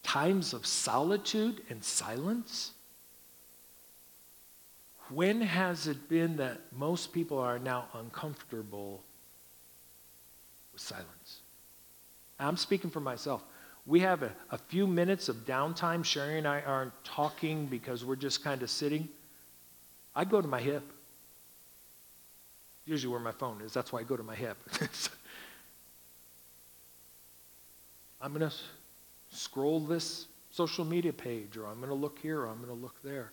times 0.03 0.53
of 0.53 0.67
solitude 0.67 1.63
and 1.71 1.85
silence? 1.85 2.73
When 5.11 5.41
has 5.41 5.87
it 5.87 6.09
been 6.09 6.39
that 6.39 6.59
most 6.77 7.13
people 7.13 7.39
are 7.39 7.61
now 7.61 7.85
uncomfortable 7.95 9.05
with 10.73 10.83
silence? 10.83 11.43
I'm 12.41 12.57
speaking 12.57 12.91
for 12.91 12.99
myself. 12.99 13.45
We 13.87 14.01
have 14.01 14.25
a, 14.25 14.33
a 14.51 14.59
few 14.59 14.89
minutes 14.89 15.29
of 15.29 15.47
downtime. 15.47 16.05
Sherry 16.05 16.37
and 16.37 16.49
I 16.49 16.63
aren't 16.63 17.05
talking 17.05 17.67
because 17.67 18.05
we're 18.05 18.17
just 18.17 18.43
kind 18.43 18.61
of 18.65 18.71
sitting. 18.71 19.09
I 20.17 20.25
go 20.25 20.41
to 20.41 20.49
my 20.49 20.61
hip. 20.61 20.83
Usually 22.87 23.13
where 23.13 23.21
my 23.21 23.31
phone 23.31 23.61
is. 23.61 23.73
That's 23.73 23.93
why 23.93 24.01
I 24.01 24.03
go 24.03 24.17
to 24.17 24.25
my 24.25 24.35
hip. 24.35 24.57
I'm 28.25 28.33
going 28.33 28.49
to 28.49 28.57
scroll 29.29 29.81
this 29.81 30.29
social 30.51 30.87
media 30.87 31.13
page, 31.13 31.59
or 31.59 31.67
I'm 31.67 31.77
going 31.77 31.91
to 31.91 31.95
look 31.95 32.19
here, 32.19 32.41
or 32.41 32.47
I'm 32.47 32.57
going 32.57 32.69
to 32.69 32.83
look 32.83 33.03
there. 33.03 33.33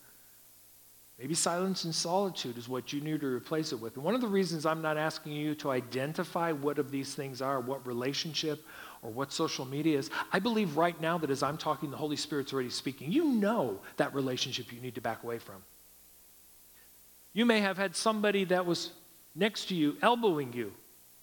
Maybe 1.18 1.34
silence 1.34 1.86
and 1.86 1.96
solitude 1.96 2.58
is 2.58 2.68
what 2.68 2.92
you 2.92 3.00
need 3.00 3.22
to 3.22 3.28
replace 3.28 3.72
it 3.72 3.80
with. 3.80 3.96
And 3.96 4.04
one 4.04 4.16
of 4.16 4.22
the 4.22 4.28
reasons 4.28 4.66
I'm 4.66 4.82
not 4.82 4.98
asking 4.98 5.32
you 5.32 5.56
to 5.56 5.72
identify 5.72 6.52
what 6.52 6.78
of 6.78 6.92
these 6.92 7.16
things 7.16 7.42
are, 7.42 7.62
what 7.62 7.88
relationship 7.88 8.66
or 9.02 9.12
what 9.12 9.32
social 9.32 9.64
media 9.64 9.98
is, 9.98 10.10
I 10.34 10.40
believe 10.40 10.76
right 10.76 11.00
now 11.00 11.18
that 11.20 11.30
as 11.30 11.42
I'm 11.42 11.58
talking, 11.58 11.90
the 11.90 11.96
Holy 11.96 12.18
Spirit's 12.18 12.52
already 12.52 12.70
speaking. 12.70 13.14
You 13.14 13.24
know 13.26 13.80
that 13.96 14.14
relationship 14.14 14.74
you 14.74 14.82
need 14.82 14.96
to 14.96 15.02
back 15.02 15.24
away 15.24 15.40
from. 15.40 15.64
You 17.32 17.46
may 17.46 17.62
have 17.62 17.78
had 17.78 17.96
somebody 17.96 18.44
that 18.46 18.66
was 18.66 18.92
next 19.36 19.70
to 19.70 19.76
you 19.76 19.96
elbowing 20.02 20.52
you. 20.52 20.74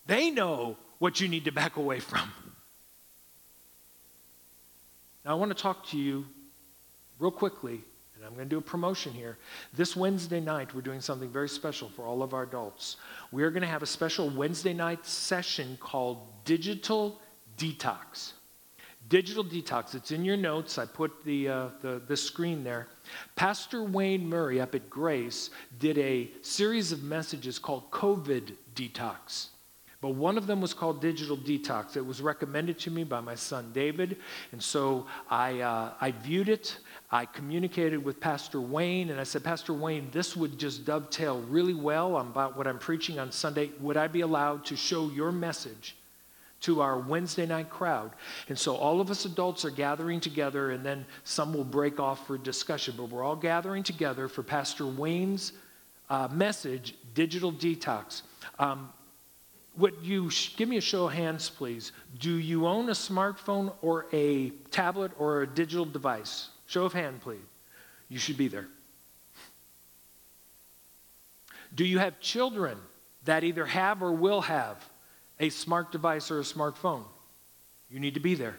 They 0.07 0.31
know 0.31 0.79
what 1.01 1.21
you 1.21 1.29
need 1.29 1.45
to 1.45 1.53
back 1.53 1.77
away 1.77 2.01
from. 2.01 2.33
Now, 5.29 5.35
I 5.35 5.37
want 5.37 5.55
to 5.55 5.63
talk 5.63 5.87
to 5.89 5.99
you 5.99 6.25
real 7.19 7.31
quickly, 7.31 7.83
and 8.17 8.25
I'm 8.25 8.33
going 8.33 8.47
to 8.47 8.49
do 8.49 8.57
a 8.57 8.63
promotion 8.63 9.13
here. 9.13 9.37
This 9.75 9.95
Wednesday 9.95 10.41
night, 10.41 10.75
we're 10.75 10.81
doing 10.81 11.03
something 11.03 11.29
very 11.29 11.51
special 11.51 11.91
for 11.91 12.07
all 12.07 12.23
of 12.23 12.33
our 12.33 12.45
adults. 12.45 12.97
We 13.31 13.43
are 13.43 13.51
going 13.51 13.61
to 13.61 13.69
have 13.69 13.83
a 13.83 13.87
special 13.87 14.31
Wednesday 14.31 14.73
night 14.73 15.05
session 15.05 15.77
called 15.83 16.27
Digital 16.47 17.21
Detox. 17.59 18.33
Digital 19.11 19.45
Detox. 19.45 19.95
It's 19.95 20.13
in 20.13 20.25
your 20.25 20.39
notes. 20.39 20.79
I 20.79 20.87
put 20.87 21.23
the, 21.27 21.47
uh, 21.47 21.69
the, 21.83 22.01
the 22.09 22.17
screen 22.17 22.65
there. 22.65 22.87
Pastor 23.37 23.83
Wayne 23.83 24.27
Murray 24.27 24.63
up 24.63 24.75
at 24.75 24.89
Grace 24.89 25.51
did 25.79 25.99
a 25.99 26.31
series 26.41 26.91
of 26.91 27.03
messages 27.03 27.59
called 27.59 27.91
COVID 27.91 28.55
Detox. 28.75 29.49
But 30.01 30.11
one 30.11 30.39
of 30.39 30.47
them 30.47 30.61
was 30.61 30.75
called 30.75 31.01
Digital 31.01 31.37
Detox. 31.37 31.97
It 31.97 32.07
was 32.07 32.23
recommended 32.23 32.79
to 32.81 32.91
me 32.91 33.03
by 33.03 33.19
my 33.21 33.35
son 33.35 33.73
David. 33.73 34.19
And 34.53 34.63
so 34.63 35.07
I, 35.29 35.61
uh, 35.61 35.93
I 36.01 36.13
viewed 36.13 36.49
it. 36.49 36.79
I 37.11 37.25
communicated 37.27 38.05
with 38.05 38.21
Pastor 38.21 38.61
Wayne, 38.61 39.11
and 39.11 39.21
I 39.21 39.25
said, 39.25 39.43
Pastor 39.43 39.73
Wayne, 39.73 40.09
this 40.13 40.37
would 40.37 40.57
just 40.57 40.85
dovetail 40.85 41.41
really 41.49 41.75
well 41.75 42.17
about 42.19 42.57
what 42.57 42.69
I'm 42.69 42.79
preaching 42.79 43.19
on 43.19 43.33
Sunday. 43.33 43.71
Would 43.81 43.97
I 43.97 44.07
be 44.07 44.21
allowed 44.21 44.65
to 44.67 44.77
show 44.77 45.11
your 45.11 45.33
message 45.33 45.97
to 46.61 46.81
our 46.81 47.01
Wednesday 47.01 47.47
night 47.47 47.69
crowd? 47.69 48.13
And 48.49 48.57
so 48.57 48.77
all 48.77 49.01
of 49.01 49.11
us 49.11 49.25
adults 49.25 49.65
are 49.65 49.71
gathering 49.71 50.21
together, 50.21 50.71
and 50.71 50.87
then 50.87 51.07
some 51.25 51.53
will 51.53 51.65
break 51.65 51.99
off 51.99 52.25
for 52.25 52.39
discussion. 52.39 52.95
But 52.97 53.11
we're 53.11 53.25
all 53.25 53.35
gathering 53.35 53.83
together 53.83 54.29
for 54.29 54.45
Pastor 54.45 54.87
Wayne's 54.87 55.55
uh, 56.09 56.29
message, 56.31 56.95
Digital 57.15 57.53
Detox. 57.53 58.23
Um, 58.61 58.91
would 59.79 59.95
you 60.03 60.31
give 60.57 60.69
me 60.69 60.77
a 60.77 60.83
show 60.83 61.07
of 61.07 61.13
hands, 61.13 61.49
please? 61.49 61.93
Do 62.19 62.33
you 62.33 62.67
own 62.67 62.89
a 62.89 62.93
smartphone 62.93 63.73
or 63.81 64.07
a 64.13 64.51
tablet 64.71 65.13
or 65.19 65.43
a 65.43 65.47
digital 65.47 65.85
device? 65.85 66.49
Show 66.67 66.85
of 66.85 66.93
hand, 66.93 67.21
please. 67.21 67.39
You 68.09 68.19
should 68.19 68.37
be 68.37 68.49
there. 68.49 68.67
Do 71.75 71.85
you 71.85 71.99
have 71.99 72.19
children 72.21 72.79
that 73.25 73.45
either 73.45 73.67
have 73.67 74.03
or 74.03 74.13
will 74.13 74.41
have 74.41 74.89
a 75.39 75.51
smart 75.51 75.93
device 75.93 76.31
or 76.31 76.41
a 76.41 76.45
smartphone? 76.45 77.05
You 77.91 78.01
need 78.01 78.15
to 78.15 78.21
be 78.21 78.35
there. 78.35 78.57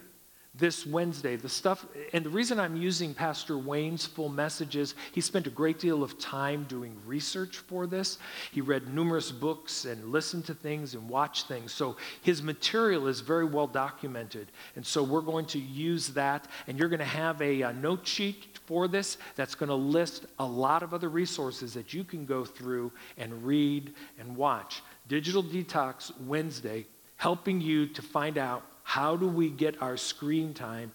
This 0.60 0.86
Wednesday. 0.86 1.34
The 1.36 1.48
stuff, 1.48 1.86
and 2.12 2.24
the 2.24 2.30
reason 2.30 2.60
I'm 2.60 2.76
using 2.76 3.14
Pastor 3.14 3.58
Wayne's 3.58 4.06
full 4.06 4.28
messages, 4.28 4.94
he 5.12 5.20
spent 5.20 5.46
a 5.46 5.50
great 5.50 5.78
deal 5.78 6.02
of 6.02 6.18
time 6.18 6.64
doing 6.68 6.96
research 7.06 7.56
for 7.56 7.86
this. 7.86 8.18
He 8.52 8.60
read 8.60 8.94
numerous 8.94 9.32
books 9.32 9.86
and 9.86 10.12
listened 10.12 10.44
to 10.46 10.54
things 10.54 10.94
and 10.94 11.08
watched 11.08 11.48
things. 11.48 11.72
So 11.72 11.96
his 12.22 12.42
material 12.42 13.08
is 13.08 13.20
very 13.20 13.46
well 13.46 13.66
documented. 13.66 14.52
And 14.76 14.86
so 14.86 15.02
we're 15.02 15.22
going 15.22 15.46
to 15.46 15.58
use 15.58 16.08
that, 16.08 16.46
and 16.68 16.78
you're 16.78 16.88
going 16.88 17.00
to 17.00 17.04
have 17.04 17.40
a, 17.40 17.62
a 17.62 17.72
note 17.72 18.06
sheet 18.06 18.58
for 18.66 18.86
this 18.86 19.18
that's 19.34 19.54
going 19.54 19.68
to 19.68 19.74
list 19.74 20.26
a 20.38 20.44
lot 20.44 20.82
of 20.82 20.94
other 20.94 21.08
resources 21.08 21.74
that 21.74 21.92
you 21.92 22.04
can 22.04 22.26
go 22.26 22.44
through 22.44 22.92
and 23.16 23.42
read 23.42 23.94
and 24.18 24.36
watch. 24.36 24.82
Digital 25.08 25.42
Detox 25.42 26.12
Wednesday, 26.20 26.86
helping 27.16 27.60
you 27.60 27.86
to 27.86 28.00
find 28.02 28.38
out 28.38 28.62
how 28.90 29.14
do 29.14 29.28
we 29.28 29.50
get 29.50 29.80
our 29.80 29.96
screen 29.96 30.52
time 30.52 30.90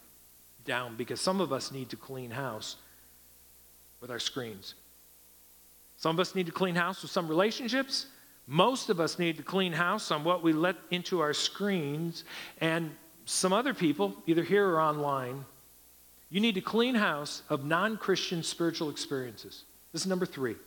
down? 0.66 0.98
Because 0.98 1.22
some 1.22 1.40
of 1.40 1.54
us 1.54 1.72
need 1.72 1.90
to 1.92 1.96
clean 1.96 2.30
house 2.30 2.76
with 4.02 4.12
our 4.12 4.20
screens. 4.20 4.76
Some 5.96 6.18
of 6.18 6.20
us 6.20 6.36
need 6.36 6.46
to 6.48 6.52
clean 6.52 6.76
house 6.76 7.02
with 7.02 7.12
some 7.12 7.30
relationships. 7.30 8.08
Most 8.48 8.90
of 8.90 9.00
us 9.00 9.18
need 9.18 9.38
to 9.38 9.44
clean 9.44 9.72
house 9.72 10.12
on 10.12 10.26
what 10.26 10.44
we 10.44 10.52
let 10.52 10.76
into 10.92 11.22
our 11.22 11.34
screens. 11.34 12.26
And 12.60 12.92
some 13.24 13.54
other 13.54 13.74
people, 13.74 14.14
either 14.28 14.44
here 14.44 14.68
or 14.68 14.82
online, 14.82 15.46
you 16.30 16.42
need 16.42 16.56
to 16.56 16.62
clean 16.62 16.96
house 16.96 17.44
of 17.50 17.64
non 17.64 17.96
Christian 17.96 18.44
spiritual 18.44 18.90
experiences. 18.90 19.64
This 19.94 20.02
is 20.02 20.08
number 20.08 20.26
three 20.26 20.58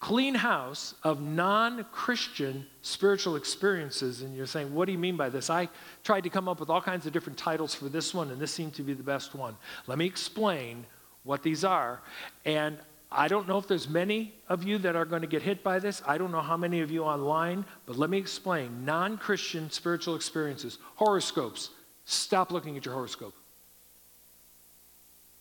clean 0.00 0.34
house 0.34 0.94
of 1.02 1.20
non 1.20 1.84
Christian 1.92 2.66
spiritual 2.82 3.36
experiences. 3.36 4.22
And 4.22 4.36
you're 4.36 4.46
saying, 4.46 4.72
what 4.74 4.86
do 4.86 4.92
you 4.92 4.98
mean 4.98 5.16
by 5.16 5.28
this? 5.28 5.50
I 5.50 5.68
tried 6.04 6.22
to 6.22 6.30
come 6.30 6.48
up 6.48 6.60
with 6.60 6.70
all 6.70 6.80
kinds 6.80 7.06
of 7.06 7.12
different 7.12 7.38
titles 7.38 7.74
for 7.74 7.88
this 7.88 8.14
one, 8.14 8.30
and 8.30 8.40
this 8.40 8.52
seemed 8.52 8.74
to 8.74 8.82
be 8.82 8.94
the 8.94 9.02
best 9.02 9.34
one. 9.34 9.56
Let 9.86 9.98
me 9.98 10.06
explain 10.06 10.86
what 11.24 11.42
these 11.42 11.64
are. 11.64 12.00
And 12.44 12.78
I 13.10 13.28
don't 13.28 13.46
know 13.46 13.58
if 13.58 13.68
there's 13.68 13.88
many 13.88 14.34
of 14.48 14.64
you 14.64 14.78
that 14.78 14.96
are 14.96 15.04
going 15.04 15.22
to 15.22 15.28
get 15.28 15.42
hit 15.42 15.62
by 15.62 15.78
this. 15.78 16.02
I 16.06 16.18
don't 16.18 16.32
know 16.32 16.40
how 16.40 16.56
many 16.56 16.80
of 16.80 16.90
you 16.90 17.04
online, 17.04 17.64
but 17.86 17.96
let 17.96 18.10
me 18.10 18.18
explain. 18.18 18.84
Non 18.84 19.16
Christian 19.18 19.70
spiritual 19.70 20.16
experiences, 20.16 20.78
horoscopes. 20.96 21.70
Stop 22.04 22.52
looking 22.52 22.76
at 22.76 22.84
your 22.84 22.94
horoscope. 22.94 23.34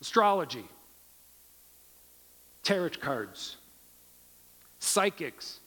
Astrology, 0.02 0.66
tarot 2.64 2.90
cards, 3.02 3.58
psychics. 4.86 5.60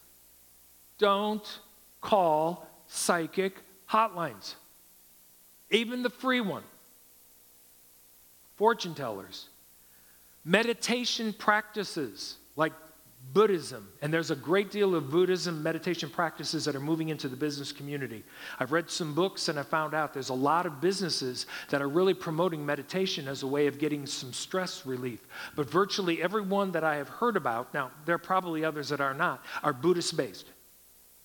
Don't 0.97 1.59
call 2.01 2.67
psychic 2.87 3.55
hotlines, 3.89 4.55
even 5.69 6.03
the 6.03 6.09
free 6.09 6.41
one. 6.41 6.63
Fortune 8.55 8.93
tellers, 8.93 9.47
meditation 10.43 11.33
practices 11.33 12.37
like 12.55 12.73
Buddhism, 13.31 13.87
and 14.01 14.11
there's 14.11 14.31
a 14.31 14.35
great 14.35 14.71
deal 14.71 14.95
of 14.95 15.11
Buddhism 15.11 15.61
meditation 15.61 16.09
practices 16.09 16.65
that 16.65 16.75
are 16.75 16.79
moving 16.79 17.09
into 17.09 17.27
the 17.27 17.35
business 17.35 17.71
community. 17.71 18.23
I've 18.59 18.71
read 18.71 18.89
some 18.89 19.13
books 19.13 19.49
and 19.49 19.59
I 19.59 19.63
found 19.63 19.93
out 19.93 20.13
there's 20.13 20.29
a 20.29 20.33
lot 20.33 20.65
of 20.65 20.81
businesses 20.81 21.45
that 21.69 21.81
are 21.81 21.87
really 21.87 22.15
promoting 22.15 22.65
meditation 22.65 23.27
as 23.27 23.43
a 23.43 23.47
way 23.47 23.67
of 23.67 23.77
getting 23.77 24.07
some 24.07 24.33
stress 24.33 24.83
relief. 24.85 25.27
But 25.55 25.69
virtually 25.69 26.23
everyone 26.23 26.71
that 26.71 26.83
I 26.83 26.95
have 26.95 27.09
heard 27.09 27.37
about, 27.37 27.71
now 27.71 27.91
there 28.05 28.15
are 28.15 28.19
probably 28.19 28.65
others 28.65 28.89
that 28.89 28.99
are 28.99 29.13
not, 29.13 29.45
are 29.63 29.73
Buddhist 29.73 30.17
based. 30.17 30.45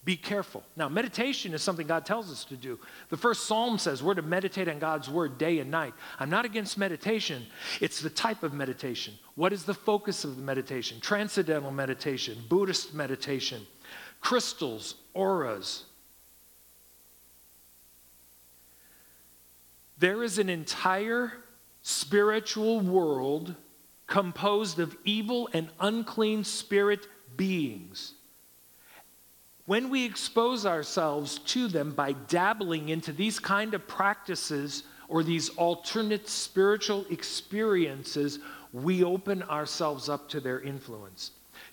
Be 0.05 0.17
careful. 0.17 0.63
Now, 0.77 0.89
meditation 0.89 1.55
is 1.55 1.63
something 1.63 1.87
God 1.87 2.05
tells 2.05 2.31
us 2.31 2.45
to 2.47 2.57
do. 2.57 2.79
The 3.09 3.17
first 3.17 3.47
psalm 3.47 3.79
says 3.79 4.03
we're 4.03 4.15
to 4.15 4.23
meditate 4.23 4.69
on 4.69 4.79
God's 4.79 5.09
word 5.09 5.39
day 5.39 5.61
and 5.61 5.71
night. 5.71 5.95
I'm 6.21 6.29
not 6.29 6.45
against 6.45 6.77
meditation, 6.77 7.47
it's 7.81 8.01
the 8.01 8.11
type 8.11 8.43
of 8.43 8.53
meditation. 8.53 9.15
What 9.35 9.53
is 9.53 9.65
the 9.65 9.73
focus 9.73 10.25
of 10.25 10.37
the 10.37 10.43
meditation? 10.43 11.01
Transcendental 11.01 11.71
meditation, 11.71 12.37
Buddhist 12.51 12.93
meditation, 12.93 13.67
crystals, 14.21 14.97
auras. 15.15 15.85
There 19.97 20.23
is 20.23 20.39
an 20.39 20.51
entire 20.51 21.33
spiritual 21.81 22.81
world 22.81 23.55
composed 24.07 24.81
of 24.81 24.95
evil 25.05 25.49
and 25.55 25.71
unclean 25.81 26.45
spirit 26.45 27.07
beings 27.37 28.15
when 29.67 29.89
we 29.89 30.05
expose 30.05 30.67
ourselves 30.67 31.39
to 31.39 31.69
them 31.69 31.93
by 31.93 32.13
dabbling 32.13 32.91
into 32.91 33.13
these 33.13 33.39
kind 33.39 33.75
of 33.75 33.87
practices 33.89 34.85
or 35.09 35.23
these 35.23 35.49
alternate 35.51 36.29
spiritual 36.29 37.07
experiences, 37.11 38.41
we 38.73 39.05
open 39.05 39.43
ourselves 39.45 40.09
up 40.09 40.29
to 40.29 40.41
their 40.41 40.61
influence. 40.61 41.31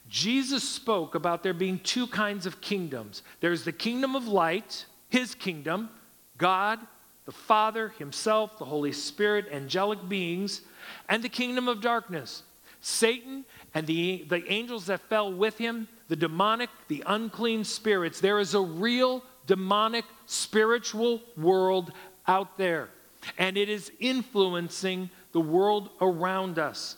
Jesus 0.07 0.67
spoke 0.67 1.15
about 1.15 1.43
there 1.43 1.53
being 1.53 1.79
two 1.79 2.07
kinds 2.07 2.45
of 2.45 2.61
kingdoms 2.61 3.23
there's 3.39 3.63
the 3.63 3.71
kingdom 3.71 4.15
of 4.15 4.27
light, 4.27 4.85
his 5.09 5.35
kingdom, 5.35 5.89
God, 6.37 6.79
the 7.25 7.31
Father, 7.31 7.89
himself, 7.97 8.57
the 8.57 8.65
Holy 8.65 8.91
Spirit, 8.91 9.47
angelic 9.51 10.07
beings, 10.07 10.61
and 11.07 11.23
the 11.23 11.29
kingdom 11.29 11.67
of 11.67 11.81
darkness, 11.81 12.43
Satan 12.81 13.45
and 13.73 13.87
the, 13.87 14.25
the 14.29 14.45
angels 14.51 14.87
that 14.87 15.01
fell 15.01 15.31
with 15.31 15.57
him 15.57 15.87
the 16.11 16.15
demonic, 16.17 16.69
the 16.89 17.01
unclean 17.07 17.63
spirits. 17.63 18.19
There 18.19 18.39
is 18.39 18.53
a 18.53 18.59
real 18.59 19.23
demonic 19.47 20.03
spiritual 20.25 21.21
world 21.37 21.93
out 22.27 22.57
there, 22.57 22.89
and 23.37 23.55
it 23.55 23.69
is 23.69 23.89
influencing 23.97 25.09
the 25.31 25.39
world 25.39 25.89
around 26.01 26.59
us. 26.59 26.97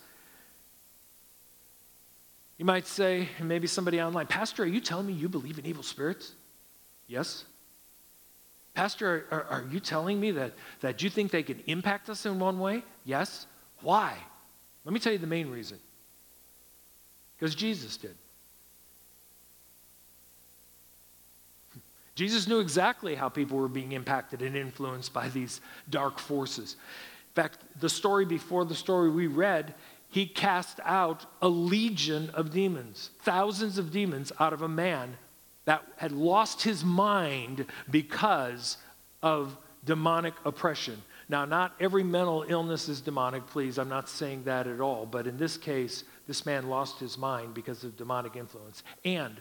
You 2.58 2.66
might 2.66 2.88
say, 2.88 3.30
maybe 3.40 3.68
somebody 3.68 4.02
online, 4.02 4.26
Pastor, 4.26 4.64
are 4.64 4.66
you 4.66 4.82
telling 4.82 5.06
me 5.06 5.14
you 5.14 5.30
believe 5.30 5.60
in 5.60 5.66
evil 5.68 5.84
spirits? 5.84 6.34
Yes. 7.06 7.46
Pastor, 8.74 9.28
are, 9.30 9.44
are, 9.44 9.66
you 9.70 9.80
telling 9.80 10.20
me 10.20 10.32
that, 10.32 10.54
that 10.82 11.04
you 11.04 11.12
think 11.12 11.30
they 11.30 11.44
can 11.44 11.62
impact 11.68 12.10
us 12.10 12.26
in 12.26 12.40
one 12.40 12.60
way? 12.60 12.84
Yes. 13.06 13.46
Why? 13.82 14.18
Let 14.86 14.94
me 14.94 15.00
tell 15.00 15.14
you 15.14 15.20
the 15.20 15.28
main 15.28 15.52
reason. 15.52 15.78
Because 17.38 17.56
Jesus 17.56 17.98
did. 17.98 18.16
Jesus 22.16 22.48
knew 22.48 22.60
exactly 22.60 23.16
how 23.16 23.28
people 23.30 23.58
were 23.58 23.68
being 23.68 23.94
impacted 23.94 24.42
and 24.42 24.56
influenced 24.56 25.14
by 25.14 25.30
these 25.30 25.62
dark 25.90 26.20
forces. 26.20 26.76
In 27.36 27.42
fact, 27.42 27.58
the 27.80 27.90
story 27.90 28.26
before 28.26 28.66
the 28.66 28.76
story 28.76 29.10
we 29.10 29.26
read, 29.26 29.74
he 30.10 30.28
cast 30.28 30.80
out 30.86 31.26
a 31.42 31.50
legion 31.50 32.30
of 32.36 32.52
demons, 32.52 33.10
thousands 33.22 33.80
of 33.80 33.92
demons 33.92 34.32
out 34.40 34.54
of 34.54 34.62
a 34.62 34.70
man 34.70 35.18
that 35.66 35.84
had 35.98 36.12
lost 36.12 36.62
his 36.62 36.84
mind 36.86 37.66
because 37.90 38.78
of 39.24 39.58
demonic 39.84 40.36
oppression. 40.46 41.02
Now, 41.30 41.46
not 41.46 41.74
every 41.80 42.04
mental 42.04 42.46
illness 42.48 42.90
is 42.90 43.02
demonic, 43.02 43.48
please. 43.48 43.80
I'm 43.80 43.90
not 43.90 44.08
saying 44.08 44.44
that 44.44 44.68
at 44.68 44.80
all. 44.80 45.08
But 45.08 45.26
in 45.26 45.38
this 45.38 45.58
case, 45.58 46.04
this 46.28 46.46
man 46.46 46.70
lost 46.70 47.00
his 47.00 47.18
mind 47.18 47.54
because 47.54 47.84
of 47.84 47.98
demonic 47.98 48.36
influence. 48.36 48.84
And 49.04 49.40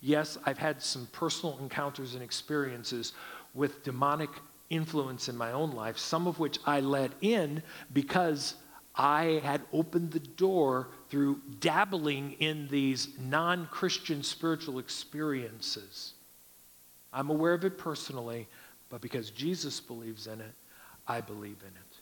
Yes, 0.00 0.38
I've 0.44 0.58
had 0.58 0.80
some 0.80 1.06
personal 1.12 1.58
encounters 1.58 2.14
and 2.14 2.22
experiences 2.22 3.14
with 3.54 3.82
demonic 3.82 4.30
influence 4.70 5.28
in 5.28 5.36
my 5.36 5.52
own 5.52 5.72
life, 5.72 5.98
some 5.98 6.26
of 6.26 6.38
which 6.38 6.58
I 6.66 6.80
let 6.80 7.12
in 7.20 7.62
because 7.92 8.54
I 8.94 9.40
had 9.42 9.62
opened 9.72 10.12
the 10.12 10.20
door 10.20 10.88
through 11.08 11.40
dabbling 11.60 12.32
in 12.38 12.68
these 12.68 13.08
non 13.18 13.66
Christian 13.70 14.22
spiritual 14.22 14.78
experiences. 14.78 16.14
I'm 17.12 17.30
aware 17.30 17.54
of 17.54 17.64
it 17.64 17.78
personally, 17.78 18.46
but 18.90 19.00
because 19.00 19.30
Jesus 19.30 19.80
believes 19.80 20.26
in 20.26 20.40
it, 20.40 20.52
I 21.06 21.20
believe 21.20 21.56
in 21.62 21.68
it. 21.68 21.96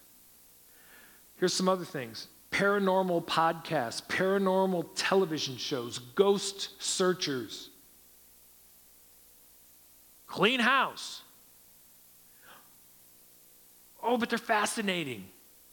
Here's 1.37 1.55
some 1.55 1.69
other 1.69 1.85
things 1.85 2.29
paranormal 2.57 3.25
podcasts, 3.27 4.03
paranormal 4.03 4.87
television 4.95 5.57
shows, 5.57 5.99
ghost 5.99 6.71
searchers 6.83 7.71
clean 10.27 10.61
house. 10.61 11.23
Oh, 14.03 14.19
but 14.19 14.29
they're 14.29 14.39
fascinating. 14.39 15.25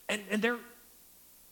And, 0.10 0.22
and 0.32 0.42
they're 0.42 0.60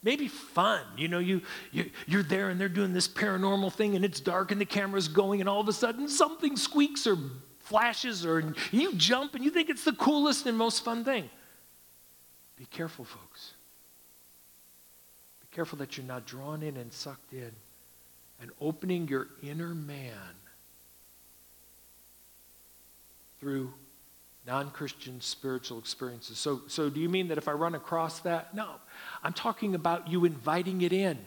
maybe 0.01 0.27
fun. 0.27 0.82
You 0.97 1.07
know, 1.07 1.19
you, 1.19 1.41
you, 1.71 1.91
you're 2.07 2.23
there 2.23 2.49
and 2.49 2.59
they're 2.59 2.69
doing 2.69 2.93
this 2.93 3.07
paranormal 3.07 3.73
thing 3.73 3.95
and 3.95 4.05
it's 4.05 4.19
dark 4.19 4.51
and 4.51 4.59
the 4.59 4.65
camera's 4.65 5.07
going 5.07 5.41
and 5.41 5.49
all 5.49 5.59
of 5.59 5.67
a 5.67 5.73
sudden 5.73 6.07
something 6.07 6.55
squeaks 6.55 7.05
or 7.05 7.17
flashes 7.59 8.25
or 8.25 8.53
you 8.71 8.93
jump 8.95 9.36
and 9.36 9.43
you 9.43 9.51
think 9.51 9.69
it's 9.69 9.84
the 9.84 9.93
coolest 9.93 10.45
and 10.45 10.57
most 10.57 10.84
fun 10.84 11.03
thing. 11.03 11.29
Be 12.55 12.65
careful, 12.65 13.05
folks. 13.05 13.53
Careful 15.51 15.77
that 15.79 15.97
you're 15.97 16.05
not 16.05 16.25
drawn 16.25 16.63
in 16.63 16.77
and 16.77 16.91
sucked 16.93 17.33
in 17.33 17.51
and 18.41 18.51
opening 18.59 19.07
your 19.07 19.27
inner 19.43 19.75
man 19.75 20.35
through 23.39 23.73
non 24.47 24.71
Christian 24.71 25.19
spiritual 25.21 25.79
experiences. 25.79 26.37
So, 26.37 26.61
so, 26.67 26.89
do 26.89 26.99
you 26.99 27.09
mean 27.09 27.27
that 27.27 27.37
if 27.37 27.47
I 27.47 27.51
run 27.51 27.75
across 27.75 28.19
that? 28.19 28.55
No. 28.55 28.75
I'm 29.23 29.33
talking 29.33 29.75
about 29.75 30.07
you 30.07 30.25
inviting 30.25 30.81
it 30.81 30.93
in. 30.93 31.19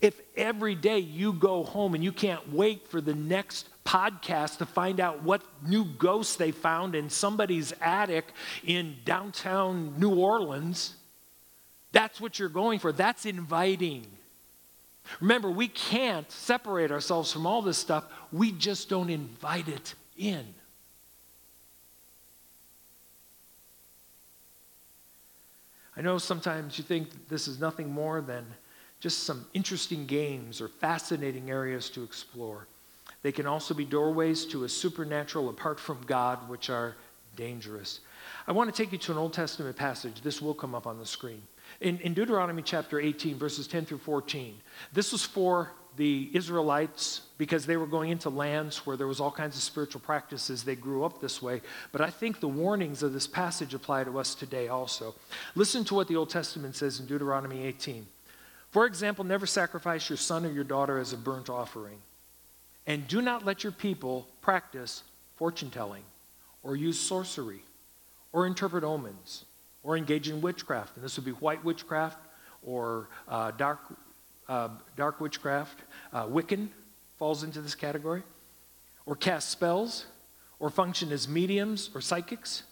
If 0.00 0.20
every 0.36 0.74
day 0.74 0.98
you 0.98 1.32
go 1.32 1.62
home 1.62 1.94
and 1.94 2.02
you 2.02 2.12
can't 2.12 2.52
wait 2.52 2.88
for 2.88 3.00
the 3.00 3.14
next 3.14 3.68
podcast 3.84 4.58
to 4.58 4.66
find 4.66 5.00
out 5.00 5.22
what 5.22 5.42
new 5.66 5.84
ghost 5.84 6.38
they 6.38 6.50
found 6.50 6.94
in 6.94 7.08
somebody's 7.08 7.72
attic 7.80 8.26
in 8.64 8.96
downtown 9.04 9.94
New 9.98 10.14
Orleans, 10.14 10.96
that's 11.94 12.20
what 12.20 12.38
you're 12.40 12.48
going 12.48 12.80
for. 12.80 12.92
That's 12.92 13.24
inviting. 13.24 14.04
Remember, 15.20 15.48
we 15.50 15.68
can't 15.68 16.30
separate 16.30 16.90
ourselves 16.90 17.32
from 17.32 17.46
all 17.46 17.62
this 17.62 17.78
stuff, 17.78 18.04
we 18.32 18.52
just 18.52 18.88
don't 18.88 19.10
invite 19.10 19.68
it 19.68 19.94
in. 20.18 20.44
I 25.96 26.02
know 26.02 26.18
sometimes 26.18 26.76
you 26.76 26.82
think 26.82 27.28
this 27.28 27.46
is 27.46 27.60
nothing 27.60 27.88
more 27.88 28.20
than 28.20 28.44
just 28.98 29.22
some 29.22 29.46
interesting 29.54 30.06
games 30.06 30.60
or 30.60 30.66
fascinating 30.66 31.50
areas 31.50 31.88
to 31.90 32.02
explore. 32.02 32.66
They 33.22 33.30
can 33.30 33.46
also 33.46 33.72
be 33.72 33.84
doorways 33.84 34.44
to 34.46 34.64
a 34.64 34.68
supernatural 34.68 35.48
apart 35.48 35.78
from 35.78 36.02
God, 36.06 36.48
which 36.48 36.70
are 36.70 36.96
dangerous. 37.36 38.00
I 38.48 38.52
want 38.52 38.74
to 38.74 38.82
take 38.82 38.90
you 38.90 38.98
to 38.98 39.12
an 39.12 39.18
Old 39.18 39.32
Testament 39.32 39.76
passage. 39.76 40.22
This 40.22 40.42
will 40.42 40.54
come 40.54 40.74
up 40.74 40.88
on 40.88 40.98
the 40.98 41.06
screen. 41.06 41.42
In, 41.80 41.98
in 41.98 42.14
Deuteronomy 42.14 42.62
chapter 42.62 43.00
18, 43.00 43.36
verses 43.36 43.66
10 43.66 43.86
through 43.86 43.98
14, 43.98 44.54
this 44.92 45.12
was 45.12 45.24
for 45.24 45.72
the 45.96 46.30
Israelites 46.32 47.22
because 47.38 47.66
they 47.66 47.76
were 47.76 47.86
going 47.86 48.10
into 48.10 48.28
lands 48.28 48.84
where 48.84 48.96
there 48.96 49.06
was 49.06 49.20
all 49.20 49.30
kinds 49.30 49.56
of 49.56 49.62
spiritual 49.62 50.00
practices. 50.00 50.64
They 50.64 50.74
grew 50.74 51.04
up 51.04 51.20
this 51.20 51.40
way. 51.40 51.60
But 51.92 52.00
I 52.00 52.10
think 52.10 52.40
the 52.40 52.48
warnings 52.48 53.02
of 53.02 53.12
this 53.12 53.26
passage 53.26 53.74
apply 53.74 54.04
to 54.04 54.18
us 54.18 54.34
today 54.34 54.68
also. 54.68 55.14
Listen 55.54 55.84
to 55.84 55.94
what 55.94 56.08
the 56.08 56.16
Old 56.16 56.30
Testament 56.30 56.74
says 56.74 56.98
in 56.98 57.06
Deuteronomy 57.06 57.64
18. 57.64 58.06
For 58.70 58.86
example, 58.86 59.24
never 59.24 59.46
sacrifice 59.46 60.08
your 60.08 60.16
son 60.16 60.44
or 60.44 60.50
your 60.50 60.64
daughter 60.64 60.98
as 60.98 61.12
a 61.12 61.16
burnt 61.16 61.48
offering. 61.48 61.98
And 62.86 63.06
do 63.06 63.22
not 63.22 63.44
let 63.44 63.62
your 63.62 63.72
people 63.72 64.26
practice 64.40 65.04
fortune 65.36 65.70
telling 65.70 66.02
or 66.62 66.74
use 66.74 66.98
sorcery 66.98 67.62
or 68.32 68.46
interpret 68.46 68.82
omens 68.82 69.44
or 69.84 69.96
engage 69.96 70.28
in 70.28 70.40
witchcraft. 70.40 70.96
And 70.96 71.04
this 71.04 71.16
would 71.16 71.24
be 71.24 71.32
white 71.32 71.64
witchcraft 71.64 72.18
or 72.62 73.08
uh, 73.28 73.52
dark 73.52 73.78
uh, 74.48 74.68
dark 74.96 75.20
witchcraft, 75.20 75.80
uh, 76.12 76.26
Wiccan 76.26 76.68
falls 77.18 77.42
into 77.42 77.60
this 77.60 77.74
category, 77.74 78.22
or 79.06 79.16
cast 79.16 79.50
spells, 79.50 80.06
or 80.58 80.70
function 80.70 81.12
as 81.12 81.28
mediums 81.28 81.90
or 81.94 82.00
psychics, 82.00 82.62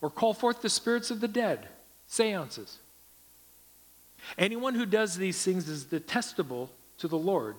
or 0.00 0.10
call 0.10 0.34
forth 0.34 0.62
the 0.62 0.70
spirits 0.70 1.10
of 1.10 1.20
the 1.20 1.28
dead, 1.28 1.68
seances. 2.06 2.78
Anyone 4.36 4.74
who 4.74 4.86
does 4.86 5.16
these 5.16 5.42
things 5.42 5.68
is 5.68 5.84
detestable 5.84 6.70
to 6.98 7.08
the 7.08 7.18
Lord. 7.18 7.56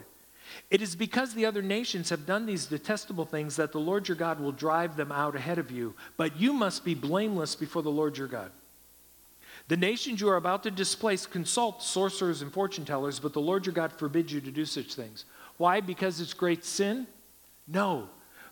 It 0.71 0.81
is 0.81 0.95
because 0.95 1.33
the 1.33 1.45
other 1.45 1.61
nations 1.61 2.09
have 2.09 2.25
done 2.25 2.45
these 2.45 2.65
detestable 2.65 3.25
things 3.25 3.55
that 3.57 3.71
the 3.71 3.79
Lord 3.79 4.07
your 4.07 4.17
God 4.17 4.39
will 4.39 4.51
drive 4.51 4.97
them 4.97 5.11
out 5.11 5.35
ahead 5.35 5.59
of 5.59 5.71
you. 5.71 5.93
But 6.17 6.37
you 6.39 6.53
must 6.53 6.83
be 6.83 6.95
blameless 6.95 7.55
before 7.55 7.83
the 7.83 7.91
Lord 7.91 8.17
your 8.17 8.27
God. 8.27 8.51
The 9.69 9.77
nations 9.77 10.19
you 10.19 10.27
are 10.29 10.35
about 10.35 10.63
to 10.63 10.71
displace 10.71 11.27
consult 11.27 11.83
sorcerers 11.83 12.41
and 12.41 12.51
fortune 12.51 12.85
tellers, 12.85 13.19
but 13.19 13.33
the 13.33 13.39
Lord 13.39 13.67
your 13.67 13.73
God 13.73 13.93
forbids 13.93 14.33
you 14.33 14.41
to 14.41 14.49
do 14.49 14.65
such 14.65 14.95
things. 14.95 15.25
Why? 15.57 15.79
Because 15.79 16.19
it's 16.19 16.33
great 16.33 16.65
sin? 16.65 17.05
No, 17.67 18.09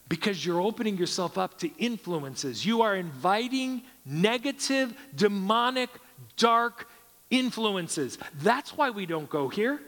because 0.09 0.45
you're 0.45 0.61
opening 0.61 0.95
yourself 0.95 1.39
up 1.39 1.57
to 1.59 1.71
influences. 1.79 2.63
You 2.63 2.83
are 2.83 2.95
inviting 2.95 3.81
negative, 4.05 4.93
demonic, 5.15 5.89
dark 6.37 6.87
influences. 7.31 8.19
That's 8.35 8.77
why 8.77 8.91
we 8.91 9.07
don't 9.07 9.27
go 9.27 9.49
here. 9.49 9.81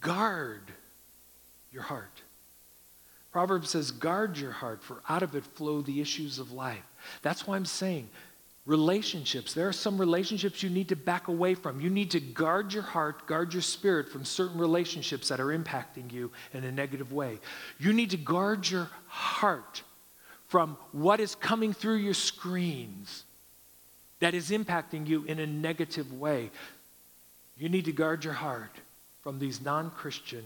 Guard 0.00 0.62
your 1.72 1.82
heart. 1.82 2.17
Proverbs 3.38 3.70
says, 3.70 3.92
guard 3.92 4.36
your 4.36 4.50
heart, 4.50 4.82
for 4.82 5.00
out 5.08 5.22
of 5.22 5.36
it 5.36 5.44
flow 5.44 5.80
the 5.80 6.00
issues 6.00 6.40
of 6.40 6.50
life. 6.50 6.82
That's 7.22 7.46
why 7.46 7.54
I'm 7.54 7.64
saying 7.64 8.08
relationships. 8.66 9.54
There 9.54 9.68
are 9.68 9.72
some 9.72 9.96
relationships 9.96 10.60
you 10.60 10.68
need 10.70 10.88
to 10.88 10.96
back 10.96 11.28
away 11.28 11.54
from. 11.54 11.80
You 11.80 11.88
need 11.88 12.10
to 12.10 12.18
guard 12.18 12.72
your 12.72 12.82
heart, 12.82 13.28
guard 13.28 13.52
your 13.52 13.62
spirit 13.62 14.08
from 14.08 14.24
certain 14.24 14.58
relationships 14.58 15.28
that 15.28 15.38
are 15.38 15.56
impacting 15.56 16.12
you 16.12 16.32
in 16.52 16.64
a 16.64 16.72
negative 16.72 17.12
way. 17.12 17.38
You 17.78 17.92
need 17.92 18.10
to 18.10 18.16
guard 18.16 18.68
your 18.68 18.90
heart 19.06 19.84
from 20.48 20.76
what 20.90 21.20
is 21.20 21.36
coming 21.36 21.72
through 21.72 21.98
your 21.98 22.14
screens 22.14 23.22
that 24.18 24.34
is 24.34 24.50
impacting 24.50 25.06
you 25.06 25.24
in 25.26 25.38
a 25.38 25.46
negative 25.46 26.12
way. 26.12 26.50
You 27.56 27.68
need 27.68 27.84
to 27.84 27.92
guard 27.92 28.24
your 28.24 28.34
heart 28.34 28.80
from 29.22 29.38
these 29.38 29.60
non 29.60 29.92
Christian 29.92 30.42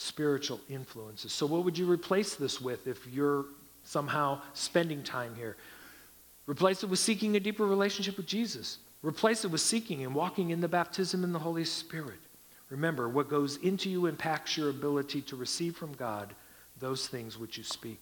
spiritual 0.00 0.58
influences. 0.70 1.30
So, 1.30 1.44
what 1.44 1.62
would 1.64 1.76
you 1.76 1.90
replace 1.90 2.34
this 2.34 2.58
with 2.58 2.86
if 2.86 3.06
you're 3.06 3.44
somehow 3.84 4.40
spending 4.54 5.02
time 5.02 5.34
here? 5.34 5.56
Replace 6.46 6.82
it 6.82 6.88
with 6.88 6.98
seeking 6.98 7.36
a 7.36 7.40
deeper 7.40 7.66
relationship 7.66 8.16
with 8.16 8.26
Jesus. 8.26 8.78
Replace 9.02 9.44
it 9.44 9.50
with 9.50 9.60
seeking 9.60 10.02
and 10.02 10.14
walking 10.14 10.50
in 10.50 10.60
the 10.60 10.68
baptism 10.68 11.22
in 11.22 11.32
the 11.32 11.38
Holy 11.38 11.64
Spirit. 11.66 12.18
Remember, 12.70 13.08
what 13.08 13.28
goes 13.28 13.58
into 13.58 13.90
you 13.90 14.06
impacts 14.06 14.56
your 14.56 14.70
ability 14.70 15.20
to 15.22 15.36
receive 15.36 15.76
from 15.76 15.92
God 15.92 16.34
those 16.78 17.06
things 17.06 17.38
which 17.38 17.58
you 17.58 17.64
speak. 17.64 18.00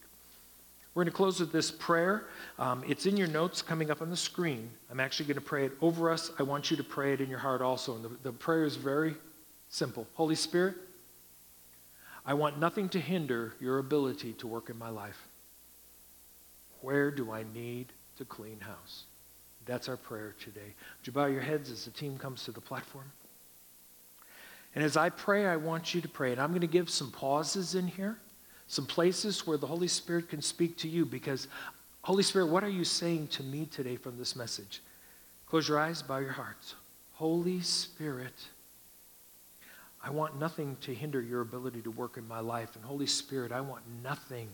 We're 0.94 1.02
going 1.02 1.12
to 1.12 1.16
close 1.16 1.40
with 1.40 1.52
this 1.52 1.70
prayer. 1.70 2.26
Um, 2.58 2.84
it's 2.86 3.06
in 3.06 3.16
your 3.16 3.28
notes 3.28 3.60
coming 3.60 3.90
up 3.90 4.02
on 4.02 4.10
the 4.10 4.16
screen. 4.16 4.70
I'm 4.90 5.00
actually 5.00 5.26
going 5.26 5.36
to 5.36 5.40
pray 5.40 5.64
it 5.64 5.72
over 5.80 6.10
us. 6.10 6.30
I 6.38 6.44
want 6.44 6.70
you 6.70 6.76
to 6.76 6.84
pray 6.84 7.12
it 7.12 7.20
in 7.20 7.28
your 7.28 7.38
heart 7.38 7.60
also. 7.60 7.96
And 7.96 8.04
the, 8.04 8.10
the 8.22 8.32
prayer 8.32 8.64
is 8.64 8.76
very 8.76 9.14
simple 9.68 10.06
Holy 10.14 10.34
Spirit, 10.34 10.76
I 12.28 12.34
want 12.34 12.60
nothing 12.60 12.90
to 12.90 13.00
hinder 13.00 13.54
your 13.58 13.78
ability 13.78 14.34
to 14.34 14.46
work 14.46 14.68
in 14.68 14.76
my 14.76 14.90
life. 14.90 15.16
Where 16.82 17.10
do 17.10 17.32
I 17.32 17.44
need 17.54 17.86
to 18.18 18.26
clean 18.26 18.60
house? 18.60 19.04
That's 19.64 19.88
our 19.88 19.96
prayer 19.96 20.34
today. 20.38 20.60
Would 20.60 21.06
you 21.06 21.12
bow 21.14 21.24
your 21.24 21.40
heads 21.40 21.70
as 21.70 21.86
the 21.86 21.90
team 21.90 22.18
comes 22.18 22.44
to 22.44 22.52
the 22.52 22.60
platform? 22.60 23.10
And 24.74 24.84
as 24.84 24.98
I 24.98 25.08
pray, 25.08 25.46
I 25.46 25.56
want 25.56 25.94
you 25.94 26.02
to 26.02 26.08
pray. 26.08 26.32
And 26.32 26.38
I'm 26.38 26.50
going 26.50 26.60
to 26.60 26.66
give 26.66 26.90
some 26.90 27.10
pauses 27.10 27.74
in 27.74 27.86
here, 27.86 28.18
some 28.66 28.84
places 28.84 29.46
where 29.46 29.56
the 29.56 29.66
Holy 29.66 29.88
Spirit 29.88 30.28
can 30.28 30.42
speak 30.42 30.76
to 30.78 30.88
you 30.88 31.06
because, 31.06 31.48
Holy 32.02 32.22
Spirit, 32.22 32.48
what 32.48 32.62
are 32.62 32.68
you 32.68 32.84
saying 32.84 33.28
to 33.28 33.42
me 33.42 33.64
today 33.64 33.96
from 33.96 34.18
this 34.18 34.36
message? 34.36 34.82
Close 35.46 35.66
your 35.66 35.78
eyes, 35.78 36.02
bow 36.02 36.18
your 36.18 36.32
hearts. 36.32 36.74
Holy 37.14 37.62
Spirit, 37.62 38.34
I 40.02 40.10
want 40.10 40.38
nothing 40.38 40.76
to 40.82 40.94
hinder 40.94 41.20
your 41.20 41.40
ability 41.40 41.82
to 41.82 41.90
work 41.90 42.16
in 42.16 42.26
my 42.28 42.40
life. 42.40 42.76
And 42.76 42.84
Holy 42.84 43.06
Spirit, 43.06 43.52
I 43.52 43.60
want 43.60 43.82
nothing 44.02 44.48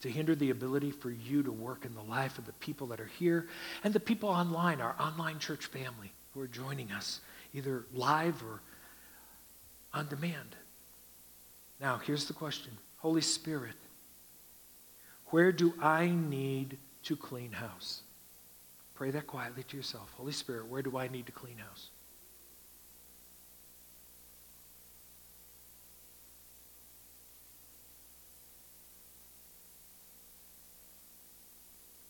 to 0.00 0.10
hinder 0.10 0.34
the 0.34 0.50
ability 0.50 0.90
for 0.90 1.10
you 1.10 1.42
to 1.42 1.52
work 1.52 1.84
in 1.84 1.94
the 1.94 2.02
life 2.02 2.38
of 2.38 2.46
the 2.46 2.52
people 2.54 2.86
that 2.88 3.00
are 3.00 3.10
here 3.18 3.48
and 3.84 3.92
the 3.92 4.00
people 4.00 4.28
online, 4.28 4.80
our 4.80 4.96
online 4.98 5.38
church 5.38 5.66
family 5.66 6.12
who 6.32 6.40
are 6.40 6.46
joining 6.46 6.90
us, 6.92 7.20
either 7.52 7.84
live 7.92 8.42
or 8.42 8.60
on 9.92 10.08
demand. 10.08 10.56
Now, 11.80 12.00
here's 12.04 12.26
the 12.26 12.32
question 12.32 12.72
Holy 12.98 13.20
Spirit, 13.20 13.76
where 15.26 15.52
do 15.52 15.74
I 15.80 16.06
need 16.08 16.78
to 17.04 17.16
clean 17.16 17.52
house? 17.52 18.02
Pray 18.94 19.10
that 19.10 19.26
quietly 19.26 19.62
to 19.64 19.76
yourself. 19.76 20.12
Holy 20.16 20.32
Spirit, 20.32 20.66
where 20.66 20.82
do 20.82 20.98
I 20.98 21.08
need 21.08 21.26
to 21.26 21.32
clean 21.32 21.56
house? 21.56 21.88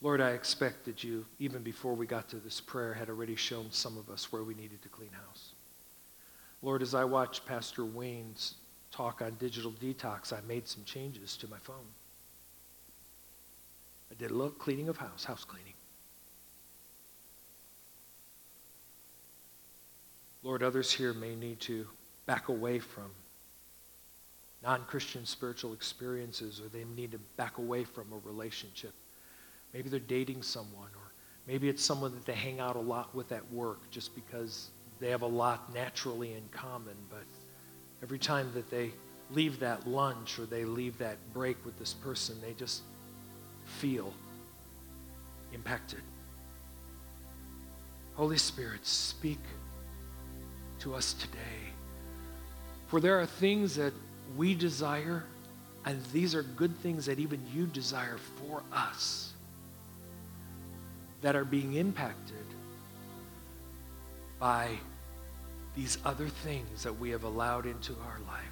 Lord, 0.02 0.20
I 0.20 0.30
expect 0.30 0.84
that 0.86 1.04
you, 1.04 1.26
even 1.38 1.62
before 1.62 1.94
we 1.94 2.06
got 2.06 2.28
to 2.30 2.36
this 2.36 2.60
prayer, 2.60 2.94
had 2.94 3.10
already 3.10 3.36
shown 3.36 3.70
some 3.70 3.98
of 3.98 4.08
us 4.08 4.32
where 4.32 4.42
we 4.42 4.54
needed 4.54 4.80
to 4.82 4.88
clean 4.88 5.10
house. 5.12 5.52
Lord, 6.62 6.82
as 6.82 6.94
I 6.94 7.04
watched 7.04 7.46
Pastor 7.46 7.84
Wayne's 7.84 8.54
talk 8.90 9.20
on 9.20 9.34
digital 9.38 9.72
detox, 9.72 10.32
I 10.32 10.40
made 10.48 10.66
some 10.66 10.84
changes 10.84 11.36
to 11.38 11.48
my 11.48 11.58
phone. 11.58 11.76
I 14.10 14.14
did 14.14 14.30
a 14.30 14.34
little 14.34 14.50
cleaning 14.50 14.88
of 14.88 14.96
house, 14.96 15.24
house 15.24 15.44
cleaning. 15.44 15.74
Lord, 20.42 20.62
others 20.62 20.90
here 20.90 21.12
may 21.12 21.36
need 21.36 21.60
to 21.60 21.86
back 22.24 22.48
away 22.48 22.78
from 22.78 23.10
non 24.62 24.82
Christian 24.86 25.26
spiritual 25.26 25.74
experiences, 25.74 26.60
or 26.60 26.68
they 26.68 26.84
need 26.96 27.12
to 27.12 27.18
back 27.36 27.58
away 27.58 27.84
from 27.84 28.06
a 28.12 28.26
relationship 28.26 28.94
Maybe 29.72 29.88
they're 29.88 30.00
dating 30.00 30.42
someone, 30.42 30.88
or 30.96 31.12
maybe 31.46 31.68
it's 31.68 31.84
someone 31.84 32.12
that 32.12 32.26
they 32.26 32.34
hang 32.34 32.60
out 32.60 32.76
a 32.76 32.80
lot 32.80 33.14
with 33.14 33.32
at 33.32 33.50
work 33.52 33.90
just 33.90 34.14
because 34.14 34.70
they 34.98 35.10
have 35.10 35.22
a 35.22 35.26
lot 35.26 35.72
naturally 35.72 36.32
in 36.32 36.42
common. 36.50 36.96
But 37.08 37.24
every 38.02 38.18
time 38.18 38.50
that 38.54 38.70
they 38.70 38.90
leave 39.30 39.60
that 39.60 39.86
lunch 39.86 40.38
or 40.38 40.46
they 40.46 40.64
leave 40.64 40.98
that 40.98 41.16
break 41.32 41.64
with 41.64 41.78
this 41.78 41.94
person, 41.94 42.40
they 42.40 42.52
just 42.54 42.82
feel 43.64 44.12
impacted. 45.52 46.00
Holy 48.14 48.38
Spirit, 48.38 48.84
speak 48.86 49.38
to 50.80 50.94
us 50.94 51.12
today. 51.14 51.72
For 52.88 53.00
there 53.00 53.20
are 53.20 53.26
things 53.26 53.76
that 53.76 53.92
we 54.36 54.54
desire, 54.54 55.22
and 55.84 56.04
these 56.06 56.34
are 56.34 56.42
good 56.42 56.76
things 56.78 57.06
that 57.06 57.20
even 57.20 57.40
you 57.54 57.66
desire 57.66 58.18
for 58.36 58.62
us 58.72 59.29
that 61.22 61.36
are 61.36 61.44
being 61.44 61.74
impacted 61.74 62.36
by 64.38 64.70
these 65.76 65.98
other 66.04 66.28
things 66.28 66.82
that 66.82 66.98
we 66.98 67.10
have 67.10 67.24
allowed 67.24 67.66
into 67.66 67.92
our 67.92 68.18
life. 68.26 68.44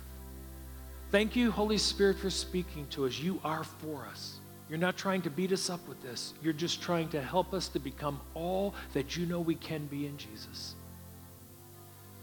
Thank 1.10 1.34
you, 1.34 1.50
Holy 1.50 1.78
Spirit, 1.78 2.18
for 2.18 2.30
speaking 2.30 2.86
to 2.90 3.06
us. 3.06 3.18
You 3.18 3.40
are 3.42 3.64
for 3.64 4.06
us. 4.10 4.38
You're 4.68 4.78
not 4.78 4.98
trying 4.98 5.22
to 5.22 5.30
beat 5.30 5.52
us 5.52 5.70
up 5.70 5.86
with 5.88 6.02
this. 6.02 6.34
You're 6.42 6.52
just 6.52 6.82
trying 6.82 7.08
to 7.10 7.22
help 7.22 7.54
us 7.54 7.68
to 7.68 7.78
become 7.78 8.20
all 8.34 8.74
that 8.92 9.16
you 9.16 9.24
know 9.24 9.40
we 9.40 9.54
can 9.54 9.86
be 9.86 10.06
in 10.06 10.18
Jesus. 10.18 10.74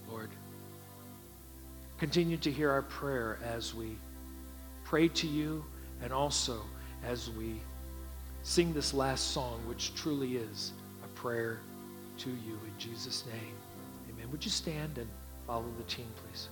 Lord, 0.10 0.30
continue 1.98 2.38
to 2.38 2.52
hear 2.52 2.70
our 2.70 2.84
prayer 2.84 3.40
as 3.44 3.74
we 3.74 3.98
pray 4.84 5.08
to 5.08 5.28
you 5.28 5.66
and 6.04 6.14
also 6.14 6.62
as 7.04 7.32
we 7.32 7.56
sing 8.46 8.72
this 8.74 8.94
last 8.94 9.32
song, 9.32 9.60
which 9.68 9.96
truly 9.96 10.38
is 10.38 10.74
a 11.04 11.08
prayer 11.20 11.60
to 12.20 12.30
you 12.30 12.54
in 12.64 12.74
Jesus' 12.78 13.24
name. 13.26 13.56
Amen. 14.08 14.30
Would 14.32 14.46
you 14.46 14.52
stand 14.52 15.00
and 15.00 15.08
follow 15.48 15.66
the 15.80 15.84
team, 15.86 16.06
please? 16.16 16.50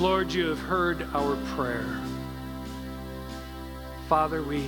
Lord, 0.00 0.32
you 0.32 0.48
have 0.48 0.58
heard 0.58 1.06
our 1.12 1.36
prayer. 1.54 2.00
Father, 4.08 4.42
we 4.42 4.64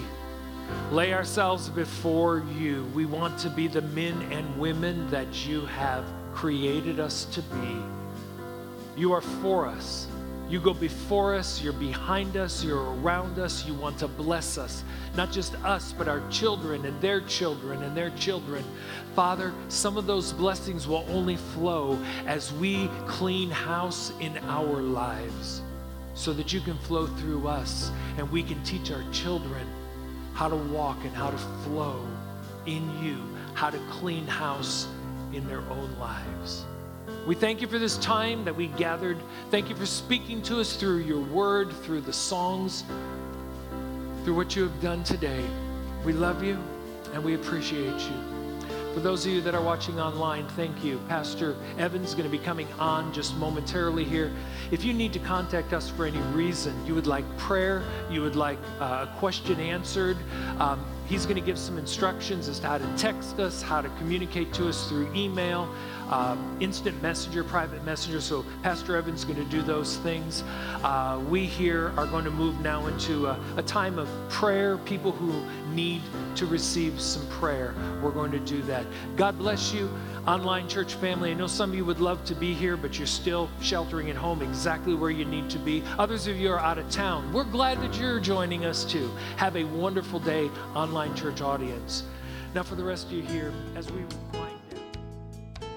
lay 0.91 1.14
ourselves 1.14 1.70
before 1.70 2.45
you. 2.59 2.85
We 2.95 3.07
want 3.07 3.39
to 3.39 3.49
be 3.49 3.66
the 3.66 3.80
men 3.80 4.20
and 4.30 4.59
women 4.59 5.11
that 5.11 5.47
you 5.47 5.62
have 5.62 6.05
created 6.35 7.01
us 7.01 7.24
to 7.33 7.41
be. 7.41 7.78
You 8.95 9.14
are 9.14 9.22
for 9.22 9.66
us. 9.66 10.07
You 10.51 10.61
go 10.61 10.74
before 10.74 11.35
us, 11.35 11.62
you're 11.62 11.72
behind 11.72 12.37
us, 12.37 12.62
you're 12.62 12.93
around 12.97 13.39
us, 13.39 13.66
you 13.66 13.72
want 13.72 13.97
to 14.01 14.09
bless 14.09 14.59
us. 14.59 14.85
Not 15.17 15.31
just 15.31 15.55
us, 15.57 15.93
but 15.93 16.09
our 16.09 16.23
children 16.31 16.87
and 16.87 16.99
their 17.01 17.21
children 17.23 17.83
and 17.83 17.95
their 17.95 18.11
children. 18.11 18.65
Father, 19.15 19.53
some 19.69 19.99
of 19.99 20.07
those 20.07 20.33
blessings 20.33 20.89
will 20.89 21.05
only 21.09 21.37
flow 21.37 21.99
as 22.27 22.53
we 22.55 22.89
clean 23.07 23.51
house 23.51 24.13
in 24.21 24.39
our 24.49 24.81
lives 24.81 25.63
so 26.15 26.33
that 26.33 26.53
you 26.53 26.61
can 26.61 26.79
flow 26.79 27.07
through 27.07 27.47
us 27.47 27.91
and 28.17 28.31
we 28.31 28.43
can 28.43 28.63
teach 28.65 28.91
our 28.91 29.05
children 29.13 29.67
how 30.33 30.49
to 30.49 30.57
walk 30.57 30.97
and 31.05 31.15
how 31.15 31.31
to 31.31 31.39
flow 31.65 32.01
in 32.65 33.05
you, 33.05 33.19
how 33.55 33.69
to 33.69 33.79
clean 33.91 34.27
house 34.27 34.87
in 35.35 35.47
their 35.47 35.63
own 35.71 35.95
lives. 35.99 36.65
We 37.27 37.35
thank 37.35 37.61
you 37.61 37.69
for 37.69 37.79
this 37.79 37.99
time 37.99 38.45
that 38.45 38.57
we 38.57 38.69
gathered. 38.69 39.19
Thank 39.51 39.69
you 39.69 39.77
for 39.77 39.87
speaking 39.87 40.43
to 40.43 40.61
us 40.61 40.77
through 40.77 40.99
your 40.99 41.21
word, 41.21 41.73
through 41.85 42.01
the 42.01 42.13
songs, 42.13 42.85
through 44.25 44.35
what 44.35 44.55
you 44.55 44.62
have 44.62 44.81
done 44.81 45.03
today. 45.03 45.45
We 46.05 46.12
love 46.12 46.43
you 46.43 46.59
and 47.12 47.23
we 47.23 47.35
appreciate 47.35 47.99
you. 47.99 48.33
For 48.95 49.01
those 49.01 49.25
of 49.25 49.33
you 49.33 49.41
that 49.41 49.55
are 49.55 49.62
watching 49.62 49.99
online, 49.99 50.47
thank 50.49 50.85
you. 50.85 51.01
Pastor 51.09 51.57
Evan's 51.79 52.11
is 52.11 52.14
going 52.14 52.31
to 52.31 52.37
be 52.37 52.43
coming 52.43 52.68
on 52.79 53.12
just 53.12 53.35
momentarily 53.37 54.05
here. 54.05 54.31
If 54.70 54.85
you 54.85 54.93
need 54.93 55.14
to 55.14 55.18
contact 55.18 55.73
us 55.73 55.89
for 55.89 56.05
any 56.05 56.18
reason, 56.35 56.75
you 56.87 56.95
would 56.95 57.07
like 57.07 57.25
prayer, 57.39 57.83
you 58.11 58.20
would 58.20 58.37
like 58.37 58.59
uh, 58.81 59.07
a 59.09 59.18
question 59.18 59.59
answered, 59.61 60.18
um, 60.59 60.85
he's 61.13 61.27
going 61.27 61.37
to 61.37 61.43
give 61.43 61.59
some 61.59 61.77
instructions 61.77 62.49
as 62.49 62.59
to 62.59 62.67
how 62.67 62.79
to 62.79 62.97
text 62.97 63.39
us, 63.39 63.61
how 63.61 63.83
to 63.83 63.89
communicate 63.99 64.51
to 64.51 64.67
us 64.67 64.89
through 64.89 65.13
email, 65.15 65.69
um, 66.09 66.57
instant 66.59 67.01
messenger, 67.03 67.45
private 67.45 67.85
messenger. 67.85 68.19
So 68.19 68.47
Pastor 68.63 68.97
Evan's 68.97 69.23
going 69.23 69.37
to 69.37 69.45
do 69.45 69.61
those 69.61 69.99
things. 69.99 70.43
Uh, 70.83 71.23
we 71.29 71.45
here 71.45 71.93
are 71.99 72.07
going 72.07 72.25
to 72.25 72.31
move 72.31 72.59
now 72.63 72.87
into 72.87 73.27
a, 73.27 73.39
a 73.59 73.63
time 73.63 73.99
of 73.99 74.09
prayer. 74.31 74.79
People 74.79 75.13
who 75.13 75.35
need 75.75 76.01
to 76.37 76.47
receive 76.47 76.99
some 76.99 77.27
prayer, 77.29 77.75
we're 78.03 78.11
going 78.11 78.33
to 78.33 78.41
do 78.41 78.63
that. 78.63 78.87
God 79.15 79.37
bless 79.37 79.75
you, 79.75 79.91
online 80.27 80.68
church 80.68 80.95
family. 80.95 81.33
I 81.33 81.35
know 81.35 81.47
some 81.47 81.70
of 81.70 81.77
you 81.77 81.85
would 81.85 82.01
love 82.01 82.25
to 82.27 82.35
be 82.35 82.55
here, 82.55 82.77
but 82.77 82.99
you're 82.99 83.07
still 83.07 83.51
sheltering 83.61 84.11
at 84.11 84.16
home 84.16 84.43
exactly 84.43 84.95
where 84.95 85.11
you 85.11 85.25
need 85.25 85.51
to 85.51 85.59
be. 85.59 85.83
Others 85.99 86.27
of 86.27 86.37
you 86.37 86.51
are 86.51 86.61
out 86.61 86.79
of 86.79 86.89
town. 86.91 87.33
We're 87.33 87.45
glad 87.45 87.81
that 87.81 87.99
you're 87.99 88.20
joining 88.20 88.64
us 88.64 88.85
too. 88.85 89.11
Have 89.37 89.57
a 89.57 89.64
wonderful 89.64 90.20
day, 90.20 90.49
online 90.75 91.14
church 91.16 91.41
audience. 91.41 92.05
Now, 92.55 92.62
for 92.62 92.75
the 92.75 92.85
rest 92.85 93.07
of 93.07 93.12
you 93.12 93.23
here, 93.23 93.53
as 93.75 93.91
we 93.91 94.01
wind 94.33 94.61
down. 94.70 95.68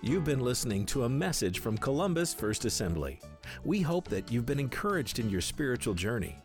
You've 0.00 0.24
been 0.24 0.40
listening 0.40 0.86
to 0.86 1.04
a 1.04 1.08
message 1.08 1.58
from 1.58 1.76
Columbus 1.76 2.32
First 2.32 2.64
Assembly. 2.64 3.20
We 3.64 3.80
hope 3.80 4.08
that 4.08 4.30
you've 4.30 4.46
been 4.46 4.60
encouraged 4.60 5.18
in 5.18 5.28
your 5.28 5.40
spiritual 5.40 5.94
journey. 5.94 6.38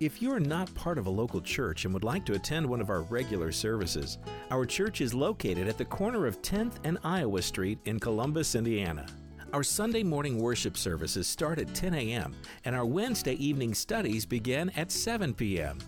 If 0.00 0.22
you 0.22 0.32
are 0.32 0.40
not 0.40 0.74
part 0.74 0.96
of 0.96 1.06
a 1.06 1.10
local 1.10 1.40
church 1.40 1.84
and 1.84 1.92
would 1.92 2.04
like 2.04 2.24
to 2.26 2.34
attend 2.34 2.66
one 2.66 2.80
of 2.80 2.88
our 2.88 3.02
regular 3.02 3.52
services, 3.52 4.18
our 4.50 4.64
church 4.64 5.00
is 5.00 5.12
located 5.12 5.68
at 5.68 5.76
the 5.76 5.84
corner 5.84 6.26
of 6.26 6.40
10th 6.40 6.76
and 6.84 6.98
Iowa 7.04 7.42
Street 7.42 7.78
in 7.84 8.00
Columbus, 8.00 8.54
Indiana. 8.54 9.06
Our 9.52 9.62
Sunday 9.62 10.02
morning 10.02 10.38
worship 10.38 10.76
services 10.76 11.26
start 11.26 11.58
at 11.58 11.74
10 11.74 11.92
a.m., 11.92 12.34
and 12.64 12.74
our 12.74 12.86
Wednesday 12.86 13.34
evening 13.34 13.74
studies 13.74 14.24
begin 14.24 14.70
at 14.70 14.90
7 14.90 15.34
p.m. 15.34 15.78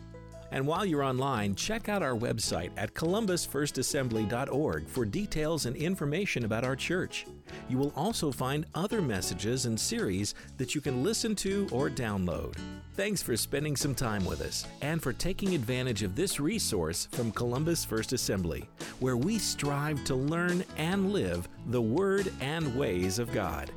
And 0.52 0.66
while 0.66 0.84
you're 0.84 1.02
online, 1.02 1.54
check 1.54 1.88
out 1.88 2.02
our 2.02 2.14
website 2.14 2.70
at 2.76 2.92
columbusfirstassembly.org 2.92 4.86
for 4.86 5.04
details 5.06 5.64
and 5.64 5.74
information 5.74 6.44
about 6.44 6.62
our 6.62 6.76
church. 6.76 7.26
You 7.70 7.78
will 7.78 7.92
also 7.96 8.30
find 8.30 8.66
other 8.74 9.00
messages 9.00 9.64
and 9.64 9.80
series 9.80 10.34
that 10.58 10.74
you 10.74 10.82
can 10.82 11.02
listen 11.02 11.34
to 11.36 11.68
or 11.72 11.88
download. 11.88 12.54
Thanks 12.94 13.22
for 13.22 13.34
spending 13.36 13.74
some 13.76 13.94
time 13.94 14.26
with 14.26 14.42
us 14.42 14.66
and 14.82 15.02
for 15.02 15.14
taking 15.14 15.54
advantage 15.54 16.02
of 16.02 16.14
this 16.14 16.38
resource 16.38 17.08
from 17.12 17.32
Columbus 17.32 17.86
First 17.86 18.12
Assembly, 18.12 18.68
where 19.00 19.16
we 19.16 19.38
strive 19.38 20.04
to 20.04 20.14
learn 20.14 20.62
and 20.76 21.12
live 21.12 21.48
the 21.68 21.80
Word 21.80 22.30
and 22.42 22.76
ways 22.76 23.18
of 23.18 23.32
God. 23.32 23.70